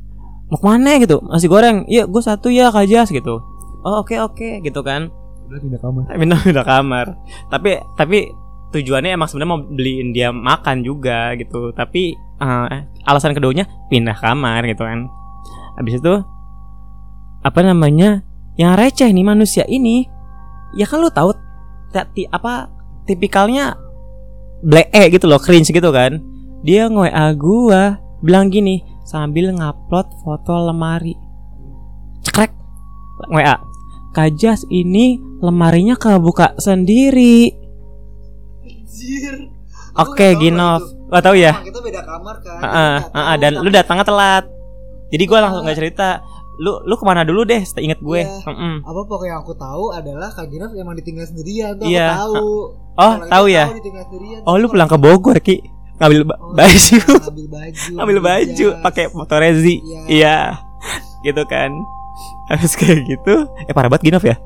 Mau 0.51 0.59
ke 0.59 0.67
mana 0.67 0.99
gitu? 0.99 1.23
Nasi 1.27 1.47
goreng? 1.47 1.87
Iya 1.87 2.07
gue 2.11 2.23
satu 2.23 2.51
ya 2.51 2.73
kajas 2.75 3.11
gitu. 3.13 3.43
Oh 3.83 4.03
oke 4.03 4.15
oke 4.19 4.63
gitu 4.63 4.81
kan. 4.83 5.11
Udah 5.49 5.61
pindah 5.61 5.81
kamar. 5.81 6.03
pindah 6.21 6.39
pindah 6.43 6.67
kamar. 6.67 7.07
Tapi 7.49 7.71
tapi 7.99 8.19
tujuannya 8.73 9.15
emang 9.15 9.29
sebenarnya 9.29 9.53
mau 9.53 9.61
beliin 9.61 10.09
dia 10.13 10.29
makan 10.31 10.85
juga 10.85 11.35
gitu. 11.39 11.73
Tapi 11.73 12.17
eh, 12.19 12.79
alasan 13.07 13.35
keduanya 13.37 13.69
pindah 13.89 14.17
kamar 14.19 14.67
gitu 14.69 14.83
kan. 14.85 15.09
Habis 15.79 15.99
itu 15.99 16.15
apa 17.43 17.61
namanya? 17.65 18.23
Yang 18.61 18.73
receh 18.77 19.11
nih 19.11 19.25
manusia 19.25 19.65
ini. 19.65 20.05
Ya 20.77 20.85
kan 20.85 21.01
lu 21.01 21.09
tahu 21.09 21.33
apa 22.33 22.73
tipikalnya 23.05 23.77
black 24.63 24.89
eh 24.95 25.11
gitu 25.11 25.27
loh 25.27 25.43
cringe 25.43 25.71
gitu 25.75 25.91
kan 25.91 26.23
dia 26.63 26.87
nge-WA 26.87 27.27
gua 27.35 27.99
bilang 28.23 28.49
gini 28.49 28.87
sambil 29.03 29.51
ngupload 29.51 30.07
foto 30.23 30.71
lemari 30.71 31.19
cekrek 32.23 32.55
WA 33.31 33.73
Kajas 34.13 34.69
ini 34.69 35.17
lemarinya 35.41 35.97
kebuka 35.97 36.53
sendiri. 36.61 37.49
Oke, 39.97 40.37
Ginov. 40.37 40.85
Lo 41.09 41.21
tau 41.25 41.33
ya? 41.33 41.57
kita 41.65 41.81
beda 41.81 42.01
kamar 42.05 42.37
kan 42.41 42.61
Heeh, 42.61 42.97
heeh, 43.09 43.37
dan 43.41 43.53
lu 43.61 43.69
datangnya 43.73 44.05
telat. 44.05 44.45
Jadi 45.13 45.25
gua 45.25 45.49
langsung 45.49 45.65
nggak 45.65 45.79
cerita. 45.81 46.21
Lu 46.55 46.83
lu 46.83 46.95
ke 46.95 47.05
mana 47.05 47.23
dulu 47.23 47.43
deh? 47.43 47.61
Ingat 47.63 47.99
gue. 47.99 48.21
Iya. 48.21 48.45
Mm-mm. 48.45 48.75
apa 48.83 49.01
pokoknya 49.03 49.31
yang 49.31 49.41
aku 49.41 49.55
tahu 49.55 49.85
adalah 49.91 50.29
Kak 50.31 50.47
Ginov 50.47 50.73
emang 50.73 50.95
ditinggal 50.95 51.25
sendirian 51.25 51.73
tuh 51.75 51.87
Iya. 51.87 52.09
aku 52.11 52.19
tahu 52.19 52.45
Oh, 52.93 53.13
Kalau 53.15 53.25
tahu 53.27 53.45
ya? 53.49 53.65
tahu 53.67 54.45
Oh, 54.45 54.55
lu 54.55 54.67
pulang 54.67 54.85
ke 54.85 54.97
Bogor, 54.97 55.39
Ki. 55.39 55.65
Ngambil 55.95 56.21
ba- 56.25 56.37
Oh, 56.37 56.53
baju. 56.53 56.97
iya, 56.99 57.17
ngambil 57.25 57.47
baju 57.49 57.91
Ngambil 57.95 58.19
baju 58.21 58.67
jas. 58.69 58.83
pakai 58.83 59.05
motor 59.11 59.39
rezi. 59.39 59.81
Iya. 59.81 60.01
Iya. 60.07 60.39
Gitu 61.23 61.43
kan. 61.47 61.71
Habis 62.45 62.75
kayak 62.75 63.01
gitu, 63.07 63.35
eh 63.59 63.73
parah 63.73 63.89
banget 63.89 64.13
Ginov 64.13 64.21
ya. 64.23 64.37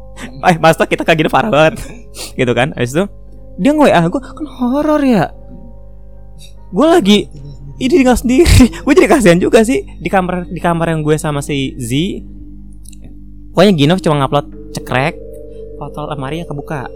Eh, 0.44 0.56
masa 0.56 0.84
kita 0.84 1.02
kayak 1.02 1.18
gini 1.18 1.28
parah 1.28 1.50
banget. 1.50 1.82
gitu 2.32 2.52
kan. 2.52 2.70
Habis 2.70 2.92
itu 2.92 3.04
dia 3.56 3.72
nge-WA 3.72 4.00
gue 4.06 4.20
kan 4.20 4.46
horor 4.54 5.02
ya. 5.02 5.32
Gue 6.68 6.86
lagi 6.86 7.18
ini 7.76 7.92
tinggal 7.92 8.16
sendiri. 8.16 8.72
Gue 8.84 8.94
jadi 8.96 9.08
kasihan 9.08 9.38
juga 9.40 9.60
sih. 9.62 9.84
Di 10.00 10.08
kamar 10.08 10.48
di 10.48 10.60
kamar 10.60 10.92
yang 10.92 11.00
gue 11.04 11.16
sama 11.20 11.44
si 11.44 11.76
Z 11.76 11.92
pokoknya 13.56 13.72
Ginov 13.72 14.04
cuma 14.04 14.20
ngupload 14.20 14.76
cekrek 14.76 15.16
foto 15.80 16.08
lemari 16.12 16.44
yang 16.44 16.48
kebuka. 16.48 16.88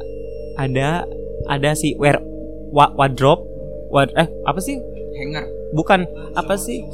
Ada 0.60 1.08
ada 1.48 1.70
si 1.72 1.96
wear 1.96 2.20
wa, 2.68 2.92
wardrobe 2.92 3.48
wad, 3.88 4.12
eh 4.12 4.28
apa 4.44 4.60
sih? 4.60 4.76
Hanger. 5.16 5.44
Bukan 5.72 6.04
apa 6.36 6.54
sih? 6.60 6.84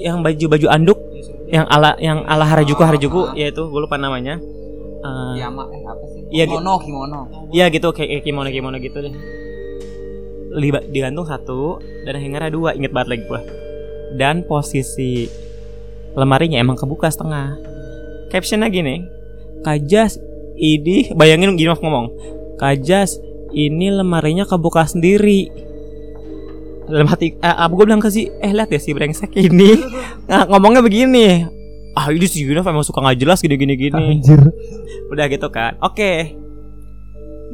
Yang 0.00 0.16
baju 0.20 0.44
baju 0.58 0.66
anduk 0.68 0.98
yang 1.48 1.64
ala 1.68 1.96
yang 2.00 2.24
ala 2.28 2.44
Harajuku 2.44 2.82
Harajuku. 2.84 3.32
Yaitu 3.36 3.68
gue 3.68 3.80
lupa 3.80 3.96
namanya. 3.96 4.36
Eh, 5.04 5.34
Yama 5.40 5.68
eh 5.72 5.82
apa 5.84 6.04
sih? 6.12 6.20
Iya, 6.32 6.44
kimono 6.48 6.80
kimono. 6.80 7.20
Iya 7.52 7.68
gitu 7.68 7.92
kayak 7.92 8.08
kayak 8.08 8.22
kimono 8.24 8.48
kimono 8.48 8.76
gitu 8.80 9.00
deh. 9.00 9.12
Digantung 10.90 11.26
satu 11.26 11.82
dan 12.06 12.14
hangernya 12.18 12.50
dua 12.54 12.70
inget 12.78 12.94
banget 12.94 13.18
lagi 13.18 13.24
gua. 13.26 13.40
Dan 14.14 14.46
posisi 14.46 15.26
lemarinya 16.14 16.62
emang 16.62 16.78
kebuka 16.78 17.10
setengah. 17.10 17.58
Captionnya 18.30 18.70
gini, 18.70 19.02
Kajas 19.66 20.18
ini 20.54 21.10
bayangin 21.14 21.58
gini 21.58 21.70
ngomong, 21.74 22.10
Kajas 22.58 23.18
ini 23.50 23.90
lemarinya 23.90 24.46
kebuka 24.46 24.86
sendiri. 24.86 25.50
Dalam 26.84 27.08
hati, 27.08 27.32
eh, 27.40 27.56
apa 27.56 27.72
gue 27.72 27.84
bilang 27.88 28.02
ke 28.02 28.12
si, 28.12 28.28
eh 28.28 28.52
lihat 28.52 28.68
ya 28.68 28.76
si 28.76 28.92
brengsek 28.92 29.32
ini 29.40 29.72
nah, 30.28 30.44
ngomongnya 30.44 30.84
begini. 30.84 31.48
Ah 31.94 32.10
ini 32.10 32.26
si 32.26 32.42
Ginov 32.42 32.66
emang 32.66 32.82
suka 32.82 32.98
nggak 32.98 33.22
jelas 33.22 33.38
gini-gini 33.38 33.78
gini 33.78 34.18
Anjir. 34.18 34.42
udah 35.14 35.30
gitu 35.30 35.46
kan 35.54 35.78
oke 35.78 36.34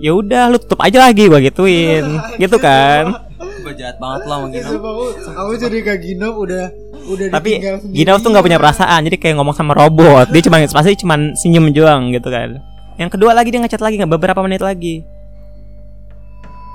ya 0.01 0.17
udah 0.17 0.49
lu 0.49 0.57
tutup 0.57 0.81
aja 0.81 0.99
lagi 1.07 1.29
gua 1.29 1.39
gituin. 1.39 2.19
Gitu. 2.41 2.57
Kan? 2.57 3.31
Gue 3.61 3.77
jahat 3.77 4.01
banget 4.01 4.21
lo 4.25 4.35
sama 4.41 4.47
Ya, 4.49 4.65
Gino 4.65 4.89
aku, 5.37 5.53
jadi 5.61 5.77
Kak 5.85 5.99
Ginov 6.01 6.35
udah 6.41 6.65
udah 7.13 7.27
tapi. 7.29 7.61
Gino 7.93 8.17
tuh 8.17 8.29
nggak 8.33 8.45
punya 8.45 8.59
perasaan 8.59 9.05
jadi 9.05 9.17
kayak 9.21 9.35
ngomong 9.37 9.53
sama 9.55 9.77
robot. 9.77 10.33
Dia 10.33 10.43
cuma 10.45 10.57
pasti 10.77 10.97
cuma 10.97 11.15
senyum 11.37 11.69
doang 11.71 12.09
gitu 12.11 12.33
kan. 12.33 12.57
Yang 12.97 13.17
kedua 13.17 13.37
lagi 13.37 13.53
dia 13.53 13.61
ngechat 13.61 13.81
lagi 13.85 14.01
nggak? 14.01 14.13
Beberapa 14.17 14.41
menit 14.41 14.65
lagi. 14.65 15.05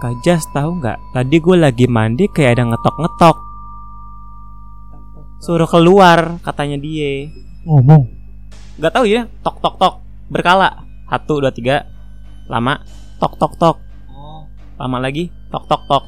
Kajas 0.01 0.45
tahu 0.53 0.78
nggak? 0.82 0.97
Tadi 1.17 1.36
gue 1.41 1.55
lagi 1.57 1.86
mandi 1.89 2.26
kayak 2.30 2.61
ada 2.61 2.63
ngetok 2.69 2.95
ngetok 3.01 3.38
suruh 5.45 5.69
keluar 5.69 6.41
katanya 6.41 6.82
dia. 6.82 7.30
Ngomong. 7.69 8.09
nggak 8.76 8.91
tahu 8.91 9.05
ya 9.07 9.30
tok 9.45 9.61
tok 9.61 9.76
tok 9.78 9.93
berkala. 10.30 10.86
Satu 11.05 11.38
dua 11.41 11.53
tiga. 11.53 11.86
Lama 12.49 12.78
tok 13.26 13.41
tok 13.41 13.53
tok. 13.57 13.78
Lama 14.78 15.01
lagi 15.01 15.34
tok 15.49 15.65
tok 15.65 15.82
tok. 15.89 16.03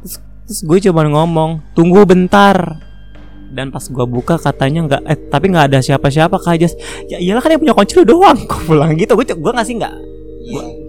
Terus, 0.00 0.16
terus 0.48 0.60
gue 0.64 0.78
coba 0.88 1.04
ngomong 1.04 1.60
tunggu 1.76 2.08
bentar. 2.08 2.56
Dan 3.52 3.68
pas 3.68 3.84
gue 3.84 4.06
buka 4.08 4.40
katanya 4.40 4.88
nggak 4.88 5.02
eh 5.04 5.18
tapi 5.28 5.52
nggak 5.52 5.68
ada 5.68 5.78
siapa-siapa 5.84 6.40
kak 6.40 6.56
Jas. 6.56 6.72
Ya 7.12 7.20
iyalah 7.20 7.44
kan 7.44 7.52
yang 7.52 7.60
punya 7.60 7.76
kunci 7.76 8.00
lu 8.00 8.08
doang. 8.08 8.38
Gue 8.48 8.60
pulang 8.64 8.96
gitu 8.96 9.12
gue 9.12 9.26
gue 9.28 9.52
ngasih 9.52 9.74
nggak? 9.76 9.94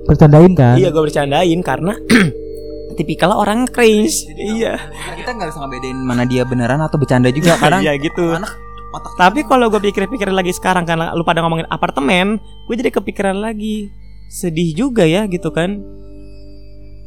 Bercandain 0.07 0.53
kan? 0.55 0.79
iya 0.79 0.89
gue 0.89 1.03
bercandain 1.03 1.59
karena 1.59 1.93
tipikal 2.97 3.35
orang 3.35 3.67
cringe. 3.67 4.31
Iya. 4.39 4.79
Kita 5.19 5.35
nggak 5.35 5.47
bisa 5.51 5.59
ngebedain 5.59 5.97
mana 5.99 6.23
dia 6.23 6.47
beneran 6.47 6.79
atau 6.79 6.95
bercanda 6.95 7.27
juga 7.33 7.57
kadang 7.61 7.83
iya 7.83 7.99
gitu. 7.99 8.31
anak 8.31 8.55
otak 8.91 9.11
Tapi 9.17 9.41
kalau 9.47 9.71
gue 9.71 9.81
pikir-pikir 9.81 10.29
lagi 10.29 10.53
sekarang 10.53 10.85
karena 10.85 11.15
lu 11.17 11.25
pada 11.25 11.41
ngomongin 11.41 11.65
apartemen, 11.67 12.37
gue 12.69 12.75
jadi 12.77 12.93
kepikiran 12.93 13.41
lagi. 13.41 13.89
Sedih 14.31 14.71
juga 14.71 15.03
ya 15.03 15.27
gitu 15.27 15.51
kan. 15.51 15.83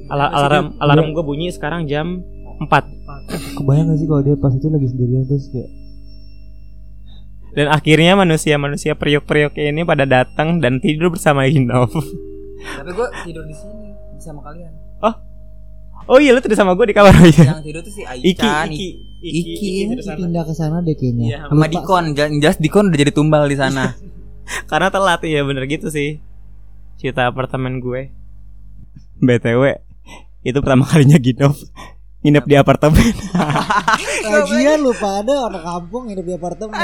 Ala- 0.04 0.28
alarm 0.28 0.76
alarm 0.76 1.16
gue 1.16 1.24
bunyi 1.24 1.48
sekarang 1.48 1.88
jam 1.88 2.20
4 2.60 2.68
Kebayang 3.56 3.88
gak 3.88 3.98
sih 3.98 4.04
kalau 4.04 4.20
dia 4.20 4.36
pas 4.36 4.52
itu 4.52 4.68
lagi 4.68 4.84
sendirian 4.84 5.24
terus 5.24 5.48
kayak 5.48 5.70
dan 7.54 7.70
akhirnya 7.70 8.12
manusia-manusia 8.12 8.92
periuk-periuk 8.92 9.56
ini 9.56 9.80
pada 9.80 10.04
datang 10.04 10.58
dan 10.58 10.76
tidur 10.76 11.08
bersama 11.08 11.46
Inov. 11.46 11.88
tapi 12.74 12.90
gue 12.90 13.08
tidur 13.24 13.48
di 13.48 13.54
sini 13.54 13.94
sama 14.18 14.44
kalian 14.44 14.74
Oh 16.04 16.20
iya 16.20 16.36
lu 16.36 16.44
tidur 16.44 16.52
sama 16.52 16.76
gue 16.76 16.84
di 16.84 16.92
kamar 16.92 17.16
aja. 17.16 17.56
yang 17.56 17.64
tidur 17.66 17.80
tuh 17.80 17.88
si 17.88 18.04
Iki 18.04 18.36
Aichan 18.36 18.68
Iki 18.68 18.88
Iki. 19.24 19.70
tidur 19.88 19.98
sana. 20.04 20.18
pindah 20.20 20.42
ke 20.44 20.52
sana 20.52 20.76
deh 20.84 20.92
kayaknya. 20.92 21.24
Iya, 21.24 21.38
sama. 21.48 21.64
Dikon 21.64 22.04
jelas 22.12 22.56
Dikon 22.60 22.84
udah 22.92 22.98
jadi 23.00 23.12
tumbal 23.14 23.48
di 23.48 23.56
sana 23.56 23.96
Karena 24.70 24.92
telat 24.92 25.24
ya 25.24 25.40
bener 25.40 25.64
gitu 25.64 25.88
sih. 25.88 26.20
Cerita 27.04 27.28
apartemen 27.28 27.84
gue. 27.84 28.16
BTW 29.20 29.76
itu 30.40 30.56
pertama 30.64 30.88
kalinya 30.88 31.20
Ginov 31.20 31.52
nginep 32.24 32.44
di 32.48 32.56
apartemen. 32.56 33.12
Lagian 34.32 34.80
lu 34.80 34.96
pada 34.96 35.52
orang 35.52 35.60
kampung 35.60 36.08
hidup 36.08 36.24
di 36.24 36.32
apartemen. 36.32 36.80